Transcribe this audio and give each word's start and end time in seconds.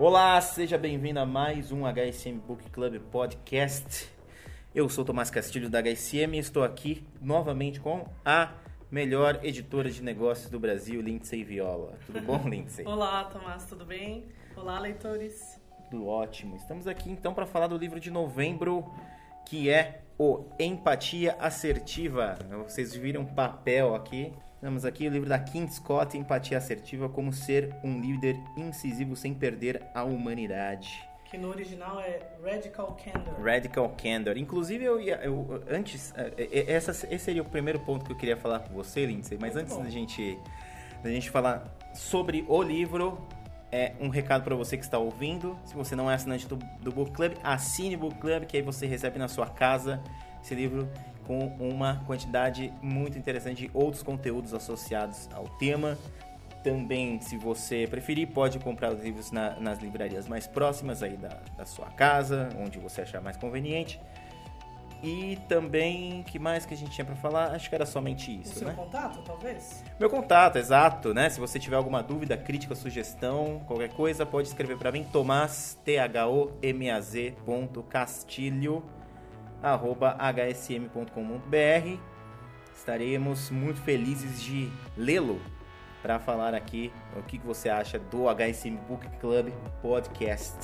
Olá, 0.00 0.40
seja 0.40 0.78
bem-vindo 0.78 1.20
a 1.20 1.26
mais 1.26 1.70
um 1.70 1.82
HSM 1.84 2.38
Book 2.38 2.70
Club 2.70 2.98
Podcast. 3.12 4.10
Eu 4.74 4.88
sou 4.88 5.04
Tomás 5.04 5.28
Castilho 5.28 5.68
da 5.68 5.78
HSM 5.82 6.36
e 6.36 6.38
estou 6.38 6.64
aqui 6.64 7.06
novamente 7.20 7.78
com 7.80 8.08
a 8.24 8.50
melhor 8.90 9.40
editora 9.42 9.90
de 9.90 10.02
negócios 10.02 10.48
do 10.50 10.58
Brasil, 10.58 11.02
Lindsay 11.02 11.44
Viola. 11.44 11.98
Tudo 12.06 12.18
bom, 12.22 12.40
Lindsay? 12.48 12.86
Olá, 12.86 13.24
Tomás, 13.24 13.66
tudo 13.66 13.84
bem? 13.84 14.24
Olá, 14.56 14.80
leitores. 14.80 15.60
Tudo 15.90 16.06
ótimo. 16.06 16.56
Estamos 16.56 16.86
aqui 16.86 17.10
então 17.10 17.34
para 17.34 17.44
falar 17.44 17.66
do 17.66 17.76
livro 17.76 18.00
de 18.00 18.10
novembro, 18.10 18.90
que 19.44 19.68
é 19.68 20.00
o 20.18 20.46
Empatia 20.58 21.36
Assertiva. 21.38 22.38
Vocês 22.66 22.96
viram 22.96 23.26
papel 23.26 23.94
aqui. 23.94 24.32
Estamos 24.60 24.84
aqui 24.84 25.08
o 25.08 25.10
livro 25.10 25.26
da 25.26 25.38
Kim 25.38 25.66
Scott, 25.66 26.18
Empatia 26.18 26.58
Assertiva, 26.58 27.08
como 27.08 27.32
ser 27.32 27.74
um 27.82 27.98
líder 27.98 28.38
incisivo 28.54 29.16
sem 29.16 29.32
perder 29.32 29.82
a 29.94 30.04
humanidade. 30.04 31.02
Que 31.24 31.38
no 31.38 31.48
original 31.48 31.98
é 31.98 32.20
Radical 32.44 32.94
Candor. 33.02 33.42
Radical 33.42 33.96
Candor. 33.96 34.36
Inclusive, 34.36 34.84
eu, 34.84 35.00
ia, 35.00 35.16
eu 35.24 35.62
antes, 35.66 36.12
é, 36.14 36.34
é, 36.36 36.72
essa, 36.72 36.90
esse 36.90 37.24
seria 37.24 37.40
o 37.40 37.44
primeiro 37.46 37.80
ponto 37.80 38.04
que 38.04 38.12
eu 38.12 38.16
queria 38.18 38.36
falar 38.36 38.58
com 38.58 38.74
você, 38.74 39.06
Lindsay. 39.06 39.38
Mas 39.40 39.54
Muito 39.54 39.64
antes 39.64 39.76
bom. 39.78 39.82
da 39.82 39.88
gente, 39.88 40.38
da 41.02 41.08
gente 41.08 41.30
falar 41.30 41.64
sobre 41.94 42.44
o 42.46 42.62
livro, 42.62 43.26
é 43.72 43.94
um 43.98 44.10
recado 44.10 44.44
para 44.44 44.54
você 44.54 44.76
que 44.76 44.84
está 44.84 44.98
ouvindo. 44.98 45.58
Se 45.64 45.74
você 45.74 45.96
não 45.96 46.10
é 46.10 46.14
assinante 46.14 46.46
do, 46.46 46.56
do 46.82 46.92
Book 46.92 47.12
Club, 47.12 47.32
assine 47.42 47.94
o 47.94 47.98
Book 47.98 48.18
Club, 48.18 48.44
que 48.44 48.58
aí 48.58 48.62
você 48.62 48.84
recebe 48.84 49.18
na 49.18 49.26
sua 49.26 49.46
casa 49.46 50.02
esse 50.42 50.54
livro 50.54 50.86
com 51.30 51.46
uma 51.60 52.02
quantidade 52.08 52.72
muito 52.82 53.16
interessante 53.16 53.68
de 53.68 53.70
outros 53.72 54.02
conteúdos 54.02 54.52
associados 54.52 55.28
ao 55.32 55.44
tema. 55.46 55.96
Também, 56.64 57.20
se 57.20 57.36
você 57.36 57.86
preferir, 57.88 58.26
pode 58.28 58.58
comprar 58.58 58.92
os 58.92 59.00
livros 59.00 59.30
na- 59.30 59.54
nas 59.60 59.78
livrarias 59.78 60.26
mais 60.26 60.48
próximas 60.48 61.04
aí 61.04 61.16
da, 61.16 61.38
da 61.56 61.64
sua 61.64 61.86
casa, 61.86 62.48
onde 62.58 62.80
você 62.80 63.02
achar 63.02 63.20
mais 63.22 63.36
conveniente. 63.36 64.00
E 65.02 65.38
também, 65.48 66.22
que 66.24 66.38
mais 66.38 66.66
que 66.66 66.74
a 66.74 66.76
gente 66.76 66.90
tinha 66.90 67.04
para 67.04 67.14
falar? 67.16 67.52
Acho 67.54 67.68
que 67.70 67.74
era 67.74 67.86
somente 67.86 68.30
O 68.32 68.40
isso, 68.42 68.58
seu 68.58 68.68
né? 68.68 68.74
contato, 68.74 69.22
talvez? 69.22 69.82
Meu 70.00 70.10
contato, 70.10 70.56
exato, 70.58 71.14
né? 71.14 71.30
Se 71.30 71.38
você 71.40 71.58
tiver 71.60 71.76
alguma 71.76 72.02
dúvida, 72.02 72.36
crítica, 72.36 72.74
sugestão, 72.74 73.62
qualquer 73.66 73.90
coisa, 73.90 74.26
pode 74.26 74.48
escrever 74.48 74.76
para 74.76 74.90
mim, 74.92 75.04
tomás, 75.10 75.78
t 75.84 75.96
h 75.96 76.28
o 76.28 76.50
m 76.60 76.90
a 76.90 77.00
z 77.00 77.34
ponto 77.46 77.82
castilho, 77.84 78.82
hsm.com.br. 79.62 81.50
Estaremos 82.74 83.50
muito 83.50 83.80
felizes 83.82 84.42
de 84.42 84.70
lê-lo 84.96 85.40
para 86.02 86.18
falar 86.18 86.54
aqui 86.54 86.92
o 87.16 87.22
que 87.22 87.38
você 87.38 87.68
acha 87.68 87.98
do 87.98 88.26
HSM 88.28 88.76
Book 88.88 89.06
Club 89.18 89.52
Podcast. 89.82 90.56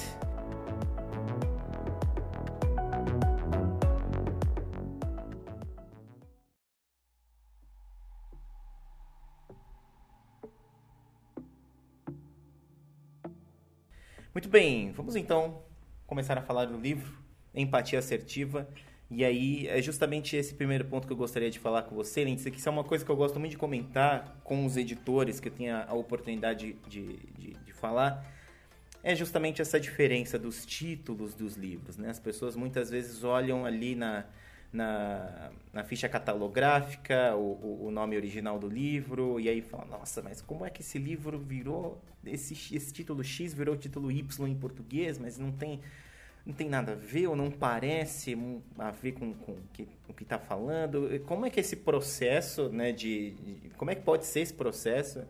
Muito 14.33 14.49
bem, 14.51 14.93
vamos 14.93 15.17
então 15.17 15.63
começar 16.07 16.37
a 16.37 16.43
falar 16.43 16.67
do 16.67 16.79
livro 16.79 17.26
Empatia 17.57 17.99
Assertiva. 17.99 18.69
E 19.11 19.25
aí 19.25 19.69
é 19.69 19.81
justamente 19.81 20.37
esse 20.37 20.55
primeiro 20.55 20.85
ponto 20.85 21.07
que 21.07 21.13
eu 21.13 21.17
gostaria 21.17 21.51
de 21.51 21.59
falar 21.59 21.83
com 21.83 21.95
você, 21.95 22.25
Lindsay, 22.25 22.51
que 22.51 22.59
isso 22.59 22.69
é 22.69 22.73
uma 22.73 22.85
coisa 22.85 23.05
que 23.05 23.11
eu 23.11 23.17
gosto 23.17 23.39
muito 23.39 23.53
de 23.53 23.57
comentar 23.57 24.37
com 24.43 24.65
os 24.67 24.77
editores, 24.77 25.39
que 25.39 25.49
eu 25.49 25.53
tenho 25.53 25.77
a 25.77 25.95
oportunidade 25.95 26.77
de, 26.89 27.17
de, 27.39 27.55
de 27.65 27.73
falar, 27.73 28.27
é 29.05 29.15
justamente 29.15 29.63
essa 29.63 29.79
diferença 29.79 30.37
dos 30.37 30.67
títulos 30.67 31.35
dos 31.35 31.55
livros. 31.55 31.97
Né? 31.97 32.11
As 32.11 32.19
pessoas 32.19 32.57
muitas 32.57 32.91
vezes 32.91 33.23
olham 33.23 33.65
ali 33.65 33.95
na, 33.95 34.25
na, 34.73 35.51
na 35.73 35.85
ficha 35.85 36.09
catalográfica 36.09 37.37
o, 37.37 37.87
o, 37.87 37.91
nome 37.93 38.17
original 38.17 38.59
do 38.59 38.69
livro 38.69 39.39
e 39.39 39.49
aí 39.49 39.63
falam, 39.63 39.87
nossa, 39.87 40.21
mas 40.21 40.41
como 40.43 40.67
é 40.67 40.71
que 40.71 40.83
esse 40.83 40.99
livro 40.99 41.39
virou, 41.39 42.03
esse, 42.25 42.55
esse 42.75 42.93
título 42.93 43.23
X 43.23 43.55
virou 43.55 43.77
título 43.77 44.11
Y 44.11 44.49
em 44.49 44.57
português, 44.57 45.19
mas 45.19 45.39
não 45.39 45.53
tem 45.53 45.81
não 46.47 46.55
tem 46.55 46.69
nada 46.69 46.93
a 46.93 46.95
ver 46.95 47.27
ou 47.29 47.37
não 47.37 47.51
parece 47.51 48.37
a 48.79 48.91
ver 48.91 49.13
com, 49.13 49.35
com 49.35 49.53
o 50.09 50.15
que 50.15 50.23
está 50.23 50.39
falando. 50.39 51.09
Como 51.27 51.45
é 51.45 51.51
que 51.51 51.61
esse 51.61 51.77
processo, 51.77 52.69
né, 52.71 52.93
de, 52.93 53.33
de- 53.33 53.71
como 53.77 53.91
é 53.91 53.95
que 53.95 54.03
pode 54.03 54.25
ser 54.27 54.41
esse 54.41 54.55
processo 54.55 55.25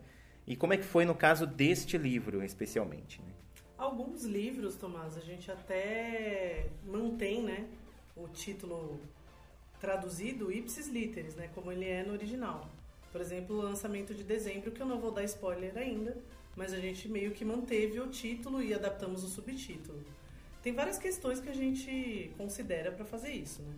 e 0.46 0.54
como 0.56 0.72
é 0.74 0.76
que 0.76 0.84
foi 0.84 1.04
no 1.04 1.14
caso 1.14 1.46
deste 1.46 1.96
livro, 1.98 2.42
especialmente, 2.44 3.20
né? 3.22 3.32
Alguns 3.78 4.24
livros, 4.24 4.76
Tomás, 4.76 5.16
a 5.16 5.20
gente 5.20 5.50
até 5.50 6.70
mantém, 6.84 7.42
né, 7.42 7.66
o 8.16 8.26
título 8.28 8.98
traduzido 9.80 10.50
ipsis 10.52 10.88
literis, 10.88 11.36
né, 11.36 11.50
como 11.54 11.70
ele 11.70 11.84
é 11.86 12.02
no 12.02 12.12
original. 12.12 12.68
Por 13.12 13.20
exemplo, 13.20 13.56
o 13.56 13.62
lançamento 13.62 14.14
de 14.14 14.22
dezembro, 14.24 14.70
que 14.70 14.80
eu 14.80 14.86
não 14.86 14.98
vou 15.00 15.10
dar 15.12 15.24
spoiler 15.24 15.76
ainda, 15.76 16.16
mas 16.56 16.72
a 16.72 16.80
gente 16.80 17.08
meio 17.08 17.32
que 17.32 17.44
manteve 17.44 18.00
o 18.00 18.08
título 18.08 18.62
e 18.62 18.72
adaptamos 18.74 19.22
o 19.24 19.28
subtítulo. 19.28 20.02
Tem 20.66 20.74
várias 20.74 20.98
questões 20.98 21.38
que 21.38 21.48
a 21.48 21.54
gente 21.54 22.34
considera 22.36 22.90
para 22.90 23.04
fazer 23.04 23.30
isso, 23.30 23.62
né? 23.62 23.72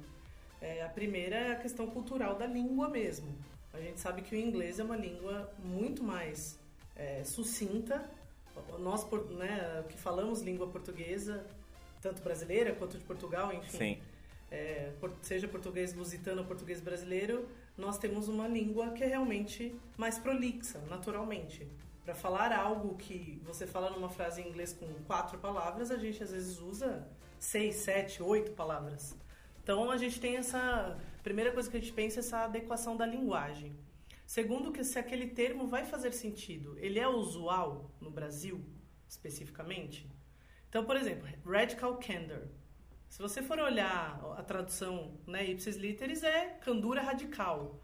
É, 0.59 0.83
a 0.83 0.89
primeira 0.89 1.37
é 1.37 1.53
a 1.53 1.57
questão 1.57 1.87
cultural 1.87 2.35
da 2.35 2.47
língua 2.47 2.89
mesmo. 2.89 3.29
A 3.75 3.79
gente 3.79 4.01
sabe 4.01 4.23
que 4.23 4.35
o 4.35 4.39
inglês 4.39 4.79
é 4.79 4.85
uma 4.85 4.97
língua 4.97 5.53
muito 5.63 6.03
mais 6.03 6.59
é, 6.97 7.23
sucinta. 7.25 8.11
Nós, 8.79 9.07
né, 9.33 9.85
que 9.91 9.99
falamos 9.99 10.41
língua 10.41 10.67
portuguesa, 10.69 11.45
tanto 12.01 12.23
brasileira 12.23 12.75
quanto 12.75 12.97
de 12.97 13.05
Portugal, 13.05 13.53
enfim, 13.53 14.01
é, 14.51 14.91
seja 15.21 15.47
português 15.47 15.93
lusitano 15.93 16.41
ou 16.41 16.47
português 16.47 16.81
brasileiro, 16.81 17.47
nós 17.77 17.99
temos 17.99 18.29
uma 18.29 18.49
língua 18.49 18.93
que 18.93 19.05
é 19.05 19.09
realmente 19.09 19.79
mais 19.99 20.19
prolixa, 20.19 20.79
naturalmente. 20.89 21.69
Para 22.09 22.15
falar 22.15 22.55
algo 22.55 22.97
que 22.97 23.39
você 23.45 23.67
fala 23.67 23.91
numa 23.91 24.09
frase 24.09 24.41
em 24.41 24.49
inglês 24.49 24.73
com 24.73 24.87
quatro 25.05 25.37
palavras, 25.37 25.91
a 25.91 25.99
gente 25.99 26.23
às 26.23 26.31
vezes 26.31 26.59
usa 26.59 27.07
seis, 27.39 27.75
sete, 27.77 28.23
oito 28.23 28.53
palavras. 28.53 29.15
Então 29.63 29.91
a 29.91 29.97
gente 29.99 30.19
tem 30.19 30.39
essa. 30.39 30.99
Primeira 31.23 31.53
coisa 31.53 31.71
que 31.71 31.77
a 31.77 31.81
gente 31.81 31.93
pensa 31.93 32.21
é 32.21 32.21
essa 32.21 32.45
adequação 32.45 32.97
da 32.97 33.05
linguagem. 33.05 33.79
Segundo, 34.25 34.73
que 34.73 34.83
se 34.85 34.99
aquele 34.99 35.27
termo 35.27 35.67
vai 35.67 35.85
fazer 35.85 36.15
sentido, 36.15 36.79
ele 36.79 36.99
é 36.99 37.07
usual 37.07 37.95
no 38.01 38.11
Brasil, 38.11 38.65
especificamente? 39.07 40.11
Então, 40.67 40.87
por 40.87 40.97
exemplo, 40.97 41.29
radical 41.45 41.99
candor. 41.99 42.49
Se 43.11 43.21
você 43.21 43.43
for 43.43 43.59
olhar 43.59 44.19
a 44.35 44.43
tradução, 44.43 45.21
né, 45.27 45.45
ipsis 45.45 45.77
literis 45.77 46.23
é 46.23 46.57
candura 46.63 47.03
radical. 47.03 47.83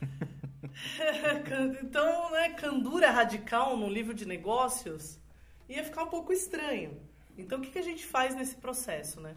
então, 1.82 2.30
né, 2.30 2.50
candura 2.50 3.10
radical 3.10 3.76
num 3.76 3.88
livro 3.88 4.14
de 4.14 4.26
negócios 4.26 5.18
ia 5.68 5.84
ficar 5.84 6.04
um 6.04 6.08
pouco 6.08 6.32
estranho. 6.32 7.00
Então, 7.36 7.58
o 7.58 7.62
que, 7.62 7.70
que 7.70 7.78
a 7.78 7.82
gente 7.82 8.04
faz 8.04 8.34
nesse 8.34 8.56
processo, 8.56 9.20
né? 9.20 9.34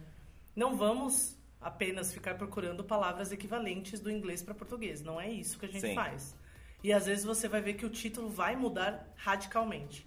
Não 0.54 0.76
vamos 0.76 1.36
apenas 1.60 2.12
ficar 2.12 2.34
procurando 2.36 2.84
palavras 2.84 3.32
equivalentes 3.32 4.00
do 4.00 4.10
inglês 4.10 4.42
para 4.42 4.54
português. 4.54 5.02
Não 5.02 5.20
é 5.20 5.30
isso 5.30 5.58
que 5.58 5.66
a 5.66 5.68
gente 5.68 5.80
Sim. 5.80 5.94
faz. 5.94 6.36
E 6.82 6.92
às 6.92 7.06
vezes 7.06 7.24
você 7.24 7.48
vai 7.48 7.60
ver 7.60 7.74
que 7.74 7.86
o 7.86 7.90
título 7.90 8.28
vai 8.28 8.54
mudar 8.54 9.12
radicalmente. 9.16 10.06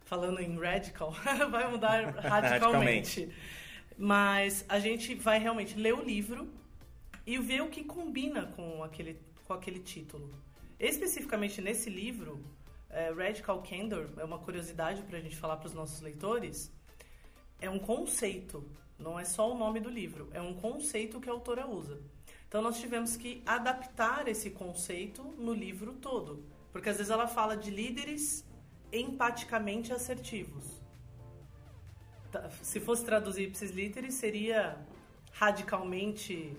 Falando 0.00 0.40
em 0.40 0.58
radical, 0.58 1.12
vai 1.50 1.70
mudar 1.70 2.10
radicalmente. 2.18 3.30
Mas 3.96 4.64
a 4.68 4.78
gente 4.78 5.14
vai 5.14 5.38
realmente 5.38 5.78
ler 5.78 5.94
o 5.94 6.02
livro 6.02 6.48
e 7.26 7.38
ver 7.38 7.62
o 7.62 7.68
que 7.68 7.84
combina 7.84 8.46
com 8.56 8.82
aquele, 8.82 9.20
com 9.46 9.52
aquele 9.52 9.78
título. 9.78 10.32
Especificamente 10.80 11.60
nesse 11.60 11.90
livro, 11.90 12.42
é, 12.88 13.10
Radical 13.12 13.62
Candor, 13.62 14.08
é 14.16 14.24
uma 14.24 14.38
curiosidade 14.38 15.02
para 15.02 15.18
a 15.18 15.20
gente 15.20 15.36
falar 15.36 15.58
para 15.58 15.66
os 15.66 15.74
nossos 15.74 16.00
leitores, 16.00 16.72
é 17.60 17.68
um 17.68 17.78
conceito, 17.78 18.66
não 18.98 19.20
é 19.20 19.24
só 19.26 19.52
o 19.52 19.58
nome 19.58 19.78
do 19.78 19.90
livro, 19.90 20.30
é 20.32 20.40
um 20.40 20.54
conceito 20.54 21.20
que 21.20 21.28
a 21.28 21.32
autora 21.32 21.66
usa. 21.66 22.00
Então 22.48 22.62
nós 22.62 22.80
tivemos 22.80 23.14
que 23.14 23.42
adaptar 23.44 24.26
esse 24.26 24.50
conceito 24.50 25.22
no 25.22 25.52
livro 25.52 25.92
todo, 25.92 26.46
porque 26.72 26.88
às 26.88 26.96
vezes 26.96 27.10
ela 27.10 27.28
fala 27.28 27.58
de 27.58 27.70
líderes 27.70 28.42
empaticamente 28.90 29.92
assertivos. 29.92 30.80
Tá, 32.32 32.48
Se 32.62 32.80
fosse 32.80 33.04
traduzir 33.04 33.48
ipsis 33.48 33.70
literis, 33.70 34.14
seria 34.14 34.78
radicalmente 35.32 36.56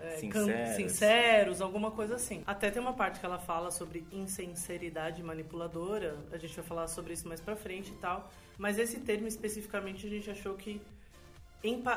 é, 0.00 0.16
Sinceros. 0.16 0.76
sinceros, 0.76 1.60
alguma 1.60 1.90
coisa 1.90 2.16
assim. 2.16 2.42
Até 2.46 2.70
tem 2.70 2.80
uma 2.80 2.94
parte 2.94 3.20
que 3.20 3.26
ela 3.26 3.38
fala 3.38 3.70
sobre 3.70 4.04
insinceridade 4.10 5.22
manipuladora, 5.22 6.16
a 6.32 6.38
gente 6.38 6.54
vai 6.56 6.64
falar 6.64 6.88
sobre 6.88 7.12
isso 7.12 7.28
mais 7.28 7.40
pra 7.40 7.54
frente 7.54 7.90
e 7.90 7.96
tal, 7.96 8.30
mas 8.56 8.78
esse 8.78 9.00
termo 9.00 9.26
especificamente 9.26 10.06
a 10.06 10.10
gente 10.10 10.30
achou 10.30 10.54
que 10.54 10.80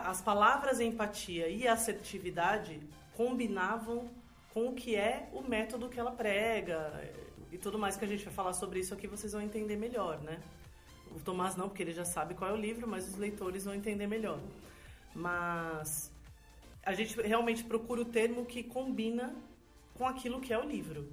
as 0.05 0.21
palavras 0.21 0.81
empatia 0.81 1.47
e 1.47 1.65
assertividade 1.65 2.79
combinavam 3.15 4.09
com 4.53 4.67
o 4.67 4.73
que 4.73 4.95
é 4.95 5.29
o 5.31 5.41
método 5.41 5.87
que 5.87 5.99
ela 5.99 6.11
prega 6.11 7.09
e 7.51 7.57
tudo 7.57 7.79
mais 7.79 7.95
que 7.95 8.03
a 8.03 8.07
gente 8.07 8.25
vai 8.25 8.33
falar 8.33 8.53
sobre 8.53 8.79
isso 8.79 8.93
aqui 8.93 9.07
vocês 9.07 9.31
vão 9.31 9.41
entender 9.41 9.77
melhor, 9.77 10.19
né? 10.19 10.39
O 11.15 11.19
Tomás 11.19 11.55
não, 11.55 11.69
porque 11.69 11.83
ele 11.83 11.93
já 11.93 12.03
sabe 12.03 12.33
qual 12.33 12.49
é 12.49 12.53
o 12.53 12.57
livro, 12.57 12.87
mas 12.87 13.07
os 13.07 13.15
leitores 13.15 13.65
vão 13.65 13.75
entender 13.75 14.07
melhor. 14.07 14.39
Mas 15.15 16.11
a 16.85 16.93
gente 16.93 17.19
realmente 17.21 17.63
procura 17.63 18.01
o 18.01 18.05
termo 18.05 18.45
que 18.45 18.63
combina 18.63 19.35
com 19.93 20.05
aquilo 20.05 20.41
que 20.41 20.53
é 20.53 20.57
o 20.57 20.65
livro. 20.65 21.07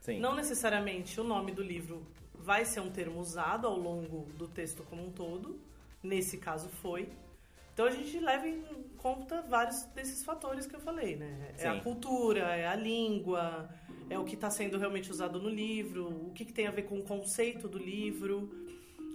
Sim. 0.00 0.20
Não 0.20 0.34
necessariamente 0.34 1.18
o 1.20 1.24
nome 1.24 1.52
do 1.52 1.62
livro 1.62 2.06
vai 2.34 2.64
ser 2.64 2.80
um 2.80 2.90
termo 2.90 3.20
usado 3.20 3.66
ao 3.66 3.78
longo 3.78 4.26
do 4.34 4.46
texto 4.46 4.82
como 4.84 5.06
um 5.06 5.10
todo. 5.10 5.58
Nesse 6.02 6.36
caso 6.36 6.68
foi. 6.68 7.08
Então 7.72 7.86
a 7.86 7.90
gente 7.90 8.20
leva 8.20 8.46
em 8.46 8.62
conta 8.98 9.40
vários 9.42 9.84
desses 9.94 10.22
fatores 10.22 10.66
que 10.66 10.76
eu 10.76 10.80
falei, 10.80 11.16
né? 11.16 11.54
É 11.58 11.68
a 11.68 11.74
Sim. 11.74 11.80
cultura, 11.80 12.54
é 12.54 12.68
a 12.68 12.76
língua, 12.76 13.68
é 14.10 14.18
o 14.18 14.24
que 14.24 14.34
está 14.34 14.50
sendo 14.50 14.78
realmente 14.78 15.10
usado 15.10 15.40
no 15.40 15.48
livro, 15.48 16.06
o 16.06 16.32
que, 16.34 16.44
que 16.44 16.52
tem 16.52 16.66
a 16.66 16.70
ver 16.70 16.82
com 16.82 16.98
o 16.98 17.02
conceito 17.02 17.66
do 17.66 17.78
livro, 17.78 18.48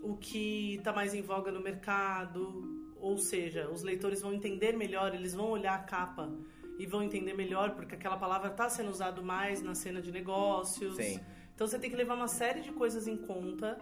o 0.01 0.17
que 0.17 0.75
está 0.75 0.91
mais 0.91 1.13
em 1.13 1.21
voga 1.21 1.51
no 1.51 1.62
mercado. 1.62 2.78
Ou 3.00 3.18
seja, 3.18 3.69
os 3.69 3.81
leitores 3.84 4.22
vão 4.22 4.34
entender 4.34 4.75
melhor, 4.75 5.13
eles 5.16 5.34
vão 5.34 5.50
olhar 5.50 5.74
a 5.75 5.80
capa 5.80 6.30
e 6.78 6.86
vão 6.86 7.01
entender 7.04 7.34
melhor 7.34 7.72
porque 7.75 7.96
aquela 7.96 8.18
palavra 8.18 8.50
está 8.51 8.69
sendo 8.69 8.90
usada 8.90 9.22
mais 9.22 9.62
na 9.62 9.74
cena 9.75 10.01
de 10.01 10.12
negócios. 10.12 10.96
Sim. 10.96 11.19
Então 11.56 11.68
você 11.68 11.78
tem 11.80 11.90
que 11.90 11.96
levar 11.96 12.16
uma 12.16 12.28
série 12.28 12.62
de 12.62 12.72
coisas 12.72 13.07
em 13.07 13.18
conta, 13.18 13.78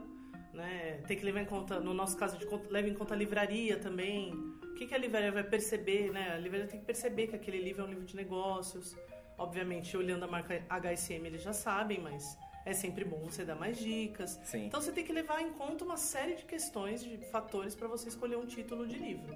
né? 0.54 1.02
Tem 1.08 1.16
que 1.18 1.24
levar 1.24 1.42
em 1.42 1.46
conta, 1.46 1.80
no 1.80 1.94
nosso 1.94 2.18
caso, 2.18 2.38
conta- 2.48 2.68
leva 2.72 2.88
em 2.90 2.94
conta 2.94 3.14
a 3.14 3.18
livraria 3.18 3.78
também. 3.78 4.34
O 4.34 4.74
que, 4.74 4.88
que 4.88 4.94
a 4.96 4.98
livraria 4.98 5.31
vai 5.31 5.44
perceber, 5.44 6.12
né? 6.12 6.34
A 6.34 6.38
livraria 6.38 6.68
tem 6.68 6.80
que 6.80 6.86
perceber 6.86 7.28
que 7.28 7.36
aquele 7.36 7.60
livro 7.60 7.84
é 7.84 7.86
um 7.86 7.90
livro 7.90 8.06
de 8.06 8.16
negócios. 8.16 8.96
Obviamente, 9.38 9.96
olhando 9.96 10.24
a 10.24 10.28
marca 10.28 10.64
HSM, 10.68 11.25
eles 11.28 11.44
já 11.44 11.54
sabem, 11.54 12.00
mas 12.02 12.36
é 12.68 12.74
sempre 12.74 13.06
bom 13.06 13.18
você 13.19 13.44
dar 13.46 13.56
mais 13.56 13.78
dicas. 13.80 14.40
Sim. 14.44 14.66
Então 14.68 14.81
você 14.81 14.92
tem 14.92 15.04
que 15.04 15.14
levar 15.14 15.42
em 15.42 15.52
conta 15.52 15.84
uma 15.86 15.98
série 15.98 16.36
de 16.36 16.44
questões, 16.44 17.04
de 17.04 17.18
fatores 17.31 17.75
para 17.75 17.88
você 17.88 18.10
escolher 18.10 18.38
um 18.38 18.46
título 18.46 18.86
de 18.86 18.98
livro. 18.98 19.34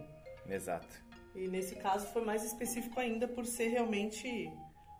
Exato. 0.49 0.87
E 1.33 1.47
nesse 1.47 1.75
caso 1.75 2.07
foi 2.07 2.23
mais 2.25 2.43
específico 2.43 2.99
ainda 2.99 3.27
por 3.27 3.45
ser 3.45 3.69
realmente 3.69 4.51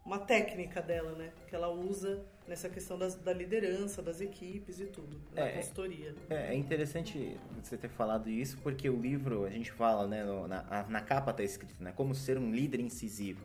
uma 0.05 0.17
técnica 0.19 0.81
dela, 0.81 1.11
né? 1.11 1.31
Que 1.47 1.55
ela 1.55 1.69
usa 1.69 2.23
nessa 2.47 2.67
questão 2.69 2.97
das- 2.97 3.15
da 3.15 3.33
liderança, 3.33 4.01
das 4.01 4.19
equipes 4.19 4.79
e 4.79 4.85
tudo, 4.85 5.21
na 5.33 5.47
É. 5.47 5.51
consultoria. 5.57 6.15
É, 6.29 6.47
é 6.47 6.55
interessante 6.55 7.37
você 7.61 7.77
ter 7.77 7.89
falado 7.89 8.29
isso, 8.29 8.57
porque 8.63 8.89
o 8.89 8.99
livro, 8.99 9.45
a 9.45 9.49
gente 9.49 9.71
fala, 9.71 10.07
né, 10.07 10.23
no- 10.23 10.47
na, 10.47 10.63
na 10.89 11.01
capa 11.01 11.31
tá 11.33 11.43
escrito, 11.43 11.81
né, 11.83 11.93
como 11.95 12.15
ser 12.15 12.37
um 12.37 12.51
líder 12.51 12.79
incisivo. 12.79 13.43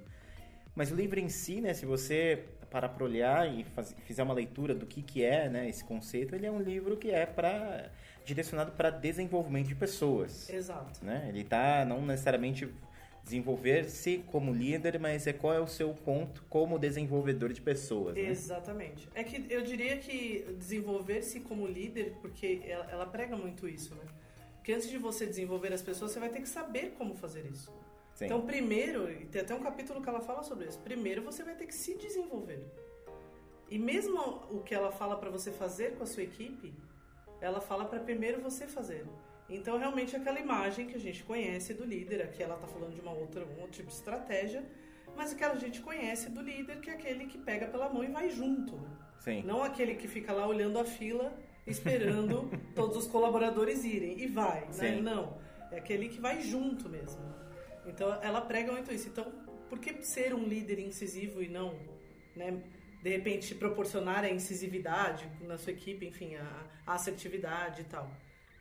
Mas 0.75 0.91
o 0.91 0.95
livro 0.95 1.19
em 1.21 1.29
si, 1.29 1.61
né, 1.61 1.75
se 1.75 1.85
você 1.87 2.45
para 2.71 2.91
olhar 3.03 3.49
e 3.53 3.65
faz- 3.65 3.95
fizer 4.05 4.23
uma 4.23 4.35
leitura 4.35 4.75
do 4.75 4.87
que, 4.87 5.03
que 5.03 5.25
é 5.25 5.49
né, 5.49 5.69
esse 5.69 5.85
conceito, 5.85 6.35
ele 6.35 6.47
é 6.47 6.51
um 6.51 6.61
livro 6.61 6.97
que 6.97 7.11
é 7.11 7.27
para 7.27 7.91
direcionado 8.25 8.73
para 8.73 8.91
desenvolvimento 8.91 9.69
de 9.69 9.75
pessoas. 9.75 10.51
Exato. 10.51 11.05
Né? 11.05 11.27
Ele 11.29 11.43
está 11.43 11.85
não 11.85 12.05
necessariamente 12.05 12.69
desenvolver-se 13.23 14.19
como 14.29 14.53
líder, 14.53 14.99
mas 15.01 15.27
é 15.27 15.33
qual 15.33 15.53
é 15.53 15.61
o 15.61 15.67
seu 15.67 15.93
ponto 15.93 16.45
como 16.49 16.79
desenvolvedor 16.79 17.53
de 17.53 17.61
pessoas. 17.61 18.15
Né? 18.15 18.23
Exatamente. 18.23 19.09
É 19.15 19.25
que 19.25 19.47
eu 19.53 19.63
diria 19.63 19.97
que 19.99 20.47
desenvolver-se 20.59 21.41
como 21.41 21.67
líder, 21.67 22.15
porque 22.21 22.63
ela, 22.65 22.89
ela 22.91 23.07
prega 23.07 23.37
muito 23.37 23.69
isso, 23.69 23.95
né? 23.95 24.05
Porque 24.57 24.73
antes 24.73 24.89
de 24.89 24.99
você 24.99 25.27
desenvolver 25.27 25.73
as 25.73 25.83
pessoas, 25.83 26.11
você 26.13 26.21
vai 26.21 26.29
ter 26.29 26.41
que 26.41 26.49
saber 26.49 26.95
como 26.99 27.15
fazer 27.15 27.47
isso. 27.47 27.73
Sim. 28.17 28.25
Então, 28.25 28.41
primeiro, 28.47 29.11
e 29.13 29.27
tem 29.27 29.43
até 29.43 29.55
um 29.55 29.61
capítulo 29.61 30.01
que 30.01 30.09
ela 30.09 30.21
fala 30.21 30.43
sobre 30.43 30.67
isso. 30.67 30.79
Primeiro, 30.81 31.21
você 31.23 31.45
vai 31.45 31.55
ter 31.55 31.67
que 31.67 31.75
se 31.75 31.95
desenvolver. 31.95 32.65
E 33.71 33.79
mesmo 33.79 34.19
o 34.51 34.63
que 34.63 34.75
ela 34.75 34.91
fala 34.91 35.19
para 35.19 35.29
você 35.29 35.53
fazer 35.53 35.97
com 35.97 36.03
a 36.03 36.07
sua 36.07 36.23
equipe, 36.23 36.73
ela 37.43 37.61
fala 37.61 37.85
para 37.85 38.01
primeiro 38.01 38.41
você 38.41 38.67
fazer. 38.67 39.05
Então, 39.51 39.77
realmente, 39.79 40.17
aquela 40.17 40.41
imagem 40.41 40.87
que 40.87 40.97
a 40.97 40.99
gente 40.99 41.23
conhece 41.25 41.75
do 41.75 41.85
líder, 41.85 42.23
aqui 42.23 42.43
ela 42.43 42.57
tá 42.57 42.67
falando 42.67 42.95
de 42.95 43.03
uma 43.03 43.13
outra, 43.13 43.45
um 43.45 43.61
outro 43.61 43.73
tipo 43.73 43.89
de 43.89 43.95
estratégia, 43.95 44.65
mas 45.15 45.33
aquela 45.33 45.53
a 45.53 45.59
gente 45.59 45.83
conhece 45.83 46.31
do 46.31 46.41
líder, 46.41 46.81
que 46.81 46.89
é 46.89 46.95
aquele 46.95 47.27
que 47.27 47.37
pega 47.37 47.67
pela 47.67 47.91
mão 47.91 48.03
e 48.03 48.09
vai 48.09 48.31
junto. 48.31 48.77
né? 48.77 48.89
Sim. 49.19 49.43
Não 49.43 49.63
aquele 49.63 49.95
que 49.95 50.09
fica 50.09 50.33
lá 50.33 50.47
olhando 50.47 50.79
a 50.79 50.87
fila, 50.87 51.37
esperando 51.67 52.51
todos 52.75 52.97
os 52.97 53.07
colaboradores 53.07 53.85
irem 53.85 54.19
e 54.19 54.27
vai, 54.27 54.63
né? 54.63 54.71
Não. 55.03 55.37
É 55.71 55.77
aquele 55.77 56.09
que 56.09 56.19
vai 56.19 56.41
junto 56.41 56.89
mesmo. 56.89 57.21
Então 57.87 58.13
ela 58.23 58.41
prega 58.41 58.73
muito 58.73 58.93
isso. 58.93 59.09
Então, 59.09 59.31
por 59.69 59.79
que 59.79 60.03
ser 60.03 60.35
um 60.35 60.45
líder 60.45 60.79
incisivo 60.79 61.43
e 61.43 61.49
não, 61.49 61.79
né, 62.35 62.63
de 63.03 63.11
repente 63.11 63.55
proporcionar 63.55 64.25
a 64.25 64.31
incisividade 64.31 65.29
na 65.43 65.59
sua 65.59 65.73
equipe, 65.73 66.07
enfim, 66.07 66.35
a, 66.37 66.67
a 66.87 66.95
assertividade 66.95 67.83
e 67.83 67.85
tal? 67.85 68.11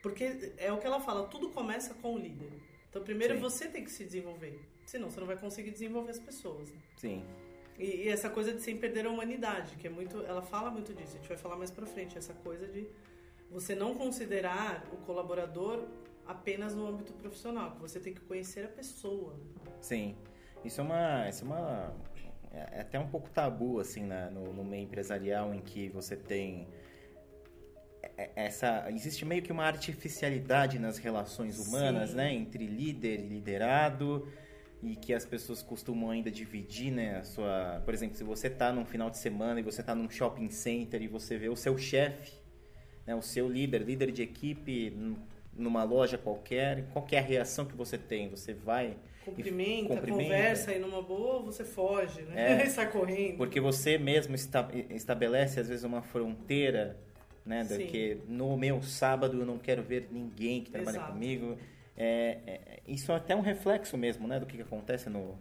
Porque 0.02 0.54
é 0.58 0.72
o 0.72 0.78
que 0.78 0.86
ela 0.86 1.00
fala, 1.00 1.28
tudo 1.28 1.50
começa 1.50 1.94
com 1.96 2.14
o 2.14 2.18
líder. 2.18 2.52
Então, 2.90 3.04
primeiro 3.04 3.36
Sim. 3.36 3.40
você 3.42 3.68
tem 3.68 3.84
que 3.84 3.92
se 3.92 4.06
desenvolver. 4.06 4.60
Senão 4.86 5.10
você 5.10 5.20
não 5.20 5.28
vai 5.28 5.38
conseguir 5.38 5.72
desenvolver 5.72 6.12
as 6.12 6.20
pessoas. 6.20 6.72
né? 6.72 6.80
Sim. 6.96 7.26
E, 7.78 8.04
e 8.04 8.08
essa 8.08 8.30
coisa 8.30 8.54
de 8.54 8.62
sem 8.62 8.78
perder 8.78 9.06
a 9.06 9.10
humanidade, 9.10 9.76
que 9.78 9.88
é 9.88 9.90
muito. 9.90 10.22
Ela 10.24 10.42
fala 10.42 10.70
muito 10.70 10.94
disso, 10.94 11.16
a 11.16 11.18
gente 11.18 11.28
vai 11.28 11.38
falar 11.38 11.56
mais 11.58 11.72
pra 11.72 11.86
frente. 11.86 12.18
Essa 12.18 12.34
coisa 12.34 12.68
de 12.68 12.88
você 13.50 13.76
não 13.76 13.96
considerar 13.96 14.88
o 14.94 14.98
colaborador 14.98 15.86
apenas 16.28 16.76
no 16.76 16.88
âmbito 16.88 17.14
profissional, 17.14 17.72
que 17.72 17.82
você 17.82 18.00
tem 18.00 18.14
que 18.14 18.22
conhecer 18.22 18.66
a 18.66 18.70
pessoa. 18.70 19.40
Sim. 19.82 20.16
Isso 20.64 20.82
é 20.82 20.84
uma. 20.84 21.30
Isso 21.30 21.44
é 21.44 21.48
uma. 21.48 21.94
É 22.52 22.82
até 22.82 22.98
um 22.98 23.08
pouco 23.08 23.30
tabu, 23.30 23.80
assim, 23.80 24.04
na- 24.06 24.30
no, 24.32 24.54
no 24.54 24.64
meio 24.64 24.84
empresarial, 24.84 25.54
em 25.54 25.60
que 25.62 25.90
você 25.90 26.16
tem. 26.16 26.68
é- 28.18 28.32
Essa, 28.36 28.86
existe 28.90 29.26
meio 29.26 29.42
que 29.42 29.52
uma 29.52 29.66
artificialidade 29.66 30.80
nas 30.80 30.98
relações 30.98 31.60
humanas, 31.60 32.12
Sim. 32.12 32.16
né? 32.16 32.34
Entre 32.34 32.66
líder 32.66 33.20
e 33.20 33.28
liderado, 33.28 34.28
e 34.82 34.96
que 34.96 35.14
as 35.14 35.26
pessoas 35.26 35.62
costumam 35.62 36.10
ainda 36.12 36.32
dividir, 36.32 36.92
né? 36.92 37.18
A 37.18 37.24
sua, 37.24 37.82
por 37.84 37.94
exemplo, 37.94 38.16
se 38.16 38.24
você 38.24 38.48
está 38.48 38.72
num 38.72 38.86
final 38.86 39.10
de 39.10 39.18
semana 39.18 39.60
e 39.60 39.64
você 39.64 39.82
está 39.82 39.94
num 39.94 40.10
shopping 40.10 40.50
center 40.50 41.02
e 41.02 41.08
você 41.08 41.38
vê 41.38 41.50
o 41.50 41.56
seu 41.56 41.78
chefe, 41.78 42.34
né? 43.06 43.14
O 43.16 43.22
seu 43.22 43.50
líder, 43.50 43.82
líder 43.84 44.12
de 44.12 44.22
equipe, 44.24 44.92
numa 45.56 45.84
loja 45.84 46.18
qualquer, 46.18 46.86
qual 46.92 47.06
é 47.12 47.18
a 47.18 47.22
reação 47.22 47.66
que 47.66 47.76
você 47.76 47.98
tem? 47.98 48.30
Você 48.30 48.54
vai 48.54 48.96
Cumprimenta, 49.24 49.96
cumprimenta. 49.96 50.24
conversa 50.24 50.74
e 50.74 50.80
numa 50.80 51.02
boa 51.02 51.42
você 51.42 51.64
foge, 51.64 52.22
né? 52.24 52.62
É. 52.64 52.66
sai 52.70 52.92
correndo. 52.92 53.38
Porque 53.38 53.60
você 53.60 53.98
mesmo 53.98 54.36
esta- 54.36 54.70
estabelece, 54.90 55.60
às 55.60 55.68
vezes, 55.68 55.84
uma 55.84 56.02
fronteira, 56.02 56.98
né? 57.46 57.64
do 57.64 57.76
Sim. 57.76 57.88
que 57.88 58.18
no 58.28 58.56
meu 58.58 58.82
sábado 58.82 59.40
eu 59.40 59.46
não 59.46 59.58
quero 59.58 59.82
ver 59.82 60.08
ninguém 60.12 60.62
que 60.62 60.70
trabalha 60.72 60.98
Exato. 60.98 61.14
comigo. 61.14 61.58
É, 61.98 62.38
é- 62.46 62.60
isso 62.88 63.12
é 63.12 63.16
até 63.16 63.36
um 63.36 63.42
reflexo 63.42 63.98
mesmo, 63.98 64.28
né? 64.28 64.40
Do 64.40 64.46
que, 64.46 64.58
que 64.58 64.64
acontece 64.64 65.10
no, 65.10 65.36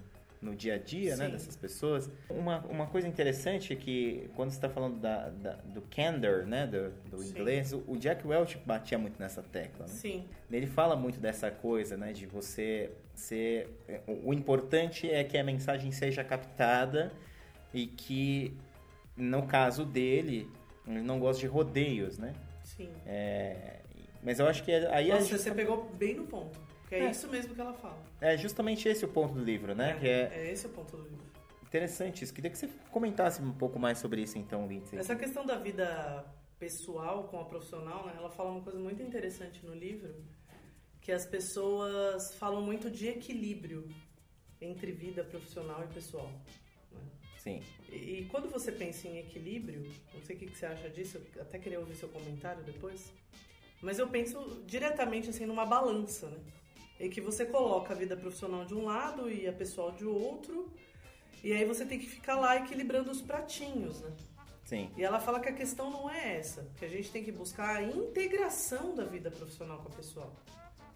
no 0.44 0.54
dia 0.54 0.74
a 0.74 0.78
dia, 0.78 1.16
né? 1.16 1.28
Dessas 1.28 1.56
pessoas. 1.56 2.10
Uma, 2.28 2.58
uma 2.66 2.86
coisa 2.86 3.08
interessante 3.08 3.72
é 3.72 3.76
que, 3.76 4.28
quando 4.36 4.50
você 4.50 4.56
está 4.56 4.68
falando 4.68 5.00
da, 5.00 5.30
da- 5.30 5.56
do 5.64 5.80
candor, 5.82 6.44
né? 6.46 6.66
Do, 6.66 6.90
do 7.10 7.24
inglês, 7.24 7.72
o, 7.72 7.82
o 7.88 7.96
Jack 7.96 8.26
Welch 8.26 8.58
batia 8.66 8.98
muito 8.98 9.18
nessa 9.18 9.42
tecla, 9.42 9.86
né? 9.86 9.92
Sim, 9.92 10.24
Ele 10.50 10.66
fala 10.66 10.94
muito 10.94 11.18
dessa 11.18 11.50
coisa, 11.50 11.96
né? 11.96 12.12
De 12.12 12.26
você 12.26 12.90
ser. 13.14 13.68
O 14.06 14.30
o 14.30 14.34
importante 14.34 15.10
é 15.10 15.24
que 15.24 15.36
a 15.38 15.42
mensagem 15.44 15.90
seja 15.90 16.22
captada 16.22 17.10
e 17.72 17.86
que, 17.86 18.54
no 19.16 19.46
caso 19.46 19.84
dele, 19.84 20.48
ele 20.86 21.00
não 21.00 21.18
gosta 21.18 21.40
de 21.40 21.46
rodeios, 21.46 22.18
né? 22.18 22.32
sim. 22.62 22.88
É, 23.06 23.80
mas 24.22 24.38
eu 24.40 24.46
acho 24.48 24.62
que 24.64 24.72
aí 24.72 25.10
a 25.10 25.14
Nossa, 25.14 25.26
gente- 25.26 25.40
você 25.40 25.50
pegou 25.52 25.84
bem 25.98 26.14
no 26.14 26.24
ponto. 26.24 26.58
É, 26.94 27.04
É. 27.06 27.10
isso 27.10 27.28
mesmo 27.28 27.54
que 27.54 27.60
ela 27.60 27.72
fala. 27.74 27.98
é 28.20 28.36
justamente 28.36 28.88
esse 28.88 29.04
o 29.04 29.08
ponto 29.08 29.34
do 29.34 29.42
livro, 29.44 29.74
né? 29.74 29.96
Que 29.98 30.08
é 30.08 30.32
é 30.34 30.52
esse 30.52 30.66
o 30.66 30.70
ponto 30.70 30.96
do 30.96 31.02
livro. 31.02 31.24
interessante 31.66 32.22
isso. 32.24 32.32
Queria 32.34 32.50
que 32.50 32.58
você 32.58 32.68
comentasse 32.90 33.42
um 33.42 33.52
pouco 33.52 33.78
mais 33.78 33.98
sobre 33.98 34.22
isso, 34.22 34.38
então, 34.38 34.66
Lindsay. 34.66 34.98
Essa 34.98 35.16
questão 35.16 35.44
da 35.44 35.56
vida 35.56 36.24
pessoal 36.58 37.24
com 37.24 37.40
a 37.40 37.44
profissional, 37.44 38.06
né? 38.06 38.14
Ela 38.16 38.30
fala 38.30 38.50
uma 38.52 38.60
coisa 38.62 38.78
muito 38.78 39.02
interessante 39.02 39.64
no 39.66 39.74
livro, 39.74 40.14
que 41.00 41.10
as 41.12 41.26
pessoas 41.26 42.34
falam 42.34 42.62
muito 42.62 42.90
de 42.90 43.08
equilíbrio 43.08 43.88
entre 44.60 44.92
vida 44.92 45.22
profissional 45.24 45.82
e 45.84 45.92
pessoal. 45.92 46.30
né? 46.92 47.00
Sim, 47.38 47.62
E, 47.90 48.20
e 48.20 48.24
quando 48.30 48.48
você 48.48 48.72
pensa 48.72 49.06
em 49.08 49.18
equilíbrio, 49.18 49.82
não 50.14 50.22
sei 50.22 50.36
o 50.36 50.38
que 50.38 50.46
que 50.46 50.56
você 50.56 50.64
acha 50.66 50.88
disso, 50.88 51.20
eu 51.36 51.42
até 51.42 51.58
queria 51.58 51.78
ouvir 51.80 51.94
seu 51.96 52.08
comentário 52.08 52.62
depois, 52.64 53.12
mas 53.82 53.98
eu 53.98 54.08
penso 54.08 54.62
diretamente 54.66 55.28
assim 55.28 55.44
numa 55.44 55.66
balança, 55.66 56.28
né? 56.30 56.38
Em 56.98 57.10
que 57.10 57.20
você 57.20 57.44
coloca 57.44 57.92
a 57.92 57.96
vida 57.96 58.16
profissional 58.16 58.64
de 58.64 58.74
um 58.74 58.84
lado 58.84 59.30
e 59.30 59.46
a 59.48 59.52
pessoal 59.52 59.90
de 59.92 60.04
outro, 60.04 60.72
e 61.42 61.52
aí 61.52 61.64
você 61.64 61.84
tem 61.84 61.98
que 61.98 62.06
ficar 62.06 62.36
lá 62.36 62.56
equilibrando 62.56 63.10
os 63.10 63.20
pratinhos, 63.20 64.00
né? 64.00 64.12
sim, 64.64 64.90
E 64.96 65.04
ela 65.04 65.20
fala 65.20 65.40
que 65.40 65.48
a 65.48 65.52
questão 65.52 65.90
não 65.90 66.08
é 66.08 66.38
essa, 66.38 66.66
que 66.76 66.84
a 66.84 66.88
gente 66.88 67.10
tem 67.10 67.22
que 67.22 67.32
buscar 67.32 67.76
a 67.76 67.82
integração 67.82 68.94
da 68.94 69.04
vida 69.04 69.30
profissional 69.30 69.78
com 69.78 69.88
a 69.88 69.96
pessoal. 69.96 70.34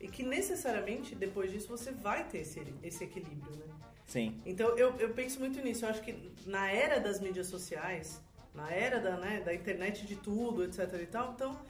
E 0.01 0.09
que 0.09 0.23
necessariamente 0.23 1.15
depois 1.15 1.51
disso 1.51 1.69
você 1.69 1.91
vai 1.91 2.27
ter 2.29 2.39
esse, 2.39 2.63
esse 2.83 3.05
equilíbrio, 3.05 3.57
né? 3.57 3.67
sim, 4.07 4.41
Então 4.47 4.69
eu, 4.79 4.97
eu 4.99 5.11
penso 5.13 5.39
muito 5.41 5.61
nisso. 5.61 5.85
Eu 5.85 5.91
acho 5.91 6.01
que 6.03 6.33
na 6.47 6.71
era 6.71 6.99
das 7.01 7.21
mídias 7.21 7.49
sociais, 7.49 8.21
na 8.55 8.71
era 8.73 9.01
da, 9.01 9.17
né, 9.17 9.41
da 9.41 9.53
internet 9.53 10.07
de 10.07 10.17
tudo, 10.17 10.65
etc 10.65 10.95
e 11.03 11.07
tal, 11.07 11.33
então 11.33 11.61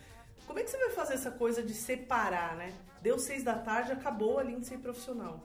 Como 0.46 0.58
é 0.58 0.62
que 0.62 0.70
você 0.70 0.78
vai 0.78 0.90
fazer 0.90 1.14
essa 1.14 1.30
coisa 1.30 1.62
de 1.62 1.74
separar, 1.74 2.56
né? 2.56 2.72
Deu 3.00 3.18
seis 3.18 3.42
da 3.42 3.54
tarde, 3.54 3.92
acabou 3.92 4.38
a 4.38 4.42
Lindsay 4.42 4.78
profissional. 4.78 5.40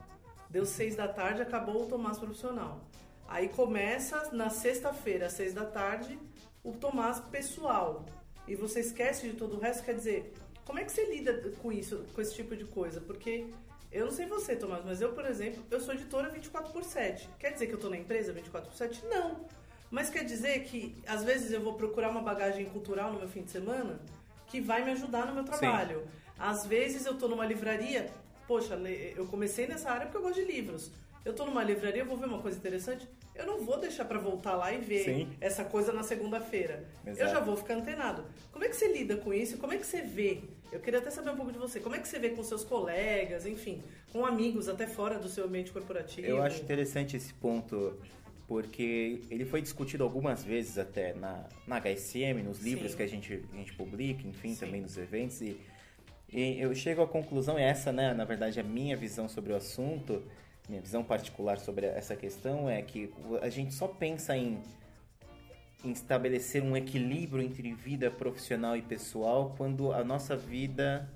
Deu 0.49 0.65
seis 0.65 0.95
da 0.95 1.07
tarde, 1.07 1.41
acabou 1.41 1.83
o 1.83 1.87
Tomás 1.87 2.17
profissional. 2.17 2.81
Aí 3.27 3.49
começa 3.49 4.29
na 4.31 4.49
sexta-feira, 4.49 5.27
às 5.27 5.33
seis 5.33 5.53
da 5.53 5.65
tarde, 5.65 6.19
o 6.63 6.73
Tomás 6.73 7.19
pessoal. 7.19 8.05
E 8.47 8.55
você 8.55 8.79
esquece 8.81 9.27
de 9.27 9.35
todo 9.35 9.55
o 9.55 9.59
resto, 9.59 9.83
quer 9.83 9.95
dizer, 9.95 10.33
como 10.65 10.79
é 10.79 10.83
que 10.83 10.91
você 10.91 11.05
lida 11.05 11.51
com 11.61 11.71
isso, 11.71 12.05
com 12.13 12.21
esse 12.21 12.35
tipo 12.35 12.55
de 12.55 12.65
coisa? 12.65 13.01
Porque 13.01 13.47
eu 13.91 14.05
não 14.05 14.11
sei 14.11 14.25
você, 14.25 14.55
Tomás, 14.55 14.83
mas 14.83 15.01
eu, 15.01 15.13
por 15.13 15.25
exemplo, 15.25 15.63
eu 15.69 15.79
sou 15.79 15.93
editora 15.93 16.29
24 16.29 16.71
por 16.71 16.83
7. 16.83 17.29
Quer 17.39 17.51
dizer 17.51 17.67
que 17.67 17.73
eu 17.73 17.77
estou 17.77 17.91
na 17.91 17.97
empresa 17.97 18.33
24 18.33 18.69
por 18.69 18.75
7? 18.75 19.05
Não. 19.05 19.45
Mas 19.91 20.09
quer 20.09 20.23
dizer 20.23 20.63
que 20.63 20.95
às 21.05 21.23
vezes 21.23 21.51
eu 21.51 21.61
vou 21.61 21.75
procurar 21.75 22.09
uma 22.09 22.21
bagagem 22.21 22.65
cultural 22.65 23.13
no 23.13 23.19
meu 23.19 23.27
fim 23.27 23.43
de 23.43 23.51
semana 23.51 23.99
que 24.47 24.59
vai 24.59 24.83
me 24.83 24.91
ajudar 24.91 25.27
no 25.27 25.33
meu 25.33 25.43
trabalho. 25.43 26.01
Sim. 26.01 26.22
Às 26.37 26.65
vezes 26.65 27.05
eu 27.05 27.13
estou 27.13 27.29
numa 27.29 27.45
livraria, 27.45 28.09
poxa, 28.47 28.75
eu 29.15 29.25
comecei 29.27 29.67
nessa 29.67 29.91
área 29.91 30.05
porque 30.05 30.17
eu 30.17 30.21
gosto 30.21 30.35
de 30.35 30.45
livros. 30.45 30.91
Eu 31.23 31.31
estou 31.31 31.45
numa 31.45 31.63
livraria, 31.63 32.03
vou 32.03 32.17
ver 32.17 32.25
uma 32.25 32.39
coisa 32.39 32.57
interessante, 32.57 33.07
eu 33.33 33.45
não 33.45 33.61
vou 33.63 33.79
deixar 33.79 34.03
para 34.05 34.19
voltar 34.19 34.55
lá 34.55 34.73
e 34.73 34.77
ver 34.77 35.05
Sim. 35.05 35.29
essa 35.39 35.63
coisa 35.63 35.93
na 35.93 36.03
segunda-feira. 36.03 36.85
Eu 37.05 37.27
já 37.27 37.39
vou 37.39 37.55
ficar 37.55 37.75
antenado. 37.75 38.25
Como 38.51 38.63
é 38.63 38.67
que 38.67 38.75
você 38.75 38.91
lida 38.91 39.15
com 39.17 39.33
isso? 39.33 39.57
Como 39.57 39.71
é 39.73 39.77
que 39.77 39.85
você 39.85 40.01
vê? 40.01 40.41
Eu 40.71 40.79
queria 40.79 40.99
até 40.99 41.09
saber 41.09 41.29
um 41.29 41.35
pouco 41.35 41.51
de 41.51 41.57
você. 41.57 41.79
Como 41.79 41.95
é 41.95 41.99
que 41.99 42.07
você 42.07 42.19
vê 42.19 42.29
com 42.29 42.43
seus 42.43 42.63
colegas, 42.63 43.45
enfim, 43.45 43.81
com 44.11 44.25
amigos 44.25 44.67
até 44.67 44.85
fora 44.85 45.17
do 45.17 45.29
seu 45.29 45.45
ambiente 45.45 45.71
corporativo? 45.71 46.27
Eu 46.27 46.41
acho 46.41 46.61
interessante 46.61 47.15
esse 47.15 47.33
ponto 47.33 47.97
porque 48.47 49.21
ele 49.29 49.45
foi 49.45 49.61
discutido 49.61 50.03
algumas 50.03 50.43
vezes 50.43 50.77
até 50.77 51.13
na, 51.13 51.47
na 51.65 51.79
HSM, 51.79 52.43
nos 52.43 52.59
livros 52.59 52.91
Sim. 52.91 52.97
que 52.97 53.03
a 53.03 53.07
gente, 53.07 53.45
a 53.53 53.55
gente 53.55 53.73
publica, 53.73 54.27
enfim, 54.27 54.53
Sim. 54.53 54.65
também 54.65 54.81
nos 54.81 54.97
eventos. 54.97 55.41
E, 55.41 55.57
e, 56.33 56.59
eu 56.59 56.73
chego 56.73 57.01
à 57.01 57.07
conclusão, 57.07 57.59
e 57.59 57.61
essa, 57.61 57.91
né, 57.91 58.13
na 58.13 58.25
verdade, 58.25 58.59
a 58.59 58.63
minha 58.63 58.97
visão 58.97 59.29
sobre 59.29 59.53
o 59.53 59.55
assunto, 59.55 60.23
minha 60.67 60.81
visão 60.81 61.03
particular 61.03 61.59
sobre 61.59 61.85
essa 61.85 62.15
questão 62.15 62.69
é 62.69 62.81
que 62.81 63.13
a 63.41 63.49
gente 63.49 63.73
só 63.73 63.87
pensa 63.87 64.35
em, 64.35 64.59
em 65.83 65.91
estabelecer 65.91 66.63
um 66.63 66.75
equilíbrio 66.75 67.43
entre 67.43 67.73
vida 67.73 68.09
profissional 68.09 68.75
e 68.75 68.81
pessoal 68.81 69.53
quando 69.57 69.91
a 69.91 70.03
nossa 70.03 70.35
vida 70.35 71.09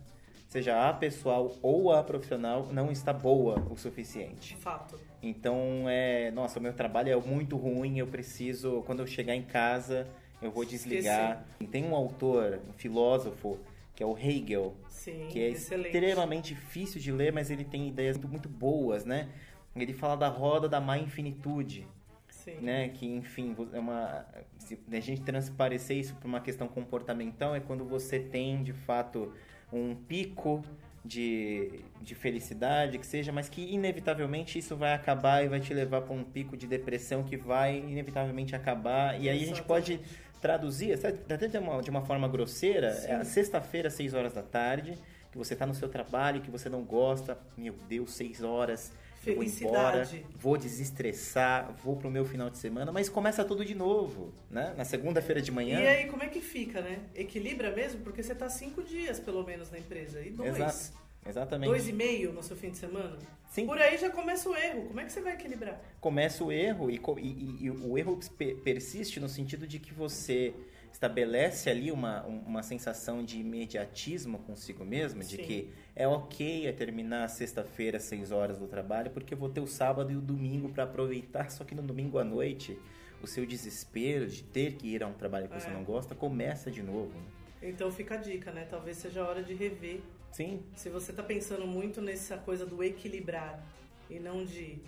seja 0.48 0.90
a 0.90 0.94
pessoal 0.94 1.56
ou 1.62 1.92
a 1.92 2.04
profissional, 2.04 2.68
não 2.72 2.92
está 2.92 3.12
boa 3.12 3.66
o 3.70 3.78
suficiente. 3.78 4.56
Fato. 4.58 5.00
Então, 5.22 5.86
é, 5.88 6.32
nossa, 6.32 6.60
o 6.60 6.62
meu 6.62 6.74
trabalho 6.74 7.12
é 7.12 7.16
muito 7.16 7.58
ruim, 7.58 8.00
eu 8.00 8.08
preciso, 8.08 8.82
quando 8.86 9.00
eu 9.00 9.08
chegar 9.08 9.36
em 9.36 9.44
casa, 9.44 10.08
eu 10.42 10.52
vou 10.52 10.64
desligar. 10.64 11.46
Esqueci. 11.52 11.72
Tem 11.72 11.84
um 11.84 11.96
autor, 11.96 12.60
um 12.70 12.74
filósofo, 12.74 13.60
que 13.98 14.04
é 14.04 14.06
o 14.06 14.16
Hegel, 14.16 14.76
Sim, 14.90 15.28
que 15.32 15.40
é 15.40 15.50
excelente. 15.50 15.88
extremamente 15.88 16.54
difícil 16.54 17.02
de 17.02 17.12
ler, 17.12 17.34
mas 17.34 17.50
ele 17.50 17.64
tem 17.64 17.88
ideias 17.88 18.16
muito, 18.16 18.30
muito 18.30 18.48
boas, 18.48 19.04
né? 19.04 19.28
Ele 19.76 19.92
fala 19.92 20.16
da 20.16 20.28
roda 20.28 20.70
da 20.70 20.80
má 20.80 21.00
infinitude. 21.00 21.88
Sim. 22.30 22.58
Né? 22.62 22.90
Que, 22.90 23.08
enfim, 23.08 23.56
é 23.74 23.80
uma, 23.80 24.24
se 24.60 24.78
a 24.92 25.00
gente 25.00 25.22
transparecer 25.24 25.98
isso 25.98 26.14
para 26.14 26.28
uma 26.28 26.40
questão 26.40 26.68
comportamental, 26.68 27.56
é 27.56 27.60
quando 27.60 27.84
você 27.86 28.20
tem, 28.20 28.62
de 28.62 28.72
fato, 28.72 29.34
um 29.74 29.96
pico 29.96 30.64
de, 31.04 31.82
de 32.00 32.14
felicidade, 32.14 33.00
que 33.00 33.06
seja, 33.06 33.32
mas 33.32 33.50
que 33.50 33.62
inevitavelmente 33.74 34.60
isso 34.60 34.76
vai 34.76 34.94
acabar 34.94 35.44
e 35.44 35.48
vai 35.48 35.60
te 35.60 35.74
levar 35.74 36.02
para 36.02 36.14
um 36.14 36.24
pico 36.24 36.56
de 36.56 36.68
depressão 36.68 37.24
que 37.24 37.36
vai 37.36 37.80
inevitavelmente 37.80 38.56
acabar. 38.56 39.20
E 39.20 39.28
aí 39.28 39.42
a 39.42 39.46
gente 39.48 39.64
pode 39.64 40.00
traduzir, 40.42 40.94
até 40.94 41.48
de 41.48 41.58
uma, 41.58 41.82
de 41.82 41.90
uma 41.90 42.02
forma 42.02 42.28
grosseira, 42.28 42.94
Sim. 42.94 43.12
é 43.12 43.24
sexta-feira, 43.24 43.90
6 43.90 44.14
horas 44.14 44.34
da 44.34 44.44
tarde, 44.44 44.98
que 45.32 45.38
você 45.38 45.54
está 45.54 45.66
no 45.66 45.74
seu 45.74 45.90
trabalho, 45.90 46.42
que 46.42 46.52
você 46.52 46.70
não 46.70 46.84
gosta, 46.84 47.38
meu 47.58 47.76
Deus, 47.88 48.14
6 48.14 48.44
horas 48.44 48.92
vou 49.34 49.44
embora, 49.44 50.10
vou 50.36 50.58
desestressar, 50.58 51.74
vou 51.84 51.96
pro 51.96 52.10
meu 52.10 52.26
final 52.26 52.50
de 52.50 52.58
semana, 52.58 52.92
mas 52.92 53.10
começa 53.10 53.44
tudo 53.44 53.66
de 53.66 53.76
novo, 53.76 54.34
né? 54.50 54.74
Na 54.78 54.86
segunda-feira 54.86 55.42
de 55.42 55.52
manhã. 55.52 55.80
E 55.80 55.88
aí, 55.88 56.08
como 56.08 56.24
é 56.24 56.28
que 56.28 56.42
fica, 56.42 56.82
né? 56.82 57.00
Equilibra 57.16 57.72
mesmo? 57.72 58.02
Porque 58.02 58.24
você 58.24 58.36
tá 58.36 58.50
cinco 58.50 58.84
dias, 58.84 59.20
pelo 59.20 59.44
menos, 59.44 59.72
na 59.72 59.80
empresa. 59.80 60.22
E 60.22 60.30
dois. 60.30 60.56
Exato. 60.56 61.07
Exatamente. 61.28 61.70
Dois 61.70 61.88
e 61.88 61.94
meio 61.94 62.32
no 62.34 62.42
seu 62.42 62.56
fim 62.56 62.72
de 62.72 62.78
semana? 62.78 63.18
Sim. 63.50 63.66
Por 63.66 63.80
aí 63.82 63.98
já 63.98 64.10
começa 64.10 64.50
o 64.50 64.56
erro. 64.56 64.88
Como 64.88 65.00
é 65.00 65.06
que 65.06 65.12
você 65.12 65.22
vai 65.22 65.34
equilibrar? 65.34 65.82
Começa 66.00 66.44
o 66.44 66.52
erro 66.52 66.90
e, 66.90 67.00
e, 67.20 67.66
e 67.66 67.72
o 67.72 67.98
erro 67.98 68.20
persiste 68.64 69.20
no 69.20 69.30
sentido 69.30 69.66
de 69.66 69.80
que 69.80 69.94
você 69.94 70.54
estabelece 70.92 71.70
ali 71.70 71.92
uma, 71.92 72.24
uma 72.24 72.64
sensação 72.64 73.24
de 73.24 73.40
imediatismo 73.40 74.40
consigo 74.40 74.84
mesmo, 74.84 75.24
de 75.24 75.36
Sim. 75.36 75.44
que 75.44 75.70
é 75.96 76.08
ok 76.08 76.72
terminar 76.74 77.28
sexta-feira 77.30 77.98
às 77.98 78.04
6 78.04 78.32
horas 78.32 78.58
do 78.58 78.68
trabalho, 78.68 79.12
porque 79.12 79.36
vou 79.36 79.50
ter 79.50 79.60
o 79.60 79.68
sábado 79.68 80.12
e 80.12 80.16
o 80.16 80.22
domingo 80.22 80.70
para 80.70 80.86
aproveitar, 80.86 81.52
só 81.52 81.64
que 81.64 81.76
no 81.76 81.84
domingo 81.84 82.18
à 82.18 82.24
noite 82.24 82.78
o 83.22 83.28
seu 83.28 83.46
desespero 83.46 84.28
de 84.28 84.44
ter 84.44 84.74
que 84.74 84.88
ir 84.88 85.04
a 85.04 85.08
um 85.08 85.14
trabalho 85.14 85.48
que 85.48 85.56
é. 85.56 85.60
você 85.60 85.70
não 85.70 85.84
gosta 85.84 86.16
começa 86.16 86.72
de 86.72 86.82
novo. 86.82 87.14
Né? 87.14 87.70
Então 87.70 87.92
fica 87.92 88.16
a 88.16 88.18
dica, 88.18 88.52
né? 88.52 88.68
Talvez 88.70 88.98
seja 88.98 89.22
a 89.22 89.28
hora 89.28 89.44
de 89.44 89.54
rever. 89.54 90.02
Sim. 90.32 90.64
Se 90.76 90.90
você 90.90 91.12
está 91.12 91.24
pensando 91.24 91.66
muito 91.66 92.02
nessa 92.02 92.38
coisa 92.38 92.66
do 92.66 92.84
equilibrar 92.84 93.64
e 94.10 94.20
não 94.20 94.46
de 94.46 94.80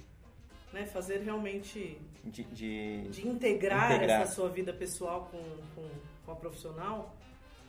né, 0.71 0.85
fazer 0.85 1.19
realmente 1.19 1.97
de, 2.23 2.43
de, 2.43 3.07
de 3.09 3.27
integrar, 3.27 3.95
integrar, 3.95 4.21
essa 4.21 4.33
sua 4.33 4.49
vida 4.49 4.71
pessoal 4.73 5.29
com, 5.31 5.41
com, 5.75 5.89
com, 6.25 6.31
a 6.31 6.35
profissional, 6.35 7.15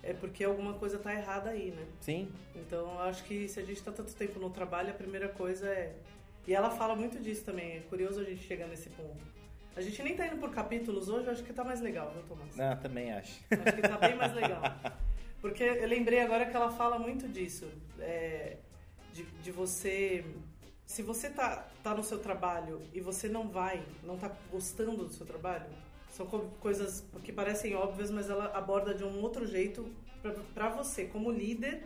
é 0.02 0.12
porque 0.12 0.44
alguma 0.44 0.74
coisa 0.74 0.96
está 0.96 1.14
errada 1.14 1.50
aí, 1.50 1.70
né? 1.70 1.86
Sim. 2.00 2.30
Então, 2.54 2.92
eu 2.92 3.00
acho 3.00 3.24
que 3.24 3.48
se 3.48 3.60
a 3.60 3.62
gente 3.62 3.78
está 3.78 3.92
tanto 3.92 4.14
tempo 4.14 4.38
no 4.38 4.50
trabalho, 4.50 4.90
a 4.90 4.94
primeira 4.94 5.28
coisa 5.28 5.66
é... 5.66 5.94
E 6.46 6.54
ela 6.54 6.70
fala 6.70 6.96
muito 6.96 7.18
disso 7.20 7.44
também, 7.44 7.76
é 7.76 7.80
curioso 7.80 8.20
a 8.20 8.24
gente 8.24 8.42
chegar 8.42 8.66
nesse 8.66 8.88
ponto. 8.90 9.24
A 9.76 9.80
gente 9.80 10.02
nem 10.02 10.16
tá 10.16 10.26
indo 10.26 10.36
por 10.36 10.50
capítulos 10.50 11.08
hoje, 11.08 11.26
eu 11.26 11.32
acho 11.32 11.44
que 11.44 11.52
tá 11.52 11.62
mais 11.62 11.80
legal, 11.80 12.10
viu, 12.12 12.22
Tomás? 12.24 12.56
Não, 12.56 12.76
também 12.76 13.12
acho. 13.12 13.40
Acho 13.50 13.76
que 13.76 13.82
tá 13.82 13.98
bem 13.98 14.16
mais 14.16 14.34
legal. 14.34 14.62
Porque 15.40 15.62
eu 15.62 15.88
lembrei 15.88 16.20
agora 16.20 16.46
que 16.46 16.56
ela 16.56 16.70
fala 16.70 16.98
muito 16.98 17.26
disso, 17.28 17.66
é, 17.98 18.58
de, 19.12 19.24
de 19.24 19.50
você 19.50 20.24
se 20.90 21.02
você 21.02 21.30
tá, 21.30 21.68
tá 21.84 21.94
no 21.94 22.02
seu 22.02 22.18
trabalho 22.18 22.82
e 22.92 23.00
você 23.00 23.28
não 23.28 23.48
vai, 23.48 23.80
não 24.02 24.18
tá 24.18 24.28
gostando 24.50 25.04
do 25.04 25.12
seu 25.12 25.24
trabalho, 25.24 25.66
são 26.08 26.26
coisas 26.26 27.04
que 27.22 27.32
parecem 27.32 27.76
óbvias, 27.76 28.10
mas 28.10 28.28
ela 28.28 28.46
aborda 28.46 28.92
de 28.92 29.04
um 29.04 29.22
outro 29.22 29.46
jeito 29.46 29.88
para 30.52 30.68
você, 30.70 31.04
como 31.04 31.30
líder, 31.30 31.84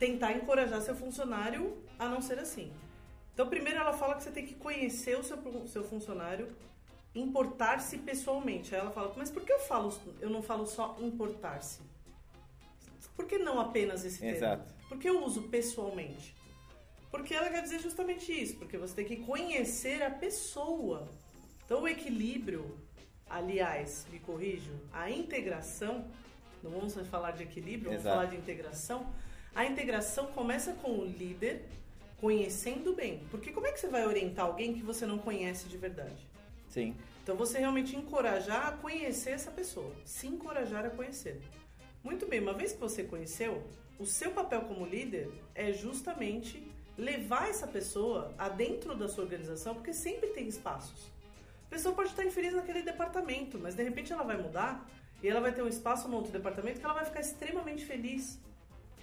tentar 0.00 0.32
encorajar 0.32 0.80
seu 0.80 0.96
funcionário 0.96 1.80
a 1.96 2.08
não 2.08 2.20
ser 2.20 2.40
assim. 2.40 2.72
Então, 3.32 3.48
primeiro 3.48 3.78
ela 3.78 3.92
fala 3.92 4.16
que 4.16 4.24
você 4.24 4.32
tem 4.32 4.44
que 4.44 4.56
conhecer 4.56 5.16
o 5.16 5.22
seu, 5.22 5.38
seu 5.68 5.84
funcionário, 5.84 6.48
importar-se 7.14 7.98
pessoalmente. 7.98 8.74
Aí 8.74 8.80
ela 8.80 8.90
fala, 8.90 9.14
mas 9.16 9.30
por 9.30 9.44
que 9.44 9.52
eu 9.52 9.60
falo, 9.60 9.96
eu 10.20 10.28
não 10.28 10.42
falo 10.42 10.66
só 10.66 10.96
importar-se? 10.98 11.82
Por 13.16 13.26
que 13.26 13.38
não 13.38 13.60
apenas 13.60 14.04
esse 14.04 14.18
termo? 14.18 14.36
Exato. 14.36 14.74
Por 14.88 14.98
que 14.98 15.08
eu 15.08 15.24
uso 15.24 15.42
pessoalmente? 15.42 16.34
Porque 17.10 17.32
ela 17.34 17.48
quer 17.48 17.62
dizer 17.62 17.80
justamente 17.80 18.32
isso, 18.32 18.56
porque 18.56 18.76
você 18.76 18.94
tem 18.94 19.04
que 19.04 19.16
conhecer 19.18 20.02
a 20.02 20.10
pessoa. 20.10 21.08
Então 21.64 21.82
o 21.82 21.88
equilíbrio, 21.88 22.76
aliás, 23.30 24.06
me 24.10 24.18
corrijo, 24.18 24.72
a 24.92 25.10
integração, 25.10 26.04
não 26.62 26.70
vamos 26.70 26.94
falar 27.08 27.30
de 27.32 27.44
equilíbrio, 27.44 27.90
vamos 27.90 28.00
Exato. 28.00 28.16
falar 28.16 28.30
de 28.30 28.36
integração. 28.36 29.06
A 29.54 29.64
integração 29.64 30.26
começa 30.28 30.72
com 30.72 30.98
o 30.98 31.04
líder 31.04 31.64
conhecendo 32.20 32.94
bem. 32.94 33.20
Porque 33.30 33.52
como 33.52 33.66
é 33.66 33.72
que 33.72 33.78
você 33.78 33.88
vai 33.88 34.06
orientar 34.06 34.46
alguém 34.46 34.74
que 34.74 34.82
você 34.82 35.06
não 35.06 35.18
conhece 35.18 35.68
de 35.68 35.76
verdade? 35.76 36.26
Sim. 36.68 36.96
Então 37.22 37.36
você 37.36 37.58
realmente 37.58 37.94
encorajar 37.94 38.66
a 38.66 38.72
conhecer 38.72 39.30
essa 39.30 39.50
pessoa, 39.50 39.92
se 40.04 40.26
encorajar 40.26 40.84
a 40.84 40.90
conhecer. 40.90 41.40
Muito 42.04 42.26
bem, 42.26 42.38
uma 42.38 42.52
vez 42.52 42.74
que 42.74 42.78
você 42.78 43.02
conheceu, 43.02 43.64
o 43.98 44.04
seu 44.04 44.30
papel 44.32 44.60
como 44.62 44.84
líder 44.84 45.30
é 45.54 45.72
justamente 45.72 46.62
levar 46.98 47.48
essa 47.48 47.66
pessoa 47.66 48.34
a 48.36 48.50
dentro 48.50 48.94
da 48.94 49.08
sua 49.08 49.24
organização, 49.24 49.74
porque 49.74 49.94
sempre 49.94 50.28
tem 50.28 50.46
espaços. 50.46 51.10
A 51.66 51.70
pessoa 51.70 51.94
pode 51.94 52.10
estar 52.10 52.22
infeliz 52.22 52.52
naquele 52.52 52.82
departamento, 52.82 53.58
mas 53.58 53.74
de 53.74 53.82
repente 53.82 54.12
ela 54.12 54.22
vai 54.22 54.36
mudar 54.36 54.86
e 55.22 55.28
ela 55.28 55.40
vai 55.40 55.52
ter 55.52 55.62
um 55.62 55.66
espaço 55.66 56.06
no 56.06 56.16
outro 56.16 56.30
departamento 56.30 56.78
que 56.78 56.84
ela 56.84 56.94
vai 56.94 57.06
ficar 57.06 57.20
extremamente 57.20 57.86
feliz. 57.86 58.38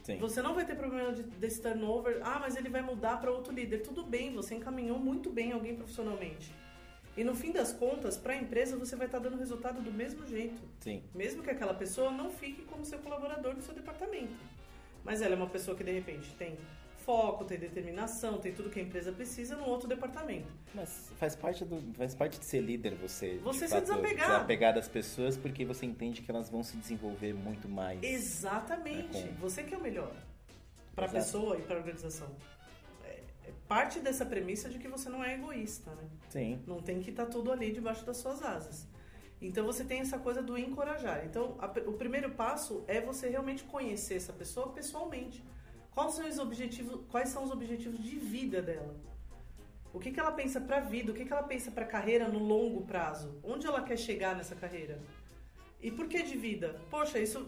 Sim. 0.04 0.18
Você 0.20 0.40
não 0.42 0.54
vai 0.54 0.64
ter 0.66 0.76
problema 0.76 1.12
de, 1.12 1.24
desse 1.24 1.60
turnover. 1.60 2.22
Ah, 2.24 2.40
mas 2.40 2.56
ele 2.56 2.70
vai 2.70 2.82
mudar 2.82 3.20
para 3.20 3.32
outro 3.32 3.52
líder. 3.52 3.80
Tudo 3.80 4.04
bem, 4.04 4.34
você 4.34 4.56
encaminhou 4.56 5.00
muito 5.00 5.32
bem 5.32 5.52
alguém 5.52 5.76
profissionalmente. 5.76 6.54
E 7.18 7.24
no 7.24 7.36
fim 7.36 7.52
das 7.52 7.74
contas, 7.74 8.18
para 8.18 8.34
a 8.34 8.38
empresa, 8.38 8.78
você 8.78 8.96
vai 8.96 9.06
estar 9.08 9.20
dando 9.20 9.38
resultado 9.38 9.82
do 9.82 9.92
mesmo 9.92 10.26
jeito. 10.26 10.62
Sim. 10.80 11.04
Mesmo 11.14 11.44
que 11.44 11.50
aquela 11.50 11.74
pessoa 11.74 12.10
não 12.12 12.32
fique 12.32 12.62
como 12.64 12.86
seu 12.86 13.00
colaborador 13.00 13.54
no 13.56 13.62
seu 13.62 13.74
departamento. 13.76 14.34
Mas 15.04 15.22
ela 15.22 15.34
é 15.34 15.38
uma 15.38 15.50
pessoa 15.50 15.76
que 15.76 15.84
de 15.84 15.92
repente 15.92 16.34
tem 16.36 16.58
foco, 17.00 17.44
tem 17.44 17.58
determinação, 17.58 18.38
tem 18.38 18.54
tudo 18.54 18.70
que 18.70 18.80
a 18.80 18.84
empresa 18.84 19.12
precisa 19.12 19.56
num 19.56 19.66
outro 19.66 19.88
departamento. 19.90 20.48
Mas 20.74 21.12
faz 21.18 21.36
parte, 21.36 21.66
do, 21.66 21.82
faz 21.96 22.14
parte 22.14 22.40
de 22.40 22.46
ser 22.46 22.62
líder 22.62 22.94
você. 22.96 23.40
Você 23.44 23.62
de 23.62 23.68
se 23.68 23.74
fato, 23.74 23.82
desapegar. 23.86 24.28
desapegar 24.28 24.74
das 24.76 24.88
pessoas 24.88 25.36
porque 25.36 25.66
você 25.66 25.86
entende 25.86 26.22
que 26.22 26.30
elas 26.32 26.50
vão 26.50 26.64
se 26.64 26.78
desenvolver 26.78 27.34
muito 27.34 27.68
mais. 27.68 28.02
Exatamente. 28.04 29.18
É, 29.18 29.28
com- 29.28 29.34
Você 29.42 29.64
que 29.64 29.74
é 29.74 29.78
o 29.78 29.82
melhor 29.82 30.14
para 30.96 31.08
a 31.08 31.10
pessoa 31.10 31.58
e 31.58 31.62
para 31.64 31.76
a 31.76 31.80
organização. 31.80 32.30
Parte 33.68 34.00
dessa 34.00 34.26
premissa 34.26 34.70
de 34.70 34.78
que 34.80 34.88
você 34.88 35.10
não 35.10 35.24
é 35.24 35.34
egoísta, 35.36 35.92
né? 35.96 36.04
Sim. 36.30 36.62
Não 36.68 36.80
tem 36.82 37.00
que 37.02 37.10
estar 37.12 37.26
tudo 37.26 37.52
ali 37.52 37.72
debaixo 37.72 38.06
das 38.06 38.18
suas 38.18 38.42
asas. 38.44 38.88
Então 39.42 39.66
você 39.66 39.84
tem 39.84 40.02
essa 40.02 40.20
coisa 40.20 40.42
do 40.42 40.58
encorajar. 40.58 41.26
Então 41.26 41.56
a- 41.60 41.72
o 41.88 41.94
primeiro 41.94 42.32
passo 42.32 42.84
é 42.88 43.02
você 43.02 43.28
realmente 43.30 43.64
conhecer 43.64 44.16
essa 44.16 44.34
pessoa 44.34 44.70
pessoalmente. 44.70 45.44
Quais 45.94 46.14
são 46.14 46.28
os 46.28 46.40
objetivos, 46.40 47.02
quais 47.10 47.30
são 47.30 47.44
os 47.44 47.52
objetivos 47.52 48.02
de 48.02 48.16
vida 48.18 48.62
dela? 48.62 48.96
O 49.94 50.00
que, 50.00 50.12
que 50.12 50.20
ela 50.20 50.32
pensa 50.32 50.62
para 50.62 50.78
a 50.78 50.80
vida? 50.80 51.12
O 51.12 51.16
que, 51.16 51.26
que 51.26 51.34
ela 51.34 51.44
pensa 51.44 51.70
para 51.70 51.84
a 51.84 51.88
carreira 51.88 52.28
no 52.30 52.40
longo 52.40 52.82
prazo? 52.86 53.38
Onde 53.44 53.68
ela 53.68 53.82
quer 53.82 53.98
chegar 53.98 54.36
nessa 54.36 54.56
carreira? 54.56 55.00
E 55.82 55.92
por 55.92 56.08
que 56.08 56.22
de 56.24 56.38
vida? 56.38 56.80
Poxa, 56.90 57.20
isso. 57.20 57.46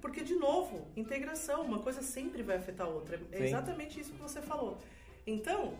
Porque, 0.00 0.22
de 0.22 0.34
novo, 0.34 0.86
integração, 0.96 1.62
uma 1.62 1.80
coisa 1.80 2.00
sempre 2.02 2.42
vai 2.42 2.56
afetar 2.56 2.86
a 2.86 2.90
outra. 2.90 3.20
É 3.30 3.38
Sim. 3.38 3.44
exatamente 3.44 4.00
isso 4.00 4.12
que 4.12 4.20
você 4.22 4.40
falou. 4.40 4.78
Então, 5.26 5.74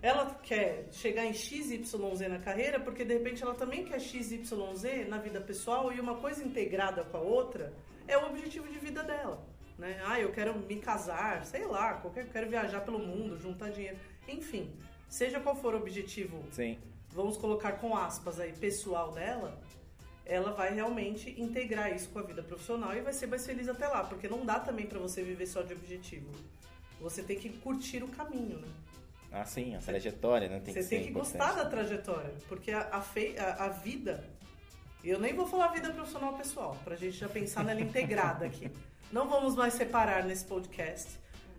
ela 0.00 0.34
quer 0.42 0.88
chegar 0.92 1.24
em 1.24 1.32
XYZ 1.32 2.20
na 2.28 2.38
carreira 2.38 2.78
porque 2.78 3.04
de 3.04 3.14
repente 3.14 3.42
ela 3.42 3.54
também 3.54 3.84
quer 3.84 4.00
XYZ 4.00 4.52
na 5.08 5.18
vida 5.18 5.40
pessoal 5.40 5.92
e 5.92 6.00
uma 6.00 6.16
coisa 6.16 6.42
integrada 6.44 7.04
com 7.04 7.16
a 7.16 7.20
outra 7.20 7.72
é 8.06 8.16
o 8.16 8.26
objetivo 8.26 8.68
de 8.68 8.78
vida 8.78 9.02
dela. 9.02 9.44
Né? 9.76 10.00
Ah, 10.04 10.20
eu 10.20 10.32
quero 10.32 10.58
me 10.58 10.76
casar, 10.76 11.44
sei 11.44 11.66
lá, 11.66 11.94
qualquer, 11.94 12.24
eu 12.24 12.30
quero 12.30 12.48
viajar 12.48 12.80
pelo 12.80 12.98
mundo, 12.98 13.38
juntar 13.38 13.70
dinheiro. 13.70 13.98
Enfim, 14.26 14.72
seja 15.08 15.40
qual 15.40 15.54
for 15.54 15.74
o 15.74 15.78
objetivo 15.78 16.44
Sim. 16.50 16.78
vamos 17.10 17.36
colocar 17.36 17.72
com 17.72 17.96
aspas 17.96 18.40
aí, 18.40 18.52
pessoal 18.52 19.12
dela, 19.12 19.60
ela 20.24 20.52
vai 20.52 20.74
realmente 20.74 21.40
integrar 21.40 21.94
isso 21.94 22.10
com 22.10 22.18
a 22.18 22.22
vida 22.22 22.42
profissional 22.42 22.94
e 22.94 23.00
vai 23.00 23.12
ser 23.12 23.26
mais 23.26 23.46
feliz 23.46 23.68
até 23.68 23.86
lá, 23.86 24.04
porque 24.04 24.28
não 24.28 24.44
dá 24.44 24.58
também 24.58 24.86
pra 24.86 24.98
você 24.98 25.22
viver 25.22 25.46
só 25.46 25.62
de 25.62 25.72
objetivo. 25.72 26.30
Você 27.00 27.22
tem 27.22 27.38
que 27.38 27.48
curtir 27.50 28.02
o 28.02 28.08
caminho, 28.08 28.58
né? 28.58 28.68
Ah, 29.30 29.44
sim, 29.44 29.74
a 29.74 29.78
trajetória, 29.78 30.48
né? 30.48 30.60
Tem 30.60 30.72
você 30.74 30.82
que 30.82 30.88
tem 30.88 31.02
que 31.04 31.10
importante. 31.10 31.36
gostar 31.38 31.52
da 31.54 31.68
trajetória, 31.68 32.32
porque 32.48 32.70
a, 32.70 32.88
a, 32.92 33.00
fei- 33.00 33.38
a- 33.38 33.64
a 33.66 33.68
vida. 33.68 34.24
Eu 35.04 35.20
nem 35.20 35.32
vou 35.34 35.46
falar 35.46 35.68
vida 35.68 35.90
profissional 35.92 36.32
pessoal, 36.36 36.76
pra 36.82 36.96
gente 36.96 37.16
já 37.16 37.28
pensar 37.28 37.62
nela 37.64 37.80
integrada 37.80 38.46
aqui. 38.46 38.70
Não 39.12 39.28
vamos 39.28 39.54
mais 39.54 39.74
separar 39.74 40.24
nesse 40.24 40.44
podcast 40.44 41.08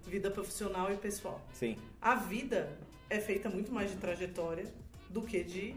vida 0.05 0.29
profissional 0.31 0.91
e 0.91 0.97
pessoal. 0.97 1.39
Sim. 1.53 1.77
A 2.01 2.15
vida 2.15 2.69
é 3.09 3.19
feita 3.19 3.47
muito 3.49 3.71
mais 3.71 3.91
de 3.91 3.97
trajetória 3.97 4.65
do 5.09 5.21
que 5.21 5.43
de 5.43 5.75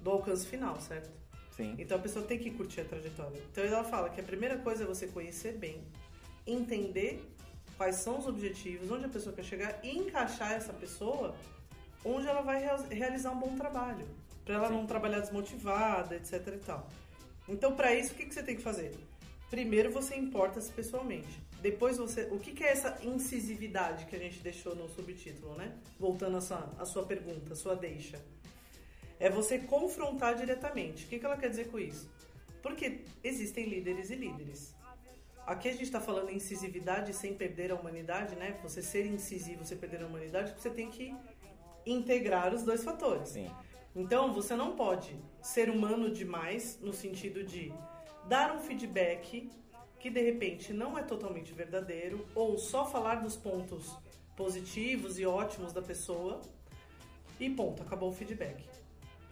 do 0.00 0.10
alcance 0.10 0.46
final, 0.46 0.80
certo? 0.80 1.10
Sim. 1.56 1.74
Então 1.78 1.96
a 1.98 2.00
pessoa 2.00 2.24
tem 2.24 2.38
que 2.38 2.50
curtir 2.50 2.80
a 2.80 2.84
trajetória. 2.84 3.40
Então 3.50 3.62
ela 3.64 3.84
fala 3.84 4.08
que 4.10 4.20
a 4.20 4.24
primeira 4.24 4.56
coisa 4.58 4.84
é 4.84 4.86
você 4.86 5.06
conhecer 5.06 5.52
bem, 5.58 5.82
entender 6.46 7.28
quais 7.76 7.96
são 7.96 8.18
os 8.18 8.26
objetivos, 8.26 8.90
onde 8.90 9.04
a 9.06 9.08
pessoa 9.08 9.34
quer 9.34 9.44
chegar 9.44 9.78
e 9.82 9.96
encaixar 9.96 10.52
essa 10.52 10.72
pessoa 10.72 11.34
onde 12.04 12.26
ela 12.26 12.42
vai 12.42 12.60
rea- 12.60 12.86
realizar 12.90 13.30
um 13.30 13.38
bom 13.38 13.56
trabalho, 13.56 14.06
para 14.44 14.54
ela 14.54 14.68
Sim. 14.68 14.74
não 14.74 14.86
trabalhar 14.86 15.20
desmotivada, 15.20 16.16
etc 16.16 16.46
e 16.48 16.58
tal. 16.58 16.88
Então 17.48 17.74
para 17.74 17.94
isso 17.94 18.12
o 18.12 18.16
que, 18.16 18.26
que 18.26 18.34
você 18.34 18.42
tem 18.42 18.56
que 18.56 18.62
fazer? 18.62 18.92
Primeiro 19.50 19.90
você 19.90 20.16
importa-se 20.16 20.70
pessoalmente. 20.72 21.40
Depois 21.60 21.96
você, 21.98 22.22
o 22.32 22.38
que, 22.40 22.52
que 22.52 22.64
é 22.64 22.72
essa 22.72 22.98
incisividade 23.04 24.06
que 24.06 24.16
a 24.16 24.18
gente 24.18 24.40
deixou 24.40 24.74
no 24.74 24.88
subtítulo, 24.88 25.54
né? 25.54 25.76
Voltando 25.98 26.38
à 26.38 26.40
sua, 26.40 26.74
à 26.78 26.84
sua 26.84 27.04
pergunta, 27.04 27.52
à 27.52 27.56
sua 27.56 27.76
deixa 27.76 28.18
é 29.20 29.30
você 29.30 29.56
confrontar 29.56 30.34
diretamente. 30.34 31.04
O 31.04 31.08
que, 31.08 31.16
que 31.20 31.24
ela 31.24 31.36
quer 31.36 31.48
dizer 31.48 31.68
com 31.68 31.78
isso? 31.78 32.10
Porque 32.60 33.04
existem 33.22 33.68
líderes 33.68 34.10
e 34.10 34.16
líderes. 34.16 34.74
Aqui 35.46 35.68
a 35.68 35.72
gente 35.72 35.84
está 35.84 36.00
falando 36.00 36.30
em 36.30 36.36
incisividade 36.36 37.12
sem 37.12 37.34
perder 37.34 37.72
a 37.72 37.74
humanidade, 37.74 38.36
né? 38.36 38.58
Você 38.62 38.80
ser 38.80 39.06
incisivo 39.06 39.64
sem 39.64 39.76
perder 39.76 40.02
a 40.02 40.06
humanidade, 40.06 40.54
você 40.56 40.70
tem 40.70 40.88
que 40.88 41.14
integrar 41.84 42.54
os 42.54 42.62
dois 42.62 42.84
fatores. 42.84 43.30
Sim. 43.30 43.50
Então 43.94 44.32
você 44.32 44.54
não 44.54 44.76
pode 44.76 45.18
ser 45.42 45.68
humano 45.68 46.10
demais 46.10 46.78
no 46.80 46.92
sentido 46.92 47.44
de 47.44 47.72
dar 48.28 48.54
um 48.54 48.60
feedback 48.60 49.50
que 49.98 50.10
de 50.10 50.22
repente 50.22 50.72
não 50.72 50.96
é 50.96 51.02
totalmente 51.02 51.52
verdadeiro 51.52 52.26
ou 52.34 52.56
só 52.56 52.86
falar 52.86 53.16
dos 53.16 53.36
pontos 53.36 53.96
positivos 54.36 55.18
e 55.18 55.26
ótimos 55.26 55.72
da 55.72 55.82
pessoa 55.82 56.40
e 57.38 57.50
ponto, 57.50 57.82
acabou 57.82 58.10
o 58.10 58.12
feedback. 58.12 58.64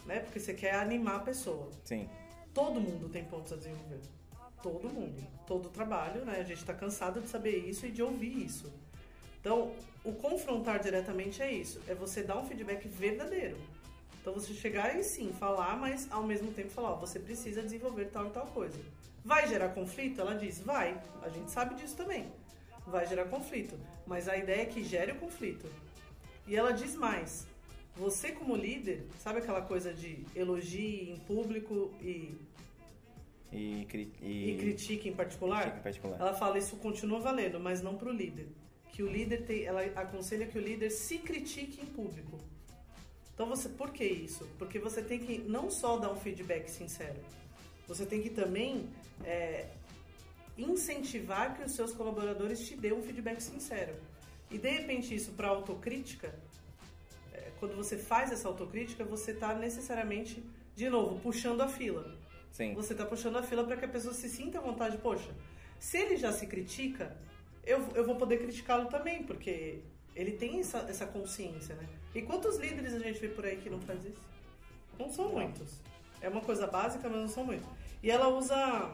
Né? 0.06 0.20
Porque 0.20 0.40
você 0.40 0.54
quer 0.54 0.74
animar 0.74 1.16
a 1.16 1.20
pessoa. 1.20 1.70
Sim. 1.84 2.08
Todo 2.52 2.80
mundo 2.80 3.08
tem 3.08 3.24
pontos 3.24 3.52
a 3.52 3.56
desenvolver. 3.56 4.00
Todo 4.62 4.88
mundo. 4.88 5.26
Todo 5.46 5.68
trabalho, 5.68 6.24
né? 6.24 6.38
A 6.40 6.44
gente 6.44 6.64
tá 6.64 6.74
cansado 6.74 7.20
de 7.20 7.28
saber 7.28 7.56
isso 7.56 7.86
e 7.86 7.90
de 7.90 8.02
ouvir 8.02 8.44
isso. 8.44 8.72
Então, 9.40 9.72
o 10.04 10.12
confrontar 10.12 10.80
diretamente 10.80 11.42
é 11.42 11.52
isso. 11.52 11.80
É 11.88 11.94
você 11.94 12.22
dar 12.22 12.38
um 12.38 12.46
feedback 12.46 12.86
verdadeiro. 12.86 13.56
Então, 14.20 14.34
você 14.34 14.52
chegar 14.52 14.98
e 14.98 15.02
sim, 15.02 15.32
falar, 15.32 15.76
mas 15.76 16.06
ao 16.10 16.22
mesmo 16.22 16.52
tempo 16.52 16.68
falar, 16.68 16.90
ó, 16.90 16.96
você 16.96 17.18
precisa 17.18 17.62
desenvolver 17.62 18.06
tal 18.06 18.26
e 18.26 18.30
tal 18.30 18.46
coisa. 18.48 18.78
Vai 19.24 19.48
gerar 19.48 19.70
conflito? 19.70 20.20
Ela 20.20 20.34
diz, 20.34 20.60
vai. 20.60 21.00
A 21.22 21.28
gente 21.28 21.50
sabe 21.50 21.74
disso 21.74 21.96
também. 21.96 22.30
Vai 22.86 23.06
gerar 23.06 23.26
conflito. 23.26 23.78
Mas 24.06 24.28
a 24.28 24.36
ideia 24.36 24.62
é 24.62 24.66
que 24.66 24.84
gere 24.84 25.12
o 25.12 25.16
conflito. 25.16 25.66
E 26.46 26.56
ela 26.56 26.72
diz 26.72 26.94
mais. 26.94 27.46
Você 27.96 28.32
como 28.32 28.56
líder, 28.56 29.06
sabe 29.18 29.40
aquela 29.40 29.62
coisa 29.62 29.92
de 29.92 30.24
elogie 30.34 31.10
em 31.10 31.16
público 31.18 31.92
e, 32.00 32.34
E, 33.52 33.84
cri- 33.86 34.12
e 34.22 34.50
e... 34.50 34.56
critique 34.58 35.08
em 35.08 35.12
particular? 35.12 35.62
critique 35.62 35.80
em 35.80 35.82
particular. 35.82 36.20
Ela 36.20 36.34
fala 36.34 36.58
isso 36.58 36.76
continua 36.76 37.20
valendo, 37.20 37.58
mas 37.58 37.82
não 37.82 37.96
pro 37.96 38.12
líder. 38.12 38.48
Que 38.92 39.02
o 39.02 39.10
líder 39.10 39.44
tem, 39.46 39.64
ela 39.64 39.82
aconselha 39.96 40.46
que 40.46 40.58
o 40.58 40.60
líder 40.60 40.90
se 40.90 41.18
critique 41.18 41.80
em 41.80 41.86
público. 41.86 42.38
Então 43.34 43.48
você, 43.48 43.68
por 43.68 43.90
que 43.90 44.04
isso? 44.04 44.46
Porque 44.58 44.78
você 44.78 45.02
tem 45.02 45.18
que 45.18 45.38
não 45.38 45.70
só 45.70 45.98
dar 45.98 46.12
um 46.12 46.16
feedback 46.16 46.68
sincero, 46.68 47.18
você 47.88 48.04
tem 48.04 48.20
que 48.20 48.30
também 48.30 48.88
é, 49.24 49.66
incentivar 50.58 51.56
que 51.56 51.64
os 51.64 51.72
seus 51.74 51.92
colaboradores 51.92 52.60
te 52.66 52.76
dêem 52.76 52.94
um 52.94 53.02
feedback 53.02 53.40
sincero. 53.40 53.94
E 54.50 54.58
de 54.58 54.68
repente 54.68 55.14
isso 55.14 55.32
para 55.32 55.48
autocrítica, 55.48 56.34
é, 57.32 57.50
quando 57.58 57.74
você 57.74 57.96
faz 57.96 58.30
essa 58.30 58.46
autocrítica, 58.46 59.04
você 59.04 59.30
está 59.30 59.54
necessariamente, 59.54 60.44
de 60.76 60.90
novo, 60.90 61.18
puxando 61.20 61.62
a 61.62 61.68
fila. 61.68 62.19
Sim. 62.50 62.74
Você 62.74 62.92
está 62.92 63.04
puxando 63.04 63.36
a 63.36 63.42
fila 63.42 63.64
para 63.64 63.76
que 63.76 63.84
a 63.84 63.88
pessoa 63.88 64.12
se 64.12 64.28
sinta 64.28 64.58
à 64.58 64.60
vontade. 64.60 64.98
Poxa, 64.98 65.30
se 65.78 65.98
ele 65.98 66.16
já 66.16 66.32
se 66.32 66.46
critica, 66.46 67.16
eu, 67.64 67.88
eu 67.94 68.04
vou 68.04 68.16
poder 68.16 68.38
criticá-lo 68.38 68.88
também, 68.88 69.22
porque 69.22 69.80
ele 70.14 70.32
tem 70.32 70.60
essa, 70.60 70.78
essa 70.88 71.06
consciência, 71.06 71.74
né? 71.76 71.88
E 72.14 72.22
quantos 72.22 72.56
líderes 72.58 72.94
a 72.94 72.98
gente 72.98 73.20
vê 73.20 73.28
por 73.28 73.44
aí 73.44 73.56
que 73.56 73.70
não 73.70 73.80
faz 73.80 74.04
isso? 74.04 74.20
Não 74.98 75.10
são 75.10 75.30
muitos. 75.30 75.80
É 76.20 76.28
uma 76.28 76.40
coisa 76.40 76.66
básica, 76.66 77.08
mas 77.08 77.20
não 77.20 77.28
são 77.28 77.44
muitos. 77.44 77.68
E 78.02 78.10
ela 78.10 78.28
usa 78.28 78.92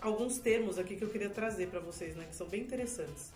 alguns 0.00 0.38
termos 0.38 0.78
aqui 0.78 0.96
que 0.96 1.04
eu 1.04 1.10
queria 1.10 1.30
trazer 1.30 1.68
para 1.68 1.80
vocês, 1.80 2.16
né? 2.16 2.26
Que 2.28 2.34
são 2.34 2.48
bem 2.48 2.62
interessantes. 2.62 3.32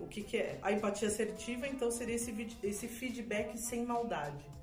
O 0.00 0.06
que, 0.06 0.22
que 0.22 0.36
é? 0.36 0.58
A 0.62 0.72
empatia 0.72 1.08
assertiva, 1.08 1.66
então, 1.66 1.90
seria 1.90 2.14
esse, 2.14 2.32
esse 2.62 2.88
feedback 2.88 3.58
sem 3.58 3.84
maldade 3.84 4.58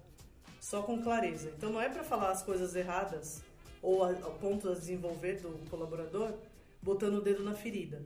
só 0.65 0.81
com 0.81 0.99
clareza. 0.99 1.53
Então 1.55 1.71
não 1.71 1.79
é 1.79 1.87
para 1.87 2.03
falar 2.03 2.31
as 2.31 2.41
coisas 2.41 2.75
erradas 2.75 3.43
ou 3.81 4.03
a, 4.03 4.11
o 4.11 4.39
ponto 4.39 4.69
a 4.69 4.73
desenvolver 4.73 5.41
do 5.41 5.69
colaborador 5.69 6.33
botando 6.81 7.15
o 7.15 7.21
dedo 7.21 7.43
na 7.43 7.53
ferida. 7.53 8.03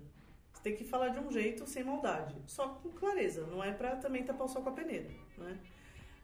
Você 0.54 0.64
tem 0.64 0.76
que 0.76 0.84
falar 0.84 1.10
de 1.10 1.20
um 1.20 1.32
jeito 1.32 1.66
sem 1.68 1.84
maldade, 1.84 2.36
só 2.48 2.68
com 2.68 2.90
clareza. 2.90 3.46
Não 3.48 3.64
é 3.64 3.72
para 3.72 3.96
também 3.96 4.24
tapar 4.24 4.46
o 4.46 4.50
sol 4.50 4.62
com 4.62 4.70
a 4.70 4.74
peneira, 4.74 5.10
né? 5.38 5.58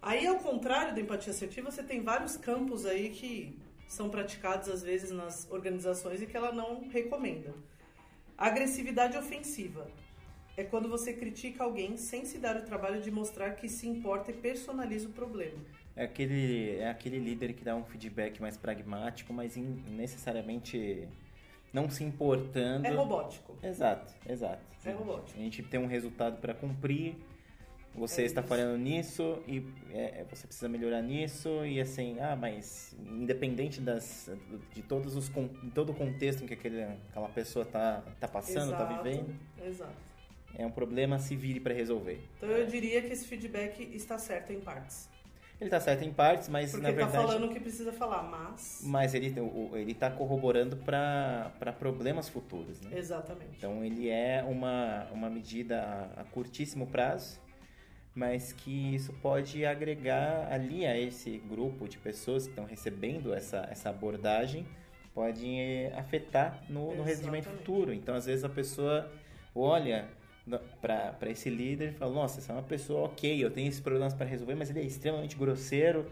Aí, 0.02 0.28
ao 0.28 0.38
contrário 0.38 0.94
da 0.94 1.02
empatia 1.02 1.32
assertiva, 1.32 1.72
você 1.72 1.82
tem 1.82 2.04
vários 2.04 2.38
campos 2.38 2.86
aí 2.86 3.10
que 3.10 3.58
são 3.88 4.10
praticados 4.10 4.70
às 4.70 4.84
vezes 4.84 5.12
nas 5.12 5.50
organizações 5.50 6.22
e 6.22 6.28
que 6.28 6.36
ela 6.36 6.52
não 6.52 6.88
recomenda. 6.90 7.54
A 8.38 8.48
agressividade 8.48 9.18
ofensiva 9.18 9.88
é 10.58 10.64
quando 10.64 10.90
você 10.90 11.14
critica 11.14 11.64
alguém 11.64 11.98
sem 11.98 12.26
se 12.26 12.38
dar 12.38 12.56
o 12.58 12.62
trabalho 12.64 13.02
de 13.02 13.10
mostrar 13.10 13.52
que 13.56 13.68
se 13.68 13.88
importa 13.88 14.32
e 14.32 14.34
personaliza 14.34 15.08
o 15.08 15.14
problema. 15.14 15.60
É 15.96 16.04
aquele, 16.04 16.76
é 16.78 16.90
aquele 16.90 17.20
líder 17.20 17.54
que 17.54 17.64
dá 17.64 17.76
um 17.76 17.84
feedback 17.86 18.42
mais 18.42 18.58
pragmático, 18.58 19.32
mas 19.34 19.56
in- 19.56 19.82
necessariamente 19.88 21.08
não 21.72 21.90
se 21.90 22.04
importando. 22.04 22.86
É 22.86 22.90
robótico. 22.92 23.56
Exato, 23.64 24.14
exato. 24.28 24.62
É 24.86 24.92
robótico. 24.92 25.40
A 25.40 25.42
gente 25.42 25.64
tem 25.64 25.80
um 25.80 25.88
resultado 25.88 26.38
para 26.42 26.54
cumprir. 26.54 27.16
Você 27.94 28.24
É 28.24 28.26
está 28.26 28.42
isso. 28.42 28.50
falhando 28.50 28.78
nisso 28.78 29.42
e 29.48 29.66
é, 29.94 30.20
é, 30.20 30.26
você 30.30 30.46
precisa 30.46 30.68
melhorar 30.68 31.02
nisso 31.02 31.66
e 31.66 31.80
assim, 31.80 32.18
ah, 32.20 32.36
mas 32.36 32.94
independente 33.10 33.80
das 33.80 34.30
de 34.74 34.82
todos 34.82 35.16
os 35.16 35.30
de 35.30 35.72
todo 35.72 35.94
o 35.94 35.96
contexto 35.96 36.44
em 36.44 36.46
que 36.48 36.56
aquele, 36.56 36.84
aquela 36.84 37.30
pessoa 37.30 37.64
tá 37.64 38.04
tá 38.20 38.28
passando, 38.28 38.72
tá 38.76 38.84
Exato, 38.84 39.02
vivendo, 39.04 39.36
Exato. 39.66 39.94
é 40.58 40.66
um 40.66 40.72
problema, 40.72 41.18
se 41.20 41.38
vire 41.38 41.62
para 41.62 41.74
resolver. 41.74 42.20
Então 42.36 42.50
eu 42.50 42.68
diria 42.68 43.02
que 43.02 43.14
esse 43.14 43.26
feedback 43.26 43.80
está 43.96 44.18
certo 44.18 44.52
em 44.52 44.60
partes. 44.60 45.08
Ele 45.60 45.68
está 45.68 45.80
certo 45.80 46.04
em 46.04 46.12
partes, 46.12 46.50
mas 46.50 46.72
Porque 46.72 46.84
na 46.84 46.90
ele 46.90 47.00
tá 47.00 47.06
verdade. 47.06 47.28
falando 47.28 47.50
o 47.50 47.54
que 47.54 47.60
precisa 47.62 47.94
falar, 47.94 48.24
mas. 48.24 48.82
Mas 48.84 49.14
ele 49.14 49.34
ele 49.74 49.92
está 49.94 50.12
corroborando 50.12 50.76
para 50.76 51.74
problemas 51.80 52.28
futuros, 52.28 52.82
né? 52.82 52.98
Exatamente. 52.98 53.56
Então 53.58 53.84
ele 53.84 54.10
é 54.10 54.44
uma, 54.46 55.08
uma 55.12 55.30
medida 55.30 55.82
a, 56.18 56.22
a 56.22 56.24
curtíssimo 56.26 56.88
prazo, 56.88 57.40
mas 58.14 58.52
que 58.52 58.96
isso 58.96 59.14
pode 59.22 59.66
agregar 59.66 60.52
ali 60.52 60.86
a 60.86 60.98
esse 60.98 61.38
grupo 61.38 61.88
de 61.88 61.98
pessoas 61.98 62.44
que 62.44 62.50
estão 62.50 62.66
recebendo 62.66 63.34
essa, 63.34 63.66
essa 63.72 63.90
abordagem, 63.90 64.66
pode 65.14 65.48
eh, 65.48 65.94
afetar 65.96 66.62
no, 66.70 66.94
no 66.96 67.04
rendimento 67.04 67.46
futuro. 67.46 67.94
Então 67.94 68.14
às 68.14 68.26
vezes 68.26 68.44
a 68.44 68.50
pessoa 68.50 69.10
olha 69.54 70.10
para 70.82 71.30
esse 71.30 71.50
líder 71.50 71.90
e 71.90 71.94
fala, 71.94 72.14
nossa, 72.14 72.40
essa 72.40 72.52
é 72.54 72.56
uma 72.56 72.64
pessoa 72.64 73.06
ok, 73.06 73.44
eu 73.44 73.50
tenho 73.52 73.68
esses 73.68 73.80
problemas 73.80 74.14
para 74.14 74.26
resolver, 74.26 74.56
mas 74.56 74.70
ele 74.70 74.80
é 74.80 74.84
extremamente 74.84 75.36
grosseiro, 75.36 76.12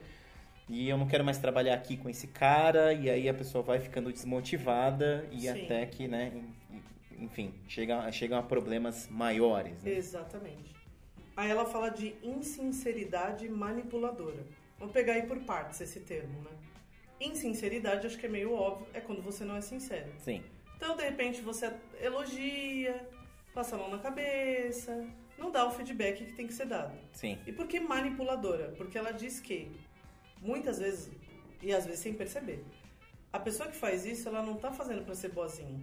e 0.68 0.90
eu 0.90 0.98
não 0.98 1.08
quero 1.08 1.24
mais 1.24 1.38
trabalhar 1.38 1.76
aqui 1.76 1.98
com 1.98 2.10
esse 2.10 2.28
cara, 2.28 2.94
e 2.94 3.10
aí 3.10 3.30
a 3.30 3.34
pessoa 3.34 3.64
vai 3.64 3.80
ficando 3.80 4.12
desmotivada 4.12 5.28
e 5.32 5.42
Sim. 5.42 5.50
até 5.50 5.86
que, 5.86 6.08
né, 6.08 6.32
en- 6.72 7.24
enfim, 7.26 7.54
chega, 7.68 8.12
chegam 8.12 8.40
a 8.40 8.44
problemas 8.44 9.08
maiores. 9.10 9.84
Né? 9.84 9.92
Exatamente. 9.92 10.74
Aí 11.36 11.50
ela 11.50 11.66
fala 11.66 11.90
de 11.90 12.16
insinceridade 12.24 13.48
manipuladora. 13.50 14.46
Vamos 14.80 14.94
pegar 14.94 15.14
aí 15.14 15.24
por 15.24 15.40
partes 15.42 15.80
esse 15.82 16.00
termo, 16.02 16.42
né? 16.42 16.52
Insinceridade, 17.20 18.06
acho 18.08 18.18
que 18.18 18.26
é 18.26 18.30
meio 18.30 18.54
óbvio, 18.54 18.88
é 18.94 19.00
quando 19.00 19.22
você 19.22 19.46
não 19.46 19.56
é 19.56 19.62
sincero. 19.62 20.12
Sim, 20.20 20.44
Então, 20.76 20.96
de 20.98 21.04
repente, 21.04 21.42
você 21.42 21.72
elogia, 22.02 23.08
passa 23.54 23.76
a 23.76 23.80
mão 23.80 23.90
na 23.90 24.00
cabeça, 24.00 25.08
não 25.38 25.52
dá 25.52 25.66
o 25.68 25.72
feedback 25.72 26.26
que 26.26 26.34
tem 26.34 26.48
que 26.48 26.54
ser 26.54 26.66
dado. 26.66 26.98
sim, 27.14 27.38
E 27.46 27.52
por 27.52 27.68
que 27.68 27.80
manipuladora? 27.80 28.74
Porque 28.78 28.98
ela 28.98 29.12
diz 29.12 29.40
que, 29.40 29.72
muitas 30.42 30.80
vezes, 30.80 31.12
e 31.62 31.74
às 31.74 31.86
vezes 31.86 32.02
sem 32.02 32.14
perceber, 32.14 32.64
a 33.32 33.40
pessoa 33.40 33.70
que 33.70 33.76
faz 33.76 34.06
isso, 34.06 34.28
ela 34.28 34.42
não 34.44 34.56
tá 34.56 34.72
fazendo 34.72 35.04
para 35.04 35.16
ser 35.16 35.30
boazinha. 35.30 35.82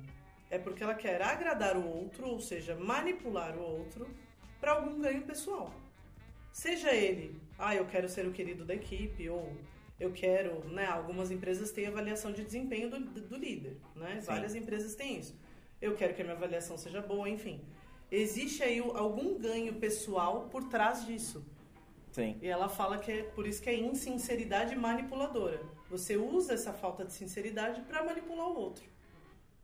É 0.51 0.59
porque 0.59 0.83
ela 0.83 0.95
quer 0.95 1.23
agradar 1.23 1.77
o 1.77 1.87
outro, 1.87 2.27
ou 2.29 2.41
seja, 2.41 2.75
manipular 2.77 3.57
o 3.57 3.63
outro 3.63 4.09
para 4.61 4.73
algum 4.73 5.01
ganho 5.01 5.23
pessoal. 5.23 5.73
Seja 6.53 6.93
ele, 6.93 7.41
ah, 7.59 7.75
eu 7.75 7.87
quero 7.87 8.09
ser 8.09 8.27
o 8.27 8.33
querido 8.33 8.65
da 8.65 8.75
equipe, 8.75 9.29
ou 9.29 9.57
eu 9.99 10.13
quero, 10.13 10.65
né, 10.69 10.87
algumas 10.87 11.31
empresas 11.31 11.71
têm 11.71 11.87
avaliação 11.87 12.33
de 12.33 12.43
desempenho 12.43 12.91
do, 12.91 12.99
do 13.01 13.37
líder, 13.37 13.77
né? 13.95 14.21
Sim. 14.21 14.27
Várias 14.27 14.55
empresas 14.55 14.95
têm 14.95 15.19
isso. 15.19 15.37
Eu 15.81 15.95
quero 15.95 16.15
que 16.15 16.23
a 16.23 16.25
minha 16.25 16.37
avaliação 16.37 16.77
seja 16.77 17.01
boa, 17.01 17.29
enfim. 17.29 17.61
Existe 18.11 18.63
aí 18.63 18.79
algum 18.79 19.39
ganho 19.39 19.75
pessoal 19.75 20.49
por 20.51 20.65
trás 20.65 21.07
disso. 21.07 21.45
sim. 22.13 22.37
E 22.43 22.49
ela 22.49 22.69
fala 22.69 22.99
que 22.99 23.11
é 23.13 23.23
por 23.23 23.47
isso 23.47 23.63
que 23.63 23.71
é 23.71 23.75
insinceridade 23.75 24.75
manipuladora. 24.77 25.61
Você 25.89 26.17
usa 26.17 26.55
essa 26.55 26.73
falta 26.73 27.05
de 27.05 27.13
sinceridade 27.13 27.81
para 27.83 28.05
manipular 28.05 28.47
o 28.49 28.57
outro. 28.59 28.85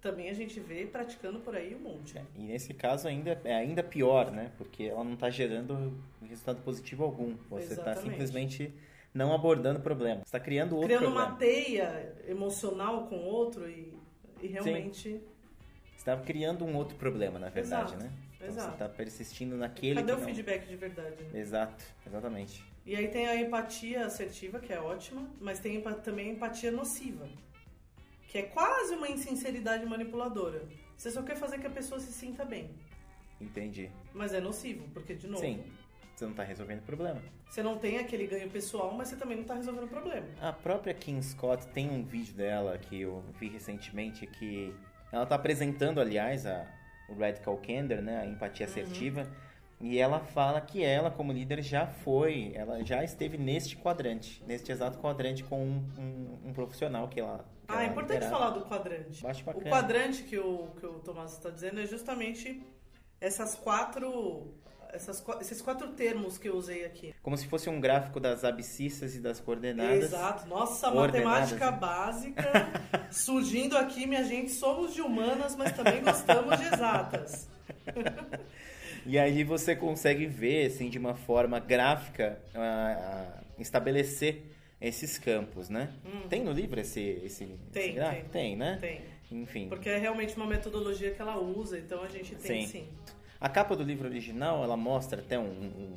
Também 0.01 0.29
a 0.31 0.35
gente 0.35 0.61
vê 0.61 0.87
praticando 0.87 1.41
por 1.41 1.57
aí 1.57 1.75
um 1.75 1.81
monte. 1.81 2.15
E 2.37 2.43
nesse 2.45 2.73
caso 2.73 3.09
ainda 3.09 3.41
é 3.45 3.55
ainda 3.55 3.83
pior, 3.83 4.31
né? 4.31 4.53
Porque 4.57 4.85
ela 4.85 5.03
não 5.03 5.15
está 5.15 5.29
gerando 5.31 5.99
resultado 6.23 6.63
positivo 6.63 7.03
algum. 7.03 7.35
Você 7.51 7.75
está 7.75 7.95
simplesmente 7.97 8.73
não 9.13 9.35
abordando 9.35 9.81
o 9.81 9.83
problema. 9.83 10.19
Você 10.19 10.27
está 10.27 10.39
criando 10.41 10.75
outro 10.75 10.89
Criando 10.89 11.05
problema. 11.05 11.31
uma 11.31 11.37
teia 11.37 12.15
emocional 12.29 13.07
com 13.09 13.17
o 13.17 13.25
outro 13.25 13.69
e, 13.69 13.93
e 14.41 14.47
realmente. 14.47 15.11
Você 15.11 15.21
está 16.07 16.17
criando 16.17 16.65
um 16.65 16.77
outro 16.77 16.97
problema, 16.97 17.37
na 17.39 17.49
verdade, 17.49 17.95
Exato, 17.95 18.05
né? 18.05 18.13
Então 18.37 18.47
exato. 18.47 18.69
você 18.69 18.73
está 18.75 18.89
persistindo 18.89 19.57
naquele 19.57 19.97
Cadê 19.97 20.13
o 20.13 20.19
não... 20.19 20.25
feedback 20.25 20.69
de 20.69 20.77
verdade? 20.77 21.17
né? 21.25 21.41
Exato, 21.41 21.85
exatamente. 22.07 22.65
E 22.85 22.95
aí 22.95 23.09
tem 23.09 23.27
a 23.27 23.35
empatia 23.35 24.07
assertiva, 24.07 24.61
que 24.61 24.73
é 24.73 24.81
ótima, 24.81 25.29
mas 25.41 25.59
tem 25.59 25.81
também 26.05 26.31
a 26.31 26.33
empatia 26.35 26.71
nociva, 26.71 27.29
que 28.29 28.39
é 28.39 28.43
quase 28.43 28.95
uma 28.95 29.09
insinceridade 29.09 29.85
manipuladora. 29.85 30.63
Você 30.97 31.11
só 31.11 31.23
quer 31.23 31.37
fazer 31.37 31.59
que 31.59 31.67
a 31.67 31.71
pessoa 31.71 31.99
se 31.99 32.13
sinta 32.13 32.45
bem, 32.45 32.71
Entendi. 33.41 33.91
mas 34.15 34.33
é 34.33 34.41
nocivo, 34.41 34.89
porque, 34.95 35.15
de 35.15 35.27
novo, 35.27 35.41
Sim, 35.43 35.65
você 36.15 36.25
não 36.25 36.31
está 36.31 36.45
resolvendo 36.45 36.79
o 36.81 36.85
problema. 36.85 37.21
você 37.51 37.63
não 37.65 37.77
tem 37.77 37.99
aquele 37.99 38.29
ganho 38.29 38.49
pessoal, 38.49 38.95
mas 38.95 39.09
você 39.09 39.17
também 39.17 39.37
não 39.37 39.43
está 39.43 39.55
resolvendo 39.55 39.85
o 39.85 39.89
problema. 39.89 40.27
A 40.41 40.53
própria 40.53 40.95
Kim 40.95 41.21
Scott 41.21 41.67
tem 41.69 41.91
um 41.91 42.05
vídeo 42.05 42.35
dela 42.35 42.79
que 42.79 43.01
eu 43.01 43.25
vi 43.41 43.49
recentemente 43.49 44.25
que 44.27 44.73
ela 45.13 45.23
está 45.25 45.35
apresentando, 45.37 46.01
aliás, 46.01 46.47
a, 46.47 46.67
o 47.09 47.15
Radical 47.19 47.57
Candor, 47.59 48.03
né, 48.03 48.19
a 48.21 48.27
empatia 48.27 48.67
assertiva, 48.67 49.27
e 49.81 49.99
ela 49.99 50.21
fala 50.21 50.61
que 50.61 50.83
ela, 50.83 51.11
como 51.11 51.33
líder, 51.33 51.63
já 51.63 51.87
foi, 51.87 52.53
ela 52.55 52.83
já 52.85 53.05
esteve 53.05 53.37
neste 53.37 53.77
quadrante, 53.77 54.43
neste 54.47 54.73
exato 54.73 54.99
quadrante 54.99 55.45
com 55.45 55.63
um, 55.63 55.85
um- 55.99 56.49
um 56.49 56.53
profissional 56.53 57.09
que 57.09 57.21
ela. 57.21 57.45
que 57.67 57.73
Ah, 57.73 57.81
é 57.83 57.85
ela 57.85 57.93
importante 57.93 58.15
liderava. 58.23 58.39
falar 58.39 58.51
do 58.59 58.65
quadrante. 58.65 59.23
O 59.55 59.61
quadrante 59.69 60.23
que 60.23 60.39
o, 60.39 60.69
que 60.81 60.87
o 60.87 60.95
Tomás 61.01 61.33
está 61.33 61.51
dizendo 61.51 61.81
é 61.81 61.87
justamente 61.87 62.63
essas 63.21 63.55
quatro, 63.55 64.55
essas, 64.97 65.25
esses 65.41 65.63
quatro 65.63 65.89
termos 65.89 66.39
que 66.39 66.49
eu 66.49 66.57
usei 66.57 66.85
aqui. 66.85 67.15
Como 67.23 67.37
se 67.37 67.47
fosse 67.47 67.69
um 67.69 67.81
gráfico 67.81 68.19
das 68.19 68.45
abscissas 68.45 69.15
e 69.15 69.21
das 69.21 69.41
coordenadas. 69.41 70.05
Exato. 70.05 70.49
Nossa, 70.49 70.91
matemática 70.91 71.71
né? 71.71 71.77
básica 71.77 72.53
surgindo 73.11 73.77
aqui, 73.77 74.07
minha 74.07 74.25
gente. 74.25 74.51
Somos 74.51 74.95
de 74.95 75.01
humanas, 75.01 75.55
mas 75.55 75.73
também 75.73 76.03
gostamos 76.03 76.59
de 76.59 76.67
exatas. 76.67 77.49
E 79.09 79.21
aí 79.21 79.45
você 79.45 79.77
consegue 79.77 80.27
ver, 80.27 80.67
assim, 80.67 80.91
de 80.91 80.99
uma 80.99 81.15
forma 81.15 81.61
gráfica, 81.61 82.41
ah, 82.53 83.39
ah, 83.39 83.45
estabelecer 83.57 84.43
esses 84.81 85.17
campos, 85.17 85.69
né? 85.69 85.93
Tem 86.29 86.43
no 86.43 86.51
livro 86.51 86.81
esse, 86.81 87.21
esse. 87.25 87.47
Tem, 87.73 87.85
esse 87.85 87.93
gráfico? 87.93 88.29
Tem, 88.31 88.57
né? 88.57 88.79
Tem. 88.81 89.01
Enfim. 89.31 89.69
Porque 89.69 89.89
é 89.89 89.99
realmente 89.99 90.37
uma 90.37 90.47
metodologia 90.47 91.13
que 91.13 91.23
ela 91.23 91.39
usa, 91.39 91.79
então 91.79 92.03
a 92.03 92.09
gente 92.09 92.35
tem 92.35 92.67
Sim. 92.67 92.81
sim. 92.81 92.89
A 93.47 93.49
capa 93.49 93.77
do 93.77 93.85
livro 93.85 94.09
original, 94.09 94.65
ela 94.65 94.77
mostra 94.77 95.21
até 95.21 95.39
um, 95.39 95.45
um, 95.45 95.97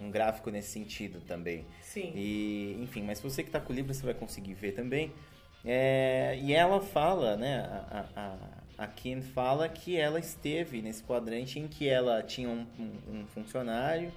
um- 0.00 0.06
um 0.06 0.10
gráfico 0.10 0.50
nesse 0.50 0.70
sentido 0.72 1.20
também. 1.20 1.64
Sim. 1.80 2.10
E, 2.16 2.76
enfim, 2.82 3.04
mas 3.04 3.20
você 3.20 3.44
que 3.44 3.48
está 3.48 3.60
com 3.60 3.72
o 3.72 3.76
livro, 3.76 3.94
você 3.94 4.04
vai 4.04 4.12
conseguir 4.12 4.54
ver 4.54 4.72
também. 4.72 5.12
É, 5.64 6.36
e 6.42 6.52
ela 6.52 6.80
fala, 6.80 7.36
né, 7.36 7.60
a, 7.60 8.06
a, 8.16 8.84
a- 8.84 8.86
Kim 8.88 9.22
fala 9.22 9.68
que 9.68 9.96
ela 9.96 10.18
esteve 10.18 10.82
nesse 10.82 11.04
quadrante 11.04 11.60
em 11.60 11.68
que 11.68 11.88
ela 11.88 12.20
tinha 12.24 12.48
um, 12.48 12.66
um- 12.76 13.20
um 13.20 13.26
funcionário, 13.28 14.12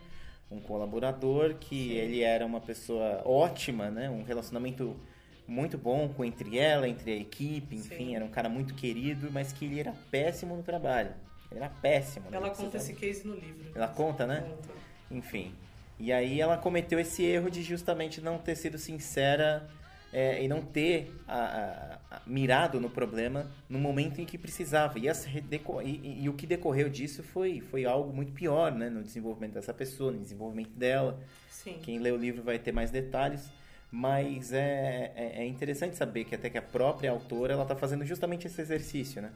um 0.50 0.60
colaborador, 0.60 1.54
que 1.60 1.90
Sim. 1.90 1.92
ele 1.94 2.24
era 2.24 2.44
uma 2.44 2.60
pessoa 2.60 3.22
ótima, 3.24 3.92
né, 3.92 4.10
um 4.10 4.24
relacionamento 4.24 5.00
muito 5.48 5.78
bom 5.78 6.10
com 6.10 6.26
entre 6.26 6.58
ela, 6.58 6.90
entre 6.90 7.12
a 7.12 7.18
equipe, 7.18 7.76
enfim, 7.76 8.08
Sim. 8.08 8.16
era 8.16 8.26
um 8.26 8.30
cara 8.30 8.50
muito 8.50 8.74
querido, 8.74 9.30
mas 9.32 9.54
que 9.54 9.64
ele 9.66 9.80
era 9.80 9.94
péssimo 10.10 10.56
no 10.58 10.64
trabalho. 10.64 11.12
Ele 11.52 11.60
era 11.62 11.70
péssimo. 11.70 12.30
né? 12.30 12.38
Ela 12.38 12.50
conta 12.50 12.78
esse 12.78 12.94
precisava- 12.94 13.00
case 13.00 13.28
no 13.28 13.36
livro. 13.36 13.72
Ela 13.74 13.88
conta, 13.88 14.26
né? 14.28 14.42
Conta. 14.42 14.70
Enfim. 15.10 15.54
E 16.00 16.12
aí 16.12 16.40
ela 16.40 16.58
cometeu 16.58 17.00
esse 17.00 17.24
erro 17.24 17.50
de 17.50 17.64
justamente 17.64 18.22
não 18.22 18.38
ter 18.38 18.56
sido 18.56 18.78
sincera 18.78 19.68
é, 20.14 20.42
e 20.42 20.48
não 20.48 20.62
ter 20.62 21.12
a- 21.28 22.00
a- 22.10 22.16
a- 22.18 22.22
mirado 22.26 22.80
no 22.80 22.90
problema 22.90 23.46
no 23.70 23.78
momento 23.78 24.22
em 24.22 24.26
que 24.26 24.38
precisava. 24.38 24.98
E, 25.00 25.10
as 25.10 25.26
e- 25.26 26.22
e 26.24 26.30
o 26.30 26.34
que 26.34 26.48
decorreu 26.48 26.88
disso 26.90 27.22
foi, 27.24 27.60
foi 27.60 27.86
algo 27.86 28.14
muito 28.14 28.32
pior 28.32 28.72
né, 28.72 28.90
no 28.90 29.04
desenvolvimento 29.04 29.54
dessa 29.56 29.74
pessoa, 29.74 30.12
no 30.12 30.20
desenvolvimento 30.20 30.70
dela. 30.72 31.20
Sim. 31.50 31.80
Quem 31.84 32.00
lê 32.00 32.12
o 32.12 32.16
livro 32.18 32.42
vai 32.44 32.58
ter 32.60 32.72
mais 32.72 32.90
detalhes. 32.92 33.50
Mas 33.92 34.52
é, 34.54 35.12
é, 35.16 35.42
é 35.44 35.46
interessante 35.46 35.96
saber 35.98 36.26
que 36.26 36.36
até 36.36 36.50
que 36.50 36.58
a 36.58 36.62
própria 36.62 37.10
autora 37.12 37.54
ela 37.54 37.64
está 37.64 37.76
fazendo 37.76 38.06
justamente 38.06 38.46
esse 38.48 38.60
exercício, 38.62 39.22
né? 39.22 39.32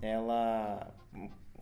Ela 0.00 0.88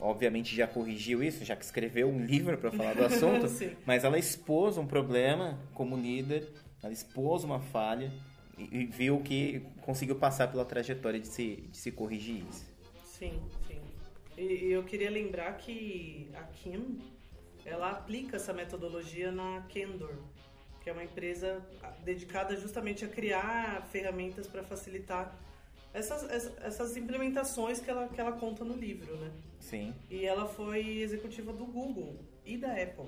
obviamente 0.00 0.54
já 0.54 0.66
corrigiu 0.66 1.22
isso, 1.22 1.44
já 1.44 1.54
que 1.54 1.64
escreveu 1.64 2.08
um 2.08 2.24
livro 2.24 2.56
para 2.58 2.70
falar 2.70 2.94
do 2.94 3.04
assunto, 3.06 3.46
mas 3.84 4.04
ela 4.04 4.18
expôs 4.18 4.76
um 4.76 4.86
problema 4.86 5.58
como 5.74 5.96
líder, 5.96 6.48
ela 6.82 6.92
expôs 6.92 7.44
uma 7.44 7.60
falha 7.60 8.12
e, 8.56 8.80
e 8.80 8.86
viu 8.86 9.20
que 9.20 9.60
conseguiu 9.82 10.16
passar 10.16 10.48
pela 10.48 10.64
trajetória 10.64 11.20
de 11.20 11.28
se, 11.28 11.68
de 11.70 11.76
se 11.76 11.92
corrigir 11.92 12.44
isso. 12.48 12.66
Sim, 13.04 13.40
sim. 13.66 13.80
E, 14.36 14.66
e 14.66 14.72
eu 14.72 14.82
queria 14.84 15.10
lembrar 15.10 15.52
que 15.56 16.30
a 16.34 16.42
Kim, 16.44 16.98
ela 17.64 17.90
aplica 17.90 18.36
essa 18.36 18.52
metodologia 18.52 19.30
na 19.30 19.62
Kendor, 19.68 20.14
que 20.80 20.88
é 20.88 20.92
uma 20.92 21.04
empresa 21.04 21.62
dedicada 22.02 22.56
justamente 22.56 23.04
a 23.04 23.08
criar 23.08 23.86
ferramentas 23.92 24.46
para 24.46 24.62
facilitar 24.62 25.36
essas, 25.92 26.50
essas, 26.62 26.96
implementações 26.96 27.80
que 27.80 27.90
ela, 27.90 28.08
que 28.08 28.20
ela 28.20 28.32
conta 28.32 28.64
no 28.64 28.74
livro, 28.74 29.16
né? 29.16 29.30
Sim, 29.58 29.92
E 30.10 30.24
ela 30.24 30.46
foi 30.46 30.98
executiva 30.98 31.52
do 31.52 31.64
Google 31.66 32.16
e 32.44 32.56
da 32.56 32.72
Apple. 32.72 33.06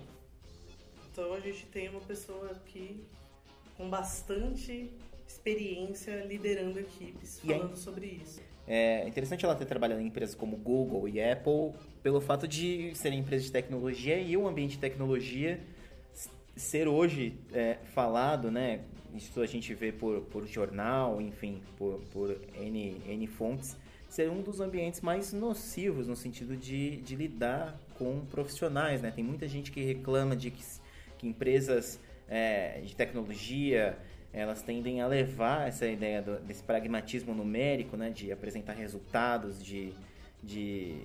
Então 1.10 1.32
a 1.34 1.40
gente 1.40 1.66
tem 1.66 1.88
uma 1.88 2.00
pessoa 2.00 2.50
aqui 2.50 3.04
com 3.76 3.88
bastante 3.88 4.90
experiência 5.26 6.24
liderando 6.24 6.78
equipes, 6.78 7.40
falando 7.40 7.76
sobre 7.76 8.06
isso. 8.06 8.40
É 8.66 9.06
interessante 9.08 9.44
ela 9.44 9.54
ter 9.54 9.64
trabalhado 9.64 10.00
em 10.00 10.06
empresas 10.06 10.34
como 10.34 10.56
Google 10.56 11.08
e 11.08 11.20
Apple 11.20 11.72
pelo 12.02 12.20
fato 12.20 12.46
de 12.46 12.92
serem 12.94 13.18
empresas 13.18 13.46
de 13.46 13.52
tecnologia 13.52 14.20
e 14.20 14.36
o 14.36 14.46
ambiente 14.46 14.72
de 14.72 14.78
tecnologia 14.78 15.60
ser 16.56 16.88
hoje 16.88 17.34
é, 17.52 17.78
falado, 17.94 18.50
né? 18.50 18.80
Isso 19.14 19.40
a 19.40 19.46
gente 19.46 19.74
vê 19.74 19.92
por, 19.92 20.22
por 20.22 20.46
jornal, 20.46 21.20
enfim, 21.20 21.60
por, 21.76 22.00
por 22.12 22.36
N, 22.58 22.96
N 23.06 23.26
fontes, 23.26 23.76
ser 24.08 24.30
um 24.30 24.42
dos 24.42 24.60
ambientes 24.60 25.00
mais 25.00 25.32
nocivos 25.32 26.06
no 26.06 26.16
sentido 26.16 26.56
de, 26.56 26.96
de 26.98 27.14
lidar 27.16 27.78
com 27.98 28.24
profissionais, 28.26 29.02
né? 29.02 29.10
Tem 29.10 29.24
muita 29.24 29.46
gente 29.48 29.70
que 29.70 29.82
reclama 29.82 30.34
de 30.34 30.50
que, 30.50 30.62
que 31.18 31.26
empresas 31.26 32.00
é, 32.28 32.80
de 32.80 32.94
tecnologia 32.94 33.98
elas 34.32 34.62
tendem 34.62 35.02
a 35.02 35.06
levar 35.06 35.68
essa 35.68 35.86
ideia 35.86 36.22
do, 36.22 36.38
desse 36.40 36.62
pragmatismo 36.62 37.34
numérico, 37.34 37.96
né? 37.96 38.10
De 38.10 38.32
apresentar 38.32 38.72
resultados, 38.72 39.62
de, 39.62 39.92
de, 40.42 40.96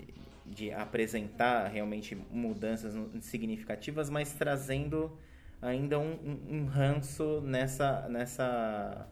de 0.45 0.71
apresentar 0.71 1.67
realmente 1.67 2.15
mudanças 2.31 2.93
significativas, 3.21 4.09
mas 4.09 4.31
trazendo 4.31 5.11
ainda 5.61 5.99
um, 5.99 6.13
um, 6.13 6.57
um 6.57 6.65
ranço 6.65 7.41
nessa, 7.41 8.07
nessa, 8.09 9.07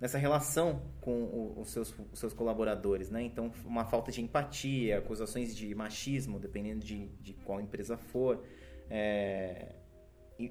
nessa 0.00 0.18
relação 0.18 0.82
com 1.00 1.22
o, 1.24 1.60
os, 1.60 1.70
seus, 1.70 1.94
os 2.12 2.18
seus 2.18 2.32
colaboradores, 2.32 3.10
né? 3.10 3.22
Então, 3.22 3.52
uma 3.64 3.84
falta 3.84 4.10
de 4.10 4.22
empatia, 4.22 4.98
acusações 4.98 5.54
de 5.54 5.74
machismo, 5.74 6.38
dependendo 6.38 6.84
de, 6.84 7.08
de 7.20 7.34
qual 7.34 7.60
empresa 7.60 7.96
for. 7.96 8.42
É... 8.88 9.74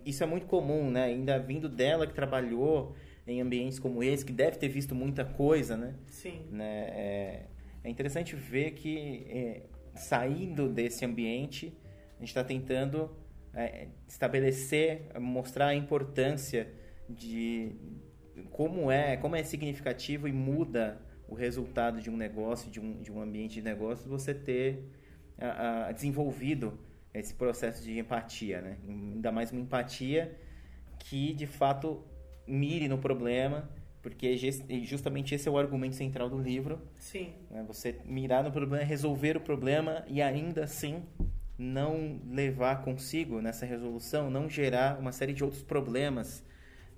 Isso 0.05 0.23
é 0.23 0.27
muito 0.27 0.45
comum, 0.45 0.91
né? 0.91 1.05
Ainda 1.05 1.39
vindo 1.39 1.67
dela 1.67 2.05
que 2.05 2.13
trabalhou 2.13 2.95
em 3.25 3.41
ambientes 3.41 3.79
como 3.79 4.03
esse, 4.03 4.23
que 4.23 4.33
deve 4.33 4.57
ter 4.57 4.67
visto 4.67 4.93
muita 4.93 5.25
coisa, 5.25 5.75
né? 5.75 5.95
Sim. 6.05 6.47
Né? 6.51 6.83
É, 6.89 7.45
é 7.83 7.89
interessante 7.89 8.35
ver 8.35 8.71
que, 8.71 9.25
é, 9.29 9.63
saindo 9.95 10.69
desse 10.69 11.05
ambiente, 11.05 11.75
a 12.17 12.19
gente 12.19 12.29
está 12.29 12.43
tentando 12.43 13.09
é, 13.53 13.87
estabelecer, 14.07 15.11
mostrar 15.19 15.67
a 15.67 15.75
importância 15.75 16.67
de 17.09 17.71
como 18.51 18.91
é, 18.91 19.17
como 19.17 19.35
é 19.35 19.43
significativo 19.43 20.27
e 20.27 20.33
muda 20.33 21.01
o 21.27 21.35
resultado 21.35 22.01
de 22.01 22.09
um 22.09 22.17
negócio, 22.17 22.69
de 22.71 22.79
um, 22.79 23.01
de 23.01 23.11
um 23.11 23.21
ambiente 23.21 23.55
de 23.55 23.61
negócio, 23.61 24.09
você 24.09 24.33
ter 24.33 24.83
a, 25.37 25.87
a 25.87 25.91
desenvolvido 25.91 26.79
esse 27.13 27.33
processo 27.33 27.83
de 27.83 27.97
empatia, 27.97 28.61
né? 28.61 28.77
Ainda 28.87 29.31
mais 29.31 29.51
uma 29.51 29.61
empatia 29.61 30.37
que 30.99 31.33
de 31.33 31.47
fato 31.47 32.03
mire 32.47 32.87
no 32.87 32.97
problema, 32.97 33.69
porque 34.01 34.35
justamente 34.83 35.35
esse 35.35 35.47
é 35.47 35.51
o 35.51 35.57
argumento 35.57 35.95
central 35.95 36.29
do 36.29 36.37
livro. 36.37 36.79
Sim. 36.97 37.33
Né? 37.49 37.63
Você 37.67 37.99
mirar 38.05 38.43
no 38.43 38.51
problema, 38.51 38.83
resolver 38.83 39.37
o 39.37 39.41
problema 39.41 40.03
e 40.07 40.21
ainda 40.21 40.63
assim 40.63 41.03
não 41.59 42.21
levar 42.25 42.81
consigo 42.83 43.41
nessa 43.41 43.65
resolução, 43.65 44.31
não 44.31 44.49
gerar 44.49 44.97
uma 44.97 45.11
série 45.11 45.33
de 45.33 45.43
outros 45.43 45.61
problemas 45.61 46.41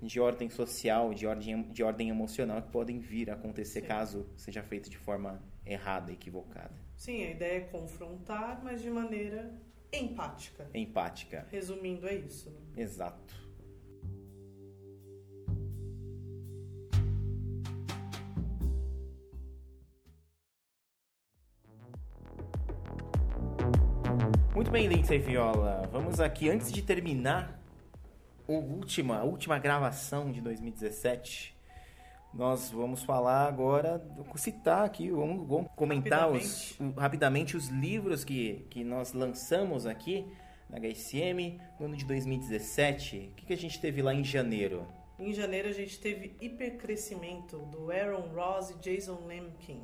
de 0.00 0.20
ordem 0.20 0.48
social, 0.48 1.12
de 1.12 1.26
ordem, 1.26 1.62
de 1.64 1.82
ordem 1.82 2.08
emocional 2.08 2.62
que 2.62 2.70
podem 2.70 3.00
vir 3.00 3.28
a 3.28 3.34
acontecer 3.34 3.80
Sim. 3.80 3.86
caso 3.86 4.26
seja 4.36 4.62
feito 4.62 4.88
de 4.88 4.96
forma 4.96 5.42
errada, 5.66 6.12
equivocada. 6.12 6.74
Sim, 6.96 7.24
a 7.24 7.30
ideia 7.30 7.58
é 7.58 7.60
confrontar, 7.60 8.60
mas 8.62 8.80
de 8.80 8.90
maneira 8.90 9.52
empática. 9.92 10.68
Empática. 10.72 11.46
Resumindo, 11.50 12.08
é 12.08 12.14
isso. 12.14 12.50
Né? 12.50 12.82
Exato. 12.82 13.41
Muito 24.54 24.70
bem, 24.70 24.86
Lindsay 24.86 25.18
Viola. 25.18 25.88
Vamos 25.90 26.20
aqui, 26.20 26.50
antes 26.50 26.70
de 26.70 26.82
terminar 26.82 27.58
a 28.46 28.52
última, 28.52 29.16
a 29.16 29.24
última 29.24 29.58
gravação 29.58 30.30
de 30.30 30.42
2017, 30.42 31.56
nós 32.34 32.70
vamos 32.70 33.02
falar 33.02 33.48
agora, 33.48 34.06
citar 34.36 34.84
aqui, 34.84 35.10
vamos, 35.10 35.48
vamos 35.48 35.70
comentar 35.74 36.28
rapidamente. 36.28 36.76
Os, 36.78 36.96
rapidamente 36.96 37.56
os 37.56 37.68
livros 37.68 38.24
que, 38.24 38.66
que 38.68 38.84
nós 38.84 39.14
lançamos 39.14 39.86
aqui 39.86 40.26
na 40.68 40.78
HSM 40.78 41.58
no 41.80 41.86
ano 41.86 41.96
de 41.96 42.04
2017. 42.04 43.30
O 43.32 43.34
que, 43.34 43.46
que 43.46 43.52
a 43.54 43.56
gente 43.56 43.80
teve 43.80 44.02
lá 44.02 44.12
em 44.12 44.22
janeiro? 44.22 44.86
Em 45.18 45.32
janeiro 45.32 45.68
a 45.68 45.72
gente 45.72 45.98
teve 45.98 46.36
Hipercrescimento, 46.42 47.56
do 47.56 47.90
Aaron 47.90 48.28
Ross 48.34 48.68
e 48.68 48.74
Jason 48.80 49.18
Lemkin. 49.26 49.80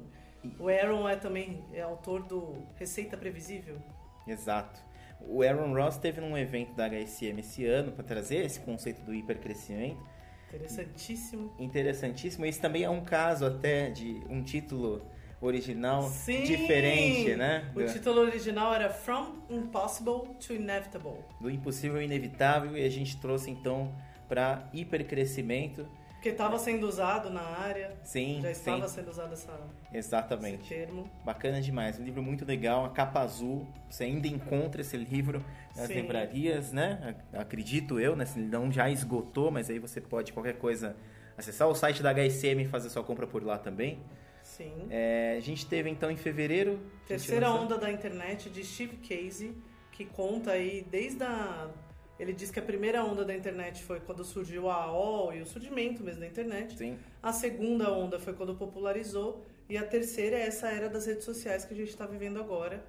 O 0.59 0.69
Aaron 0.69 1.09
é 1.09 1.17
também 1.17 1.65
é 1.73 1.81
autor 1.81 2.23
do 2.25 2.67
Receita 2.77 3.17
Previsível. 3.17 3.81
Exato. 4.29 4.81
O 5.21 5.43
Aaron 5.43 5.75
Ross 5.75 5.97
teve 5.97 6.21
num 6.21 6.37
evento 6.39 6.75
da 6.75 6.89
HSM 6.89 7.41
esse 7.41 7.67
ano 7.67 7.93
para 7.93 8.05
trazer 8.05 8.45
esse 8.45 8.61
conceito 8.61 9.03
do 9.03 9.15
hipercrescimento. 9.15 10.01
Interessantíssimo. 10.49 11.53
Interessantíssimo. 11.59 12.47
Esse 12.47 12.61
também 12.61 12.83
é 12.83 12.91
um 12.91 13.05
caso 13.05 13.45
até 13.45 13.91
de 13.91 14.23
um 14.31 14.43
título 14.43 15.03
original 15.41 16.03
Sim! 16.09 16.43
diferente, 16.43 17.37
né? 17.37 17.71
O 17.75 17.85
título 17.85 18.21
original 18.21 18.75
era 18.75 18.91
From 18.91 19.37
Impossible 19.51 20.35
to 20.41 20.53
Inevitable. 20.53 21.19
Do 21.41 21.51
impossível 21.51 21.99
ao 21.99 22.03
inevitável 22.03 22.77
e 22.77 22.85
a 22.85 22.89
gente 22.89 23.17
trouxe 23.19 23.51
então 23.51 23.95
para 24.29 24.69
hipercrescimento 24.73 25.87
porque 26.19 26.31
estava 26.31 26.59
sendo 26.59 26.89
usado 26.89 27.31
na 27.31 27.41
área. 27.41 27.97
Sim, 28.03 28.41
Já 28.43 28.51
estava 28.51 28.89
sim. 28.89 28.97
sendo 28.97 29.09
usado 29.09 29.33
essa, 29.33 29.61
Exatamente. 29.95 30.63
esse 30.63 30.69
termo. 30.75 31.09
Bacana 31.25 31.61
demais. 31.61 31.97
Um 31.97 32.03
livro 32.03 32.21
muito 32.21 32.45
legal, 32.45 32.85
a 32.85 32.91
capa 32.91 33.21
azul. 33.21 33.69
Você 33.89 34.03
ainda 34.03 34.27
encontra 34.27 34.81
esse 34.81 34.97
livro 34.97 35.45
nas 35.77 35.87
sim. 35.87 35.95
livrarias, 35.95 36.73
né? 36.73 37.15
Acredito 37.33 38.01
eu, 38.01 38.17
né? 38.17 38.27
Se 38.27 38.37
não 38.41 38.73
já 38.73 38.91
esgotou, 38.91 39.53
mas 39.53 39.71
aí 39.71 39.79
você 39.79 40.01
pode, 40.01 40.33
qualquer 40.33 40.59
coisa, 40.59 40.97
acessar 41.37 41.69
o 41.69 41.75
site 41.75 42.03
da 42.03 42.13
HSM 42.13 42.63
e 42.63 42.67
fazer 42.67 42.91
sua 42.91 43.05
compra 43.05 43.25
por 43.25 43.45
lá 43.45 43.57
também. 43.57 44.01
Sim. 44.43 44.89
É, 44.91 45.37
a 45.39 45.41
gente 45.41 45.67
teve 45.67 45.89
então 45.89 46.11
em 46.11 46.17
fevereiro. 46.17 46.81
Terceira 47.07 47.49
onda 47.53 47.79
da 47.79 47.93
internet 47.93 48.51
de 48.51 48.65
Steve 48.65 48.97
Casey, 48.97 49.57
que 49.93 50.05
conta 50.05 50.51
aí 50.51 50.85
desde 50.91 51.23
a 51.23 51.71
ele 52.19 52.33
diz 52.33 52.51
que 52.51 52.59
a 52.59 52.63
primeira 52.63 53.05
onda 53.05 53.25
da 53.25 53.35
internet 53.35 53.83
foi 53.85 54.01
quando 54.01 54.25
surgiu 54.25 54.69
a 54.69 54.75
AOL 54.75 55.33
e 55.33 55.41
o 55.41 55.47
surgimento 55.47 56.03
mesmo 56.03 56.21
da 56.21 56.27
internet. 56.27 56.77
Sim. 56.77 56.99
A 57.23 57.33
segunda 57.33 57.93
onda 57.93 58.19
foi 58.19 58.33
quando 58.33 58.55
popularizou. 58.55 59.45
E 59.69 59.77
a 59.77 59.85
terceira 59.85 60.37
é 60.37 60.47
essa 60.47 60.69
era 60.69 60.89
das 60.89 61.07
redes 61.07 61.25
sociais 61.25 61.65
que 61.65 61.75
a 61.75 61.77
gente 61.77 61.91
está 61.91 62.07
vivendo 62.07 62.41
agora. 62.41 62.85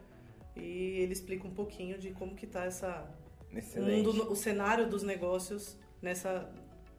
E 0.56 1.00
ele 1.00 1.14
explica 1.14 1.48
um 1.48 1.52
pouquinho 1.52 1.98
de 1.98 2.12
como 2.12 2.36
que 2.36 2.46
está 2.46 2.66
essa... 2.66 3.08
O, 3.76 3.82
mundo, 3.82 4.32
o 4.32 4.36
cenário 4.36 4.88
dos 4.88 5.04
negócios 5.04 5.76
nessa, 6.02 6.50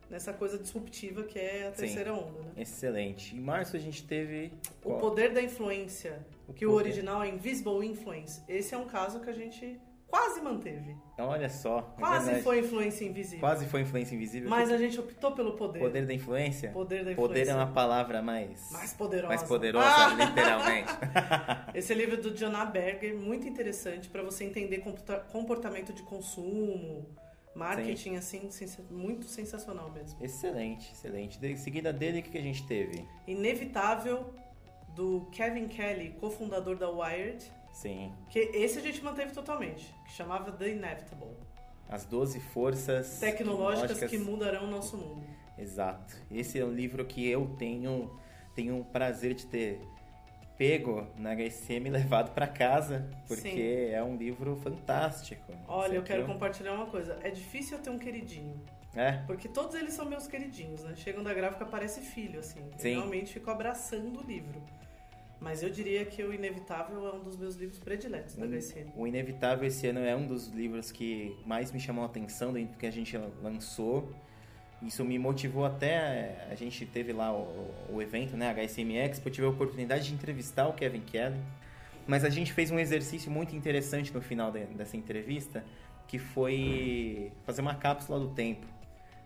nessa 0.08 0.32
coisa 0.32 0.58
disruptiva 0.58 1.22
que 1.22 1.38
é 1.38 1.68
a 1.68 1.70
terceira 1.70 2.12
Sim. 2.12 2.20
onda. 2.20 2.42
Né? 2.42 2.52
Excelente. 2.58 3.36
Em 3.36 3.40
março 3.40 3.76
a 3.76 3.78
gente 3.78 4.04
teve. 4.04 4.52
O 4.84 4.94
poder 4.98 5.32
da 5.32 5.40
influência, 5.40 6.26
o 6.48 6.52
que 6.52 6.66
poder. 6.66 6.66
o 6.66 6.72
original 6.72 7.22
é 7.22 7.28
Invisible 7.28 7.86
Influence. 7.86 8.42
Esse 8.48 8.74
é 8.74 8.78
um 8.78 8.86
caso 8.86 9.20
que 9.20 9.30
a 9.30 9.32
gente 9.32 9.80
quase 10.10 10.40
manteve. 10.40 10.96
Olha 11.16 11.48
só. 11.48 11.94
É 11.96 12.00
quase 12.00 12.30
é 12.32 12.42
foi 12.42 12.58
influência 12.58 13.04
invisível. 13.04 13.40
Quase 13.40 13.66
foi 13.66 13.82
influência 13.82 14.14
invisível. 14.14 14.50
Mas 14.50 14.70
a 14.70 14.76
gente 14.76 14.98
optou 14.98 15.32
pelo 15.32 15.52
poder. 15.52 15.78
Poder 15.78 16.04
da 16.04 16.12
influência? 16.12 16.70
Poder 16.70 17.04
da 17.04 17.12
influência. 17.12 17.28
Poder 17.28 17.48
é 17.48 17.54
uma 17.54 17.72
palavra 17.72 18.20
mais... 18.20 18.70
Mais 18.72 18.92
poderosa. 18.92 19.28
Mais 19.28 19.42
poderosa, 19.44 19.86
ah! 19.86 20.08
literalmente. 20.14 20.92
Esse 21.74 21.92
é 21.92 21.96
livro 21.96 22.20
do 22.20 22.36
Jonah 22.36 22.64
Berger, 22.64 23.14
muito 23.14 23.46
interessante 23.46 24.08
para 24.08 24.22
você 24.22 24.44
entender 24.44 24.82
comportamento 25.30 25.92
de 25.92 26.02
consumo, 26.02 27.06
marketing, 27.54 28.20
Sim. 28.20 28.46
assim, 28.46 28.84
muito 28.90 29.26
sensacional 29.26 29.90
mesmo. 29.90 30.22
Excelente, 30.22 30.90
excelente. 30.92 31.38
Em 31.44 31.56
seguida 31.56 31.92
dele, 31.92 32.20
o 32.20 32.22
que 32.22 32.36
a 32.36 32.42
gente 32.42 32.66
teve? 32.66 33.06
Inevitável, 33.26 34.34
do 34.94 35.28
Kevin 35.32 35.68
Kelly, 35.68 36.16
cofundador 36.20 36.76
da 36.76 36.90
Wired 36.90 37.44
Sim. 37.72 38.12
Que 38.28 38.38
esse 38.38 38.78
a 38.78 38.82
gente 38.82 39.02
manteve 39.02 39.32
totalmente, 39.32 39.94
que 40.04 40.12
chamava 40.12 40.52
The 40.52 40.68
Inevitable. 40.68 41.36
As 41.88 42.04
12 42.04 42.38
forças 42.40 43.18
tecnológicas, 43.18 43.98
tecnológicas 43.98 44.10
que 44.10 44.18
mudarão 44.18 44.64
o 44.64 44.70
nosso 44.70 44.96
mundo. 44.96 45.24
Exato. 45.58 46.16
Esse 46.30 46.58
é 46.58 46.64
um 46.64 46.72
livro 46.72 47.04
que 47.04 47.26
eu 47.28 47.54
tenho 47.58 48.10
tenho 48.54 48.80
o 48.80 48.84
prazer 48.84 49.34
de 49.34 49.46
ter 49.46 49.80
pego 50.58 51.06
na 51.16 51.34
HSM 51.34 51.86
e 51.86 51.90
levado 51.90 52.34
para 52.34 52.46
casa, 52.46 53.08
porque 53.26 53.88
Sim. 53.88 53.94
é 53.94 54.02
um 54.02 54.16
livro 54.16 54.56
fantástico. 54.56 55.52
Olha, 55.66 55.94
eu 55.94 56.02
quero 56.02 56.22
eu... 56.22 56.26
compartilhar 56.26 56.74
uma 56.74 56.84
coisa. 56.86 57.18
É 57.22 57.30
difícil 57.30 57.78
eu 57.78 57.82
ter 57.82 57.88
um 57.88 57.98
queridinho. 57.98 58.60
É? 58.94 59.12
Porque 59.26 59.48
todos 59.48 59.74
eles 59.74 59.94
são 59.94 60.04
meus 60.04 60.26
queridinhos, 60.26 60.82
né? 60.82 60.94
Chegam 60.96 61.22
da 61.22 61.32
gráfica, 61.32 61.64
parece 61.64 62.00
filho, 62.00 62.40
assim. 62.40 62.60
Eu 62.72 62.78
Sim. 62.78 62.94
realmente 62.94 63.32
fico 63.32 63.50
abraçando 63.50 64.20
o 64.20 64.22
livro. 64.22 64.60
Mas 65.40 65.62
eu 65.62 65.70
diria 65.70 66.04
que 66.04 66.22
o 66.22 66.34
Inevitável 66.34 67.06
é 67.08 67.14
um 67.14 67.20
dos 67.20 67.36
meus 67.36 67.56
livros 67.56 67.78
prediletos 67.78 68.36
da 68.36 68.44
HSM. 68.46 68.92
O 68.94 69.06
Inevitável 69.06 69.66
esse 69.66 69.86
ano 69.86 70.00
é 70.00 70.14
um 70.14 70.26
dos 70.26 70.48
livros 70.48 70.92
que 70.92 71.34
mais 71.46 71.72
me 71.72 71.80
chamou 71.80 72.04
a 72.04 72.06
atenção 72.06 72.52
dentro 72.52 72.74
do 72.74 72.78
que 72.78 72.86
a 72.86 72.90
gente 72.90 73.16
lançou. 73.42 74.12
Isso 74.82 75.02
me 75.02 75.18
motivou 75.18 75.64
até. 75.64 76.46
A 76.50 76.54
gente 76.54 76.84
teve 76.84 77.12
lá 77.12 77.32
o, 77.32 77.74
o 77.90 78.02
evento, 78.02 78.36
né? 78.36 78.52
HSM 78.52 78.96
Expo, 78.96 79.28
eu 79.28 79.32
tive 79.32 79.46
a 79.46 79.50
oportunidade 79.50 80.08
de 80.08 80.14
entrevistar 80.14 80.68
o 80.68 80.74
Kevin 80.74 81.00
Kelly. 81.00 81.40
Mas 82.06 82.22
a 82.24 82.28
gente 82.28 82.52
fez 82.52 82.70
um 82.70 82.78
exercício 82.78 83.30
muito 83.30 83.56
interessante 83.56 84.12
no 84.12 84.20
final 84.20 84.50
de, 84.50 84.64
dessa 84.66 84.96
entrevista, 84.96 85.64
que 86.06 86.18
foi 86.18 87.32
fazer 87.44 87.62
uma 87.62 87.74
cápsula 87.74 88.18
do 88.18 88.28
tempo. 88.28 88.66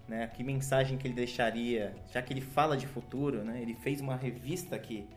Né? 0.07 0.29
Que 0.29 0.45
mensagem 0.45 0.97
que 0.97 1.09
ele 1.09 1.15
deixaria, 1.15 1.97
já 2.13 2.23
que 2.23 2.33
ele 2.33 2.41
fala 2.41 2.77
de 2.77 2.87
futuro, 2.87 3.43
né? 3.43 3.61
Ele 3.61 3.75
fez 3.75 4.01
uma 4.01 4.17
revista 4.17 4.79
que 4.79 5.09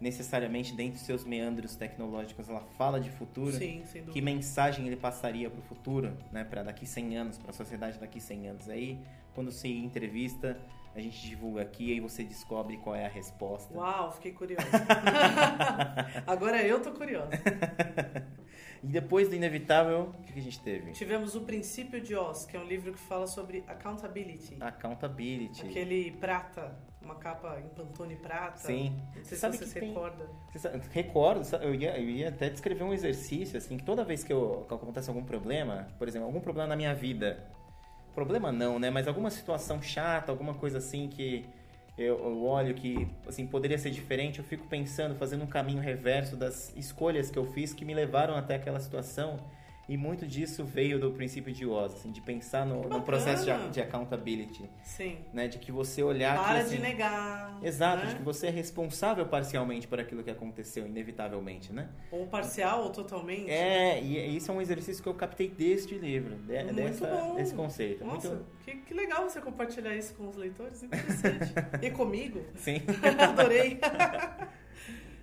necessariamente 0.00 0.74
dentro 0.74 0.94
dos 0.94 1.02
seus 1.02 1.24
meandros 1.24 1.74
tecnológicos 1.74 2.48
ela 2.48 2.60
fala 2.76 3.00
de 3.00 3.10
futuro. 3.10 3.52
Sim, 3.52 3.82
sem 3.84 4.04
Que 4.04 4.20
mensagem 4.20 4.86
ele 4.86 4.96
passaria 4.96 5.50
para 5.50 5.58
o 5.58 5.62
futuro, 5.62 6.16
né? 6.32 6.44
Para 6.44 6.62
daqui 6.62 6.86
100 6.86 7.16
anos, 7.16 7.38
para 7.38 7.50
a 7.50 7.54
sociedade 7.54 7.98
daqui 7.98 8.20
100 8.20 8.48
anos. 8.48 8.68
Aí, 8.68 8.98
quando 9.34 9.50
você 9.50 9.68
entrevista, 9.68 10.58
a 10.94 11.00
gente 11.00 11.20
divulga 11.20 11.62
aqui 11.62 11.92
e 11.92 12.00
você 12.00 12.24
descobre 12.24 12.76
qual 12.78 12.94
é 12.94 13.06
a 13.06 13.08
resposta. 13.08 13.72
Uau, 13.74 14.12
fiquei 14.12 14.32
curiosa. 14.32 14.66
Agora 16.26 16.62
eu 16.62 16.80
tô 16.80 16.92
curiosa. 16.92 17.30
E 18.82 18.86
depois 18.86 19.28
do 19.28 19.34
inevitável, 19.34 20.14
o 20.18 20.22
que 20.22 20.32
que 20.34 20.38
a 20.38 20.42
gente 20.42 20.60
teve? 20.60 20.92
Tivemos 20.92 21.34
O 21.34 21.40
Princípio 21.40 22.00
de 22.00 22.14
Oz, 22.14 22.46
que 22.46 22.56
é 22.56 22.60
um 22.60 22.64
livro 22.64 22.92
que 22.92 22.98
fala 22.98 23.26
sobre 23.26 23.64
accountability. 23.66 24.56
Accountability. 24.60 25.66
Aquele 25.66 26.12
prata, 26.12 26.78
uma 27.00 27.14
capa 27.14 27.58
em 27.64 27.68
pantone 27.68 28.16
prata. 28.16 28.58
Sim. 28.58 28.90
Não 29.06 29.12
sei 29.14 29.24
Você 29.24 29.34
se 29.34 29.40
sabe 29.40 29.56
você 29.56 29.64
que 29.64 29.70
se 29.70 29.80
tem- 29.80 29.88
recorda. 29.90 30.26
Você 30.52 30.58
sabe- 30.58 30.80
Recordo, 30.92 31.56
eu 31.62 31.74
ia, 31.74 31.96
eu 31.98 32.08
ia 32.08 32.28
até 32.28 32.50
descrever 32.50 32.82
um 32.84 32.92
exercício, 32.92 33.56
assim, 33.56 33.76
que 33.76 33.84
toda 33.84 34.04
vez 34.04 34.24
que, 34.24 34.32
eu, 34.32 34.64
que 34.68 34.74
acontece 34.74 35.08
algum 35.08 35.24
problema, 35.24 35.88
por 35.98 36.08
exemplo, 36.08 36.26
algum 36.26 36.40
problema 36.40 36.68
na 36.68 36.76
minha 36.76 36.94
vida, 36.94 37.46
problema 38.14 38.50
não, 38.50 38.78
né, 38.78 38.90
mas 38.90 39.06
alguma 39.06 39.30
situação 39.30 39.80
chata, 39.80 40.32
alguma 40.32 40.54
coisa 40.54 40.78
assim 40.78 41.08
que 41.08 41.46
eu, 41.96 42.18
eu 42.18 42.44
olho 42.44 42.74
que, 42.74 43.08
assim, 43.26 43.46
poderia 43.46 43.78
ser 43.78 43.90
diferente, 43.90 44.38
eu 44.38 44.44
fico 44.44 44.66
pensando, 44.66 45.14
fazendo 45.16 45.42
um 45.44 45.48
caminho 45.48 45.80
reverso 45.80 46.36
das 46.36 46.72
escolhas 46.76 47.30
que 47.30 47.38
eu 47.38 47.44
fiz 47.44 47.72
que 47.72 47.84
me 47.84 47.94
levaram 47.94 48.36
até 48.36 48.54
aquela 48.56 48.78
situação. 48.80 49.38
E 49.88 49.96
muito 49.96 50.26
disso 50.26 50.64
veio 50.64 51.00
do 51.00 51.12
princípio 51.12 51.50
de 51.50 51.64
Oz, 51.64 51.94
assim, 51.94 52.12
de 52.12 52.20
pensar 52.20 52.66
no, 52.66 52.82
no 52.82 53.00
processo 53.00 53.42
de, 53.46 53.70
de 53.70 53.80
accountability, 53.80 54.68
Sim. 54.82 55.16
né, 55.32 55.48
de 55.48 55.58
que 55.58 55.72
você 55.72 56.02
olhar 56.02 56.36
que, 56.38 56.44
Para 56.44 56.58
assim, 56.60 56.76
de 56.76 56.82
negar. 56.82 57.58
Exato, 57.62 58.04
né? 58.04 58.10
de 58.10 58.16
que 58.16 58.22
você 58.22 58.48
é 58.48 58.50
responsável 58.50 59.24
parcialmente 59.26 59.88
por 59.88 59.98
aquilo 59.98 60.22
que 60.22 60.30
aconteceu, 60.30 60.86
inevitavelmente, 60.86 61.72
né? 61.72 61.88
Ou 62.12 62.26
parcial 62.26 62.82
ou 62.84 62.90
totalmente. 62.90 63.48
É, 63.50 63.98
e 64.02 64.36
isso 64.36 64.50
é 64.50 64.54
um 64.54 64.60
exercício 64.60 65.02
que 65.02 65.08
eu 65.08 65.14
captei 65.14 65.48
deste 65.48 65.94
livro, 65.94 66.36
de- 66.36 66.64
Muito 66.64 66.74
dessa, 66.74 67.06
bom. 67.06 67.34
desse 67.36 67.54
conceito. 67.54 68.04
Nossa, 68.04 68.28
Muito, 68.28 68.46
que, 68.66 68.76
que 68.76 68.92
legal 68.92 69.22
você 69.28 69.40
compartilhar 69.40 69.96
isso 69.96 70.14
com 70.14 70.28
os 70.28 70.36
leitores. 70.36 70.82
Interessante. 70.82 71.54
e 71.82 71.90
comigo. 71.90 72.44
sim. 72.56 72.82
Adorei. 73.26 73.80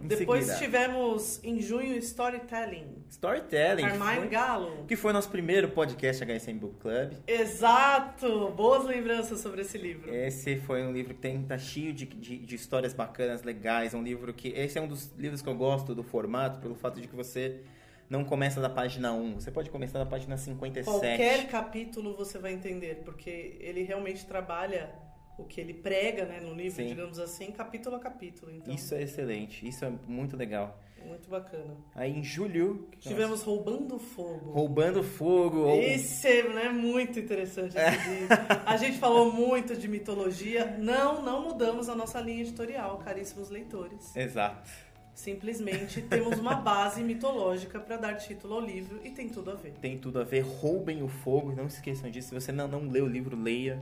Depois 0.07 0.45
seguida, 0.45 0.65
tivemos, 0.65 1.39
em 1.43 1.59
junho, 1.59 1.95
Storytelling. 1.97 3.03
Storytelling, 3.09 3.83
Carmine 3.83 4.15
foi, 4.15 4.27
Gallo. 4.27 4.85
que 4.87 4.95
foi 4.95 5.13
nosso 5.13 5.29
primeiro 5.29 5.69
podcast 5.69 6.23
HSM 6.23 6.57
Book 6.57 6.75
Club. 6.79 7.13
Exato! 7.27 8.49
Boas 8.51 8.85
lembranças 8.85 9.39
sobre 9.39 9.61
esse 9.61 9.77
livro. 9.77 10.13
Esse 10.13 10.57
foi 10.57 10.83
um 10.83 10.91
livro 10.91 11.13
que 11.13 11.21
tem, 11.21 11.41
tá 11.43 11.57
cheio 11.57 11.93
de, 11.93 12.05
de, 12.05 12.37
de 12.37 12.55
histórias 12.55 12.93
bacanas, 12.93 13.43
legais. 13.43 13.93
Um 13.93 14.03
livro 14.03 14.33
que. 14.33 14.49
Esse 14.49 14.77
é 14.77 14.81
um 14.81 14.87
dos 14.87 15.11
livros 15.17 15.41
que 15.41 15.49
eu 15.49 15.55
gosto 15.55 15.95
do 15.95 16.03
formato, 16.03 16.59
pelo 16.59 16.75
fato 16.75 16.99
de 16.99 17.07
que 17.07 17.15
você 17.15 17.61
não 18.09 18.23
começa 18.23 18.61
da 18.61 18.69
página 18.69 19.11
1. 19.13 19.35
Você 19.35 19.51
pode 19.51 19.69
começar 19.69 19.99
da 19.99 20.05
página 20.05 20.37
57. 20.37 20.85
Qualquer 20.85 21.47
capítulo 21.47 22.15
você 22.15 22.37
vai 22.37 22.53
entender, 22.53 23.01
porque 23.03 23.57
ele 23.59 23.83
realmente 23.83 24.25
trabalha 24.25 24.89
o 25.37 25.43
que 25.43 25.59
ele 25.59 25.73
prega 25.73 26.25
né, 26.25 26.39
no 26.39 26.53
livro, 26.53 26.81
Sim. 26.81 26.87
digamos 26.87 27.19
assim, 27.19 27.51
capítulo 27.51 27.95
a 27.95 27.99
capítulo. 27.99 28.51
Então, 28.51 28.73
Isso 28.73 28.95
é 28.95 29.03
excelente, 29.03 29.67
isso 29.67 29.83
é 29.83 29.91
muito 30.07 30.37
legal. 30.37 30.79
muito 31.05 31.29
bacana. 31.29 31.75
Aí 31.93 32.11
em 32.11 32.23
julho. 32.23 32.87
Tivemos 32.99 33.43
Roubando 33.43 33.99
Fogo. 33.99 34.51
Roubando 34.51 35.03
Fogo. 35.03 35.69
Esse 35.75 36.27
é 36.27 36.49
né, 36.49 36.69
muito 36.69 37.19
interessante 37.19 37.77
esse 37.77 38.09
livro. 38.09 38.35
A 38.65 38.77
gente 38.77 38.97
falou 38.97 39.31
muito 39.31 39.75
de 39.75 39.87
mitologia. 39.87 40.77
Não, 40.79 41.21
não 41.21 41.43
mudamos 41.43 41.89
a 41.89 41.95
nossa 41.95 42.19
linha 42.19 42.41
editorial, 42.41 42.97
caríssimos 42.99 43.49
leitores. 43.49 44.15
Exato. 44.15 44.67
Simplesmente 45.13 46.01
temos 46.01 46.37
uma 46.37 46.55
base 46.55 47.01
mitológica 47.01 47.79
para 47.79 47.95
dar 47.97 48.15
título 48.15 48.55
ao 48.55 48.61
livro 48.61 48.99
e 49.03 49.11
tem 49.11 49.29
tudo 49.29 49.51
a 49.51 49.55
ver. 49.55 49.73
Tem 49.79 49.97
tudo 49.97 50.19
a 50.19 50.23
ver. 50.23 50.41
Roubem 50.41 51.03
o 51.03 51.07
fogo. 51.07 51.53
Não 51.53 51.69
se 51.69 51.77
esqueçam 51.77 52.09
disso. 52.09 52.29
Se 52.29 52.33
você 52.33 52.51
não, 52.51 52.67
não 52.67 52.89
leu 52.89 53.05
o 53.05 53.07
livro, 53.07 53.39
leia. 53.39 53.81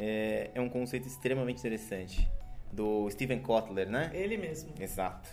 É, 0.00 0.50
é 0.54 0.60
um 0.60 0.68
conceito 0.68 1.06
extremamente 1.06 1.58
interessante. 1.58 2.26
Do 2.72 3.10
Steven 3.10 3.40
Kotler, 3.40 3.88
né? 3.90 4.10
Ele 4.14 4.36
mesmo. 4.36 4.72
Exato. 4.80 5.28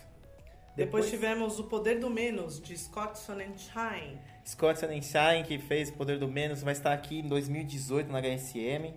Depois, 0.76 1.08
tivemos 1.08 1.58
O 1.58 1.64
Poder 1.64 1.98
do 1.98 2.10
Menos, 2.10 2.60
de 2.60 2.76
Scott 2.76 3.18
Sonnenschein. 3.18 4.18
Scott 4.46 4.78
Sonnenschein, 4.78 5.42
que 5.44 5.58
fez 5.58 5.88
O 5.88 5.94
Poder 5.94 6.18
do 6.18 6.28
Menos, 6.28 6.62
vai 6.62 6.72
estar 6.72 6.92
aqui 6.92 7.20
em 7.20 7.28
2018 7.28 8.10
na 8.12 8.20
HSM. 8.20 8.92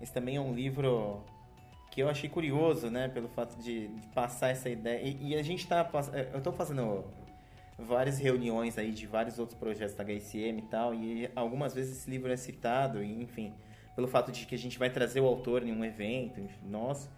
Esse 0.00 0.12
também 0.12 0.36
é 0.36 0.40
um 0.40 0.52
livro 0.54 1.22
que 1.90 2.02
eu 2.02 2.08
achei 2.08 2.28
curioso, 2.28 2.90
né? 2.90 3.08
Pelo 3.08 3.28
fato 3.28 3.56
de, 3.62 3.88
de 3.88 4.06
passar 4.08 4.48
essa 4.48 4.68
ideia. 4.68 5.00
E, 5.02 5.28
e 5.30 5.36
a 5.36 5.42
gente 5.42 5.66
tá... 5.66 5.84
pass- 5.84 6.10
Eu 6.32 6.40
tô 6.42 6.52
fazendo 6.52 7.04
várias 7.78 8.18
reuniões 8.18 8.76
aí 8.78 8.90
de 8.90 9.06
vários 9.06 9.38
outros 9.38 9.58
projetos 9.58 9.94
da 9.94 10.04
HSM 10.04 10.58
e 10.58 10.62
tal, 10.70 10.94
e 10.94 11.30
algumas 11.34 11.74
vezes 11.74 11.98
esse 11.98 12.10
livro 12.10 12.30
é 12.30 12.36
citado, 12.36 13.02
e 13.02 13.22
enfim, 13.22 13.52
pelo 13.94 14.08
fato 14.08 14.32
de 14.32 14.46
que 14.46 14.54
a 14.54 14.58
gente 14.58 14.78
vai 14.78 14.90
trazer 14.90 15.20
o 15.20 15.26
autor 15.26 15.62
em 15.62 15.72
um 15.72 15.84
evento, 15.84 16.40
nosso, 16.64 17.10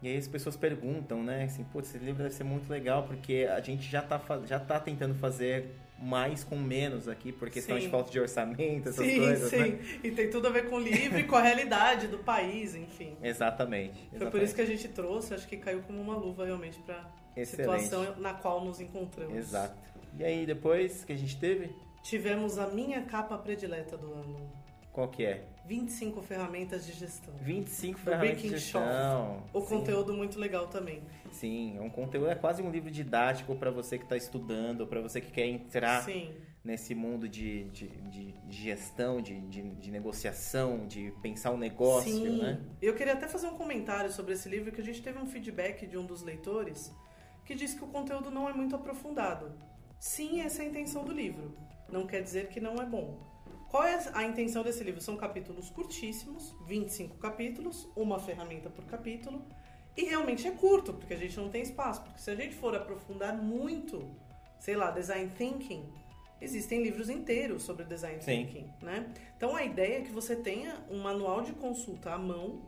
e 0.00 0.08
aí 0.08 0.16
as 0.16 0.26
pessoas 0.26 0.56
perguntam, 0.56 1.22
né, 1.22 1.44
assim, 1.44 1.64
putz, 1.64 1.94
esse 1.94 2.04
livro 2.04 2.22
deve 2.22 2.34
ser 2.34 2.44
muito 2.44 2.68
legal, 2.68 3.04
porque 3.04 3.48
a 3.50 3.60
gente 3.60 3.88
já 3.88 4.02
tá, 4.02 4.20
já 4.46 4.58
tá 4.58 4.80
tentando 4.80 5.14
fazer 5.14 5.76
mais 5.96 6.42
com 6.42 6.56
menos 6.56 7.06
aqui, 7.06 7.30
por 7.30 7.48
questão 7.48 7.76
Sim. 7.76 7.84
de 7.84 7.88
falta 7.88 8.10
de 8.10 8.18
orçamento, 8.18 8.88
essas 8.88 9.06
sim, 9.06 9.18
coisas, 9.18 9.50
sim. 9.50 9.56
né? 9.58 9.78
E 10.02 10.10
tem 10.10 10.28
tudo 10.28 10.48
a 10.48 10.50
ver 10.50 10.68
com 10.68 10.76
o 10.76 10.80
livro 10.80 11.16
e 11.20 11.24
com 11.24 11.36
a 11.36 11.42
realidade 11.42 12.08
do 12.08 12.18
país, 12.18 12.74
enfim. 12.74 13.16
Exatamente. 13.22 14.08
Foi 14.18 14.28
por 14.28 14.42
isso 14.42 14.52
que 14.52 14.60
a 14.60 14.66
gente 14.66 14.88
trouxe, 14.88 15.32
acho 15.32 15.46
que 15.46 15.56
caiu 15.56 15.82
como 15.82 16.00
uma 16.00 16.16
luva 16.16 16.44
realmente 16.44 16.80
para 16.80 17.08
Excelente. 17.36 17.84
situação 17.84 18.16
na 18.20 18.34
qual 18.34 18.64
nos 18.64 18.80
encontramos. 18.80 19.36
Exato. 19.36 19.78
E 20.18 20.24
aí, 20.24 20.44
depois 20.44 21.04
que 21.04 21.12
a 21.12 21.16
gente 21.16 21.38
teve, 21.38 21.70
Tivemos 22.02 22.58
a 22.58 22.66
minha 22.66 23.02
capa 23.02 23.38
predileta 23.38 23.96
do 23.96 24.12
ano. 24.12 24.50
Qual 24.92 25.08
que 25.08 25.24
é? 25.24 25.44
25 25.66 26.20
ferramentas 26.22 26.84
de 26.84 26.92
gestão. 26.92 27.32
25 27.40 27.98
Do 27.98 28.04
ferramentas 28.04 28.42
de 28.42 28.48
gestão. 28.50 29.42
O 29.52 29.60
Sim. 29.60 29.66
conteúdo 29.66 30.12
muito 30.12 30.38
legal 30.38 30.66
também. 30.66 31.02
Sim, 31.30 31.76
é 31.76 31.80
um 31.80 31.88
conteúdo, 31.88 32.28
é 32.28 32.34
quase 32.34 32.62
um 32.62 32.70
livro 32.70 32.90
didático 32.90 33.54
para 33.56 33.70
você 33.70 33.96
que 33.96 34.04
está 34.04 34.16
estudando, 34.16 34.86
para 34.86 35.00
você 35.00 35.20
que 35.20 35.30
quer 35.30 35.46
entrar 35.46 36.02
Sim. 36.02 36.34
nesse 36.64 36.94
mundo 36.94 37.28
de, 37.28 37.64
de, 37.70 37.86
de- 37.88 38.34
gestão, 38.50 39.22
de, 39.22 39.40
de, 39.42 39.62
de 39.62 39.90
negociação, 39.90 40.86
de 40.86 41.12
pensar 41.22 41.52
o 41.52 41.56
negócio, 41.56 42.10
Sim. 42.12 42.42
né? 42.42 42.60
Eu 42.82 42.94
queria 42.94 43.14
até 43.14 43.26
fazer 43.28 43.46
um 43.46 43.56
comentário 43.56 44.12
sobre 44.12 44.34
esse 44.34 44.48
livro, 44.48 44.70
que 44.72 44.80
a 44.80 44.84
gente 44.84 45.00
teve 45.00 45.18
um 45.18 45.26
feedback 45.26 45.86
de 45.86 45.96
um 45.96 46.04
dos 46.04 46.22
leitores 46.22 46.92
que 47.46 47.54
disse 47.54 47.76
que 47.76 47.84
o 47.84 47.88
conteúdo 47.88 48.30
não 48.30 48.48
é 48.48 48.52
muito 48.52 48.76
aprofundado. 48.76 49.52
Sim, 49.98 50.40
essa 50.42 50.62
é 50.62 50.66
a 50.66 50.68
intenção 50.68 51.04
do 51.04 51.12
livro. 51.12 51.56
Não 51.90 52.06
quer 52.06 52.20
dizer 52.22 52.48
que 52.48 52.60
não 52.60 52.74
é 52.76 52.84
bom. 52.84 53.31
Qual 53.72 53.84
é 53.84 53.98
a 54.12 54.24
intenção 54.24 54.62
desse 54.62 54.84
livro? 54.84 55.00
São 55.00 55.16
capítulos 55.16 55.70
curtíssimos, 55.70 56.54
25 56.66 57.16
capítulos, 57.16 57.88
uma 57.96 58.18
ferramenta 58.18 58.68
por 58.68 58.84
capítulo. 58.84 59.42
E 59.96 60.04
realmente 60.04 60.46
é 60.46 60.50
curto, 60.50 60.92
porque 60.92 61.14
a 61.14 61.16
gente 61.16 61.38
não 61.38 61.48
tem 61.48 61.62
espaço. 61.62 62.02
Porque 62.02 62.20
se 62.20 62.30
a 62.30 62.34
gente 62.34 62.54
for 62.54 62.76
aprofundar 62.76 63.34
muito, 63.34 64.06
sei 64.60 64.76
lá, 64.76 64.90
design 64.90 65.32
thinking, 65.38 65.90
existem 66.38 66.82
livros 66.82 67.08
inteiros 67.08 67.62
sobre 67.62 67.86
design 67.86 68.20
Sim. 68.20 68.44
thinking, 68.44 68.70
né? 68.82 69.10
Então 69.38 69.56
a 69.56 69.64
ideia 69.64 70.00
é 70.00 70.02
que 70.02 70.12
você 70.12 70.36
tenha 70.36 70.76
um 70.90 71.00
manual 71.00 71.40
de 71.40 71.54
consulta 71.54 72.12
à 72.12 72.18
mão 72.18 72.60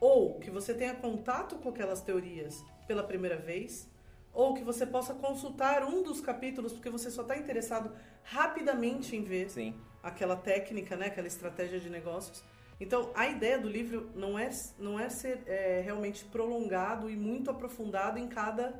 ou 0.00 0.38
que 0.38 0.52
você 0.52 0.72
tenha 0.72 0.94
contato 0.94 1.56
com 1.56 1.70
aquelas 1.70 2.00
teorias 2.00 2.64
pela 2.86 3.02
primeira 3.02 3.36
vez, 3.36 3.90
ou 4.32 4.54
que 4.54 4.62
você 4.62 4.86
possa 4.86 5.14
consultar 5.14 5.82
um 5.82 6.04
dos 6.04 6.20
capítulos 6.20 6.72
porque 6.72 6.90
você 6.90 7.10
só 7.10 7.22
está 7.22 7.36
interessado 7.36 7.90
rapidamente 8.22 9.16
em 9.16 9.24
ver 9.24 9.50
Sim, 9.50 9.74
aquela 10.04 10.36
técnica, 10.36 10.96
né, 10.96 11.06
aquela 11.06 11.26
estratégia 11.26 11.80
de 11.80 11.90
negócios. 11.90 12.44
Então, 12.78 13.10
a 13.14 13.26
ideia 13.28 13.58
do 13.58 13.68
livro 13.68 14.10
não 14.14 14.38
é, 14.38 14.50
não 14.78 15.00
é 15.00 15.08
ser 15.08 15.42
é, 15.46 15.80
realmente 15.84 16.24
prolongado 16.26 17.08
e 17.08 17.16
muito 17.16 17.50
aprofundado 17.50 18.18
em 18.18 18.28
cada 18.28 18.72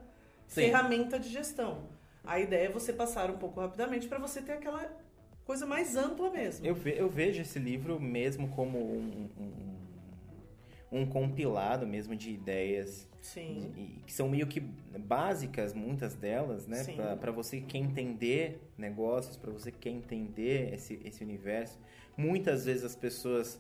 Sim. 0.47 0.63
ferramenta 0.63 1.19
de 1.19 1.29
gestão. 1.29 1.89
A 2.23 2.39
ideia 2.39 2.67
é 2.67 2.71
você 2.71 2.93
passar 2.93 3.31
um 3.31 3.39
pouco 3.39 3.61
rapidamente 3.61 4.07
para 4.09 4.19
você 4.19 4.43
ter 4.43 4.53
aquela 4.53 4.91
coisa 5.45 5.65
mais 5.67 5.97
ampla 5.97 6.31
mesmo. 6.31 6.67
eu, 6.67 6.75
ve- 6.75 6.95
eu 6.99 7.09
vejo 7.09 7.41
esse 7.43 7.59
livro 7.59 8.01
mesmo 8.01 8.49
como 8.49 8.79
um, 8.79 9.29
um, 10.93 11.01
um 11.01 11.07
compilado 11.07 11.87
mesmo 11.87 12.17
de 12.17 12.31
ideias 12.31 13.09
Sim. 13.25 13.73
e 13.75 14.03
que 14.03 14.13
são 14.13 14.29
meio 14.29 14.47
que 14.47 14.61
básicas, 14.61 15.73
muitas 15.73 16.15
delas, 16.15 16.67
né? 16.67 16.85
Para 17.19 17.33
você 17.33 17.59
que 17.59 17.67
quer 17.67 17.79
entender 17.79 18.61
negócios, 18.77 19.35
para 19.35 19.51
você 19.51 19.73
que 19.73 19.79
quer 19.79 19.91
entender 19.91 20.75
esse, 20.75 21.01
esse 21.03 21.25
universo. 21.25 21.79
Muitas 22.19 22.67
vezes 22.67 22.85
as 22.85 22.95
pessoas 22.95 23.59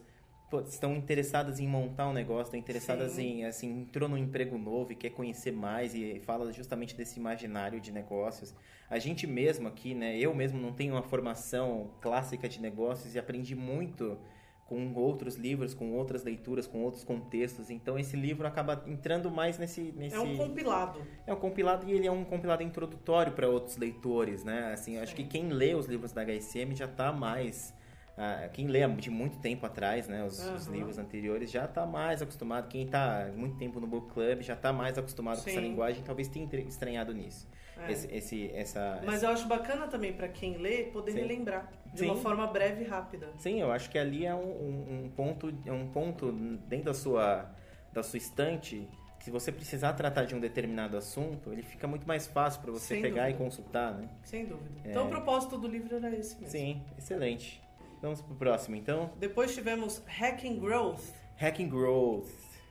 pô, 0.51 0.61
estão 0.61 0.95
interessadas 0.95 1.59
em 1.61 1.67
montar 1.67 2.07
um 2.11 2.13
negócio, 2.13 2.45
estão 2.45 2.61
interessadas 2.61 3.13
Sim. 3.13 3.41
em, 3.41 3.45
assim, 3.47 3.81
entrou 3.81 4.07
num 4.07 4.19
emprego 4.19 4.59
novo 4.59 4.93
e 4.93 4.95
quer 4.95 5.11
conhecer 5.11 5.53
mais 5.53 5.95
e 5.95 6.21
fala 6.21 6.53
justamente 6.53 6.95
desse 6.95 7.19
imaginário 7.19 7.81
de 7.81 7.91
negócios. 7.91 8.55
A 8.91 8.99
gente 8.99 9.27
mesmo 9.27 9.67
aqui, 9.67 9.95
né, 9.95 10.19
eu 10.19 10.35
mesmo 10.35 10.61
não 10.61 10.75
tenho 10.75 10.93
uma 10.93 11.03
formação 11.03 11.91
clássica 12.03 12.47
de 12.47 12.61
negócios 12.61 13.15
e 13.15 13.19
aprendi 13.19 13.55
muito 13.55 14.19
com 14.67 14.95
outros 14.95 15.37
livros, 15.37 15.75
com 15.75 15.93
outras 15.93 16.25
leituras, 16.25 16.67
com 16.67 16.83
outros 16.83 17.05
contextos. 17.05 17.71
Então 17.71 17.99
esse 17.99 18.17
livro 18.17 18.47
acaba 18.47 18.83
entrando 18.87 19.31
mais 19.31 19.59
nesse, 19.59 19.93
nesse... 19.97 20.17
É 20.17 20.21
um 20.21 20.37
compilado. 20.37 21.03
É 21.27 21.33
um 21.35 21.37
compilado 21.37 21.89
e 21.89 21.93
ele 21.93 22.07
é 22.07 22.13
um 22.13 22.25
compilado 22.25 22.63
introdutório 22.63 23.33
para 23.33 23.49
outros 23.49 23.77
leitores, 23.77 24.43
né? 24.43 24.73
Assim, 24.73 24.99
acho 24.99 25.15
Sim. 25.15 25.23
que 25.23 25.25
quem 25.25 25.49
lê 25.51 25.75
os 25.75 25.87
livros 25.87 26.13
da 26.13 26.23
HSM 26.25 26.75
já 26.75 26.87
está 26.87 27.13
mais 27.13 27.75
ah, 28.17 28.49
quem 28.53 28.69
lê 28.69 28.87
de 28.95 29.11
muito 29.11 29.39
tempo 29.39 29.67
atrás, 29.67 30.07
né, 30.07 30.25
os, 30.25 30.39
os 30.39 30.67
Aham. 30.69 30.77
livros 30.77 30.99
anteriores, 30.99 31.51
já 31.51 31.65
está 31.65 31.85
mais 31.85 32.23
acostumado. 32.23 32.69
Quem 32.69 32.85
está 32.85 33.29
muito 33.35 33.57
tempo 33.57 33.81
no 33.81 33.87
book 33.87 34.13
club 34.13 34.41
já 34.41 34.55
está 34.55 34.73
mais 34.73 34.97
acostumado 34.97 35.43
com 35.43 35.51
essa 35.51 35.61
Sim. 35.61 35.69
linguagem, 35.69 36.03
talvez 36.05 36.29
tenha 36.29 36.49
estranhado 36.61 37.13
nisso. 37.13 37.49
É. 37.89 37.93
Esse, 37.93 38.15
esse- 38.15 38.51
essa, 38.53 39.01
Mas 39.05 39.23
eu 39.23 39.29
acho 39.31 39.47
bacana 39.47 39.87
também 39.89 40.13
pra 40.13 40.29
quem 40.29 40.57
lê 40.57 40.85
poder 40.85 41.13
Sim. 41.13 41.19
relembrar 41.21 41.71
de 41.93 42.01
Sim. 42.01 42.07
uma 42.07 42.17
forma 42.17 42.47
breve 42.47 42.85
e 42.85 42.87
rápida. 42.87 43.31
Sim, 43.39 43.61
eu 43.61 43.71
acho 43.73 43.91
que 43.91 43.99
ali 43.99 44.25
é 44.27 44.35
um, 44.35 44.39
um- 44.41 45.05
um 45.05 45.11
ponto, 45.11 45.53
é 45.67 45.73
um 45.73 45.89
ponto 45.89 46.33
dentro 46.33 46.87
da 46.87 46.95
sua, 46.95 47.51
da 47.93 48.03
sua 48.03 48.17
estante 48.19 48.89
se 49.21 49.31
você 49.31 49.51
precisar 49.51 49.95
tratar 49.95 50.25
de 50.27 50.35
um 50.35 50.39
determinado 50.41 50.99
assunto, 50.99 51.51
ele 51.51 51.63
fica 51.63 51.87
muito 51.89 52.07
mais 52.07 52.27
fácil 52.27 52.61
para 52.61 52.71
você 52.73 52.89
Sem 52.97 53.01
pegar 53.01 53.23
dúvida. 53.23 53.41
e 53.43 53.43
consultar, 53.43 53.95
né? 53.95 54.07
Sem 54.23 54.45
dúvida. 54.45 54.71
É. 54.85 54.91
Então 54.91 55.07
o 55.07 55.09
propósito 55.09 55.57
do 55.57 55.67
livro 55.67 55.97
era 55.97 56.15
esse 56.15 56.35
mesmo. 56.35 56.49
Sim, 56.51 56.83
excelente. 56.99 57.63
Vamos 58.03 58.21
pro 58.21 58.35
próximo, 58.35 58.77
então. 58.77 59.11
Depois 59.19 59.55
tivemos 59.55 60.03
Hacking 60.07 60.59
Growth. 60.61 61.01
Hacking 61.41 61.71
Growth. 61.71 62.29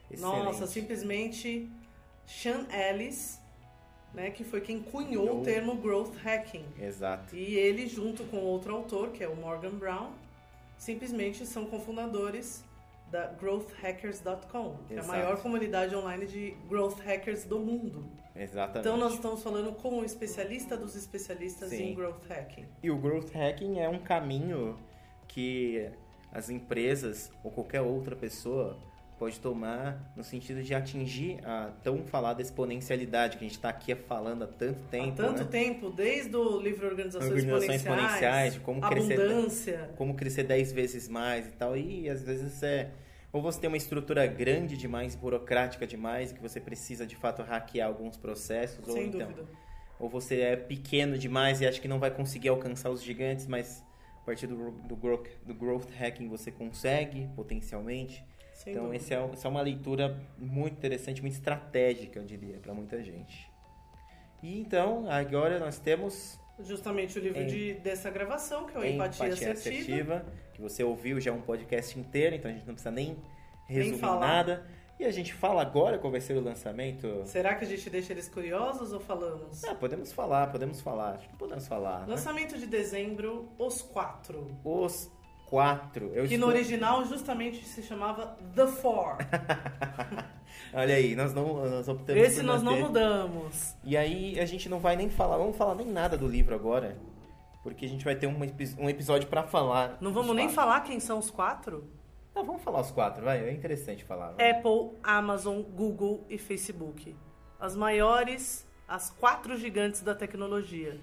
Excelente. 0.08 0.44
Nossa, 0.44 0.68
simplesmente 0.68 1.68
Sean 2.24 2.66
Ellis, 2.72 3.40
né, 4.14 4.30
que 4.30 4.44
foi 4.44 4.60
quem 4.60 4.80
cunhou 4.80 5.26
Cunhou. 5.26 5.40
o 5.40 5.44
termo 5.44 5.76
Growth 5.76 6.14
Hacking. 6.24 6.64
Exato. 6.80 7.34
E 7.34 7.56
ele, 7.56 7.86
junto 7.86 8.24
com 8.24 8.38
outro 8.38 8.74
autor, 8.74 9.10
que 9.10 9.22
é 9.22 9.28
o 9.28 9.34
Morgan 9.36 9.74
Brown, 9.74 10.12
simplesmente 10.78 11.44
são 11.44 11.66
cofundadores 11.66 12.64
da 13.10 13.26
growthhackers.com, 13.26 14.76
que 14.86 14.94
é 14.94 14.96
a 14.96 15.00
Exato. 15.00 15.08
maior 15.08 15.40
comunidade 15.42 15.94
online 15.94 16.26
de 16.26 16.50
growth 16.68 16.98
hackers 17.00 17.44
do 17.44 17.58
mundo. 17.58 18.04
Exatamente. 18.34 18.80
Então 18.80 18.96
nós 18.96 19.14
estamos 19.14 19.42
falando 19.42 19.72
com 19.72 20.00
o 20.00 20.04
especialista 20.04 20.76
dos 20.76 20.96
especialistas 20.96 21.70
Sim. 21.70 21.90
em 21.90 21.94
growth 21.94 22.24
hacking. 22.28 22.66
E 22.82 22.90
o 22.90 22.98
growth 22.98 23.30
hacking 23.32 23.78
é 23.78 23.88
um 23.88 24.00
caminho 24.00 24.76
que 25.28 25.88
as 26.32 26.50
empresas 26.50 27.30
ou 27.44 27.50
qualquer 27.50 27.80
outra 27.80 28.16
pessoa 28.16 28.76
pode 29.18 29.38
tomar 29.40 30.12
no 30.16 30.24
sentido 30.24 30.62
de 30.62 30.74
atingir 30.74 31.38
a 31.44 31.70
tão 31.82 32.02
falada 32.04 32.42
exponencialidade 32.42 33.36
que 33.38 33.44
a 33.44 33.48
gente 33.48 33.56
está 33.56 33.68
aqui 33.68 33.94
falando 33.94 34.44
há 34.44 34.46
tanto 34.46 34.80
tempo, 34.90 35.12
Há 35.22 35.24
tanto 35.26 35.42
né? 35.44 35.48
tempo, 35.50 35.90
desde 35.90 36.34
o 36.36 36.60
livro 36.60 36.86
Organizações, 36.86 37.30
Organizações 37.30 37.76
Exponenciais, 37.76 38.14
exponenciais, 38.14 38.54
de 38.54 38.60
como 38.60 38.80
crescer- 38.80 39.20
abundância. 39.20 39.90
Como 39.96 40.14
crescer 40.14 40.42
10 40.44 40.72
vezes 40.72 41.08
mais 41.08 41.46
e 41.46 41.52
tal. 41.52 41.76
E 41.76 42.08
às 42.08 42.22
vezes 42.22 42.62
é 42.62 42.90
ou 43.32 43.42
você 43.42 43.60
tem 43.60 43.66
uma 43.66 43.76
estrutura 43.76 44.24
grande 44.28 44.76
demais, 44.76 45.16
burocrática 45.16 45.84
demais, 45.86 46.30
que 46.30 46.40
você 46.40 46.60
precisa 46.60 47.04
de 47.04 47.16
fato 47.16 47.42
hackear 47.42 47.88
alguns 47.88 48.16
processos, 48.16 48.86
ou 48.86 48.94
Sem 48.94 49.08
então 49.08 49.20
dúvida. 49.26 49.44
ou 49.98 50.08
você 50.08 50.40
é 50.40 50.54
pequeno 50.56 51.18
demais 51.18 51.60
e 51.60 51.66
acha 51.66 51.80
que 51.80 51.88
não 51.88 51.98
vai 51.98 52.12
conseguir 52.12 52.48
alcançar 52.50 52.90
os 52.90 53.02
gigantes, 53.02 53.48
mas 53.48 53.82
a 54.22 54.24
partir 54.24 54.46
do, 54.46 54.70
do, 54.70 54.94
growth, 54.94 55.26
do 55.44 55.52
growth 55.52 55.88
hacking 55.98 56.28
você 56.28 56.52
consegue, 56.52 57.28
potencialmente. 57.34 58.24
Sem 58.64 58.72
então, 58.72 58.84
dúvida. 58.86 59.02
esse 59.04 59.14
é, 59.14 59.22
essa 59.32 59.46
é 59.46 59.50
uma 59.50 59.60
leitura 59.60 60.18
muito 60.38 60.72
interessante, 60.78 61.20
muito 61.20 61.34
estratégica, 61.34 62.18
eu 62.18 62.24
diria, 62.24 62.58
para 62.58 62.72
muita 62.74 63.02
gente. 63.02 63.48
E 64.42 64.58
então, 64.58 65.10
agora 65.10 65.58
nós 65.58 65.78
temos 65.78 66.38
Justamente 66.60 67.18
o 67.18 67.22
livro 67.22 67.40
Em- 67.42 67.46
de, 67.46 67.74
dessa 67.74 68.10
gravação, 68.10 68.64
que 68.66 68.76
é 68.76 68.80
o 68.80 68.84
Empatia, 68.84 69.26
Assertiva. 69.28 70.24
que 70.52 70.62
você 70.62 70.84
ouviu 70.84 71.20
já 71.20 71.32
um 71.32 71.40
podcast 71.40 71.98
inteiro, 71.98 72.36
então 72.36 72.50
a 72.50 72.54
gente 72.54 72.66
não 72.66 72.74
precisa 72.74 72.92
nem 72.92 73.16
resumir 73.66 73.98
falar. 73.98 74.20
nada. 74.20 74.66
E 75.00 75.04
a 75.04 75.10
gente 75.10 75.34
fala 75.34 75.60
agora 75.60 75.98
qual 75.98 76.12
vai 76.12 76.20
ser 76.20 76.34
o 76.34 76.40
lançamento. 76.40 77.22
Será 77.26 77.56
que 77.56 77.64
a 77.64 77.66
gente 77.68 77.90
deixa 77.90 78.12
eles 78.12 78.28
curiosos 78.28 78.92
ou 78.92 79.00
falamos? 79.00 79.64
Ah, 79.64 79.74
podemos 79.74 80.12
falar, 80.12 80.52
podemos 80.52 80.80
falar. 80.80 81.14
Acho 81.16 81.28
que 81.28 81.36
podemos 81.36 81.66
falar. 81.66 82.02
né? 82.02 82.06
Lançamento 82.10 82.56
de 82.56 82.66
dezembro, 82.68 83.48
Os 83.58 83.82
Quatro. 83.82 84.56
Os 84.62 85.10
quatro. 85.46 86.06
Eu 86.14 86.24
Que 86.26 86.36
no 86.36 86.46
estou- 86.46 86.48
original 86.48 87.04
justamente 87.04 87.64
se 87.64 87.82
chamava 87.82 88.36
The 88.54 88.66
Four. 88.66 89.16
Olha 90.72 90.94
aí, 90.94 91.14
nós 91.14 91.32
não 91.32 91.68
nós 91.70 91.88
optamos 91.88 92.22
Esse 92.22 92.42
nós 92.42 92.62
não 92.62 92.78
mudamos. 92.78 93.74
E 93.84 93.96
aí 93.96 94.38
a 94.40 94.46
gente 94.46 94.68
não 94.68 94.78
vai 94.80 94.96
nem 94.96 95.08
falar, 95.08 95.36
vamos 95.36 95.56
falar 95.56 95.74
nem 95.74 95.86
nada 95.86 96.16
do 96.16 96.26
livro 96.26 96.54
agora, 96.54 96.96
porque 97.62 97.84
a 97.84 97.88
gente 97.88 98.04
vai 98.04 98.14
ter 98.16 98.26
um, 98.26 98.36
um 98.78 98.88
episódio 98.90 99.28
pra 99.28 99.42
falar. 99.44 99.96
Não 100.00 100.12
vamos 100.12 100.34
nem 100.34 100.48
falar 100.48 100.80
quem 100.82 100.98
são 101.00 101.18
os 101.18 101.30
quatro? 101.30 101.84
Ah, 102.34 102.42
vamos 102.42 102.62
falar 102.62 102.80
os 102.80 102.90
quatro, 102.90 103.24
vai, 103.24 103.48
é 103.48 103.52
interessante 103.52 104.02
falar. 104.04 104.32
vai. 104.32 104.50
Apple, 104.50 104.90
Amazon, 105.04 105.60
Google 105.62 106.24
e 106.28 106.36
Facebook. 106.36 107.14
As 107.60 107.76
maiores, 107.76 108.66
as 108.88 109.10
quatro 109.10 109.56
gigantes 109.56 110.00
da 110.02 110.14
tecnologia. 110.14 110.98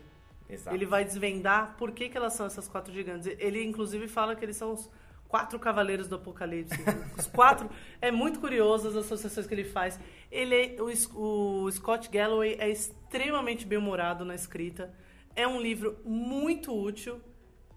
Exato. 0.51 0.75
Ele 0.75 0.85
vai 0.85 1.05
desvendar 1.05 1.75
por 1.77 1.91
que, 1.91 2.09
que 2.09 2.17
elas 2.17 2.33
são 2.33 2.45
essas 2.45 2.67
quatro 2.67 2.93
gigantes. 2.93 3.27
Ele, 3.39 3.63
inclusive, 3.63 4.07
fala 4.07 4.35
que 4.35 4.43
eles 4.43 4.57
são 4.57 4.73
os 4.73 4.89
quatro 5.27 5.57
cavaleiros 5.57 6.07
do 6.07 6.15
apocalipse. 6.15 6.75
Os 7.17 7.25
quatro... 7.25 7.69
É 8.01 8.11
muito 8.11 8.39
curioso 8.41 8.89
as 8.89 8.95
associações 8.97 9.47
que 9.47 9.53
ele 9.53 9.63
faz. 9.63 9.97
Ele 10.29 10.53
é- 10.53 10.75
o, 10.81 11.63
o 11.63 11.71
Scott 11.71 12.09
Galloway 12.09 12.57
é 12.59 12.69
extremamente 12.69 13.65
bem-humorado 13.65 14.25
na 14.25 14.35
escrita. 14.35 14.93
É 15.33 15.47
um 15.47 15.61
livro 15.61 15.97
muito 16.03 16.77
útil 16.77 17.21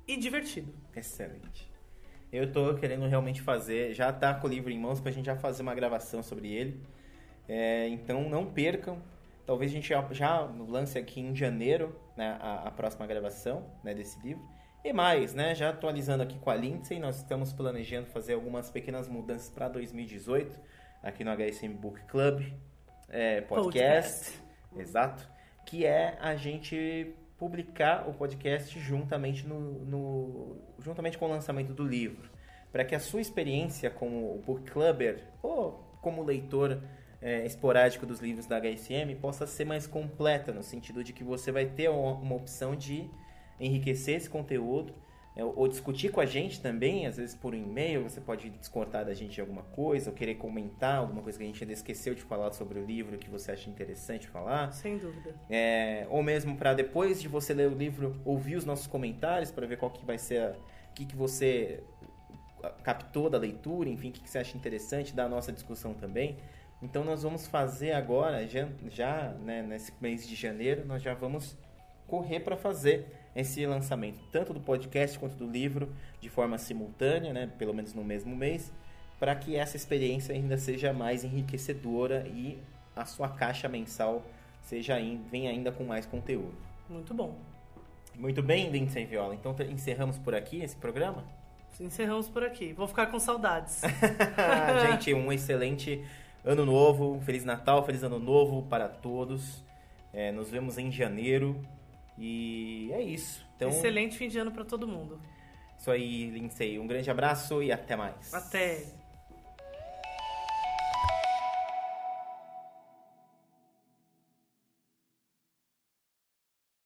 e 0.08 0.16
divertido. 0.16 0.74
Excelente. 0.96 1.72
Eu 2.32 2.50
tô 2.50 2.74
querendo 2.74 3.06
realmente 3.06 3.40
fazer, 3.40 3.94
já 3.94 4.12
tá 4.12 4.34
com 4.34 4.48
o 4.48 4.50
livro 4.50 4.72
em 4.72 4.78
mãos 4.78 5.00
pra 5.00 5.12
gente 5.12 5.26
já 5.26 5.36
fazer 5.36 5.62
uma 5.62 5.74
gravação 5.76 6.20
sobre 6.20 6.52
ele. 6.52 6.80
É, 7.48 7.86
então 7.88 8.28
não 8.28 8.46
percam. 8.46 9.00
Talvez 9.46 9.70
a 9.70 9.74
gente 9.74 9.88
já, 9.88 10.06
já 10.10 10.40
lance 10.40 10.98
aqui 10.98 11.20
em 11.20 11.34
janeiro 11.34 11.94
né, 12.16 12.38
a, 12.40 12.68
a 12.68 12.70
próxima 12.70 13.06
gravação 13.06 13.66
né, 13.82 13.94
desse 13.94 14.18
livro. 14.20 14.42
E 14.82 14.92
mais, 14.92 15.32
né? 15.34 15.54
Já 15.54 15.70
atualizando 15.70 16.22
aqui 16.22 16.38
com 16.38 16.50
a 16.50 16.54
Lindsay, 16.54 16.98
nós 16.98 17.16
estamos 17.16 17.52
planejando 17.52 18.06
fazer 18.06 18.34
algumas 18.34 18.70
pequenas 18.70 19.08
mudanças 19.08 19.48
para 19.50 19.68
2018 19.68 20.60
aqui 21.02 21.24
no 21.24 21.30
HSM 21.30 21.74
Book 21.74 22.02
Club 22.04 22.42
é, 23.08 23.40
podcast. 23.42 24.38
Exato. 24.76 25.28
Que 25.66 25.86
é 25.86 26.18
a 26.20 26.34
gente 26.36 27.14
publicar 27.38 28.08
o 28.08 28.12
podcast 28.14 28.78
juntamente, 28.78 29.46
no, 29.46 29.58
no- 29.84 30.56
juntamente 30.78 31.16
com 31.16 31.26
o 31.26 31.28
lançamento 31.28 31.72
do 31.72 31.86
livro. 31.86 32.30
Para 32.70 32.84
que 32.84 32.94
a 32.94 33.00
sua 33.00 33.20
experiência 33.20 33.88
como 33.88 34.42
book 34.44 34.70
clubber 34.70 35.24
ou 35.42 35.72
como 36.02 36.22
leitor 36.22 36.82
é, 37.24 37.46
esporádico 37.46 38.06
dos 38.06 38.20
livros 38.20 38.46
da 38.46 38.58
HSM 38.58 39.16
possa 39.16 39.46
ser 39.46 39.64
mais 39.66 39.86
completa, 39.86 40.52
no 40.52 40.62
sentido 40.62 41.02
de 41.04 41.12
que 41.12 41.24
você 41.24 41.50
vai 41.52 41.66
ter 41.66 41.88
uma 41.90 42.12
uma 42.14 42.36
opção 42.36 42.76
de 42.76 43.10
enriquecer 43.60 44.16
esse 44.16 44.30
conteúdo 44.30 44.94
é, 45.36 45.44
ou 45.44 45.66
discutir 45.66 46.10
com 46.12 46.20
a 46.20 46.26
gente 46.26 46.60
também, 46.60 47.06
às 47.06 47.16
vezes 47.16 47.34
por 47.34 47.54
um 47.54 47.58
e-mail, 47.58 48.04
você 48.04 48.20
pode 48.20 48.50
discordar 48.50 49.04
da 49.04 49.14
gente 49.14 49.32
de 49.34 49.40
alguma 49.40 49.62
coisa, 49.64 50.10
ou 50.10 50.16
querer 50.16 50.36
comentar 50.36 50.98
alguma 50.98 51.22
coisa 51.22 51.36
que 51.38 51.44
a 51.44 51.46
gente 51.48 51.64
ainda 51.64 51.72
esqueceu 51.72 52.14
de 52.14 52.22
falar 52.22 52.52
sobre 52.52 52.78
o 52.78 52.84
livro 52.86 53.18
que 53.18 53.28
você 53.30 53.50
acha 53.52 53.68
interessante 53.68 54.28
falar. 54.28 54.72
Sem 54.72 54.98
dúvida. 54.98 55.34
É, 55.50 56.06
ou 56.08 56.22
mesmo 56.22 56.56
para 56.56 56.72
depois 56.74 57.20
de 57.20 57.28
você 57.28 57.52
ler 57.52 57.68
o 57.68 57.74
livro, 57.74 58.20
ouvir 58.24 58.56
os 58.56 58.64
nossos 58.64 58.86
comentários 58.86 59.50
para 59.50 59.66
ver 59.66 59.76
qual 59.76 59.90
que 59.90 60.04
vai 60.04 60.18
ser, 60.18 60.38
a- 60.40 60.56
o 60.90 60.94
que, 60.94 61.04
que 61.04 61.16
você 61.16 61.82
captou 62.82 63.28
da 63.28 63.38
leitura, 63.38 63.88
enfim, 63.88 64.10
o 64.10 64.12
que, 64.12 64.20
que 64.20 64.30
você 64.30 64.38
acha 64.38 64.56
interessante 64.56 65.14
da 65.14 65.28
nossa 65.28 65.52
discussão 65.52 65.94
também. 65.94 66.38
Então 66.84 67.02
nós 67.02 67.22
vamos 67.22 67.46
fazer 67.46 67.92
agora, 67.92 68.46
já, 68.46 68.68
já 68.90 69.34
né, 69.42 69.62
nesse 69.62 69.90
mês 70.02 70.28
de 70.28 70.34
janeiro, 70.34 70.84
nós 70.86 71.02
já 71.02 71.14
vamos 71.14 71.56
correr 72.06 72.40
para 72.40 72.58
fazer 72.58 73.06
esse 73.34 73.64
lançamento, 73.64 74.20
tanto 74.30 74.52
do 74.52 74.60
podcast 74.60 75.18
quanto 75.18 75.34
do 75.34 75.50
livro, 75.50 75.88
de 76.20 76.28
forma 76.28 76.58
simultânea, 76.58 77.32
né, 77.32 77.50
pelo 77.58 77.72
menos 77.72 77.94
no 77.94 78.04
mesmo 78.04 78.36
mês, 78.36 78.70
para 79.18 79.34
que 79.34 79.56
essa 79.56 79.78
experiência 79.78 80.34
ainda 80.34 80.58
seja 80.58 80.92
mais 80.92 81.24
enriquecedora 81.24 82.28
e 82.28 82.58
a 82.94 83.06
sua 83.06 83.30
caixa 83.30 83.66
mensal 83.66 84.22
seja 84.60 84.96
venha 85.30 85.50
ainda 85.50 85.72
com 85.72 85.84
mais 85.84 86.04
conteúdo. 86.04 86.54
Muito 86.88 87.14
bom. 87.14 87.34
Muito 88.14 88.42
bem, 88.42 88.68
Lindsay 88.68 89.06
Viola. 89.06 89.34
Então 89.34 89.56
encerramos 89.70 90.18
por 90.18 90.34
aqui 90.34 90.62
esse 90.62 90.76
programa. 90.76 91.24
Encerramos 91.80 92.28
por 92.28 92.44
aqui. 92.44 92.74
Vou 92.74 92.86
ficar 92.86 93.06
com 93.06 93.18
saudades. 93.18 93.80
Gente, 94.86 95.14
um 95.14 95.32
excelente 95.32 96.04
ano 96.44 96.66
novo, 96.66 97.20
feliz 97.20 97.44
Natal, 97.44 97.84
feliz 97.84 98.02
ano 98.02 98.18
novo 98.18 98.62
para 98.62 98.88
todos. 98.88 99.64
É, 100.12 100.30
nos 100.30 100.50
vemos 100.50 100.78
em 100.78 100.92
janeiro 100.92 101.60
e 102.18 102.90
é 102.92 103.02
isso. 103.02 103.44
Então, 103.56 103.68
Excelente 103.70 104.16
fim 104.16 104.28
de 104.28 104.38
ano 104.38 104.52
pra 104.52 104.64
todo 104.64 104.86
mundo. 104.86 105.20
Isso 105.78 105.90
aí, 105.90 106.30
Lindsay. 106.30 106.78
Um 106.78 106.86
grande 106.86 107.10
abraço 107.10 107.62
e 107.62 107.72
até 107.72 107.96
mais. 107.96 108.32
Até. 108.32 108.84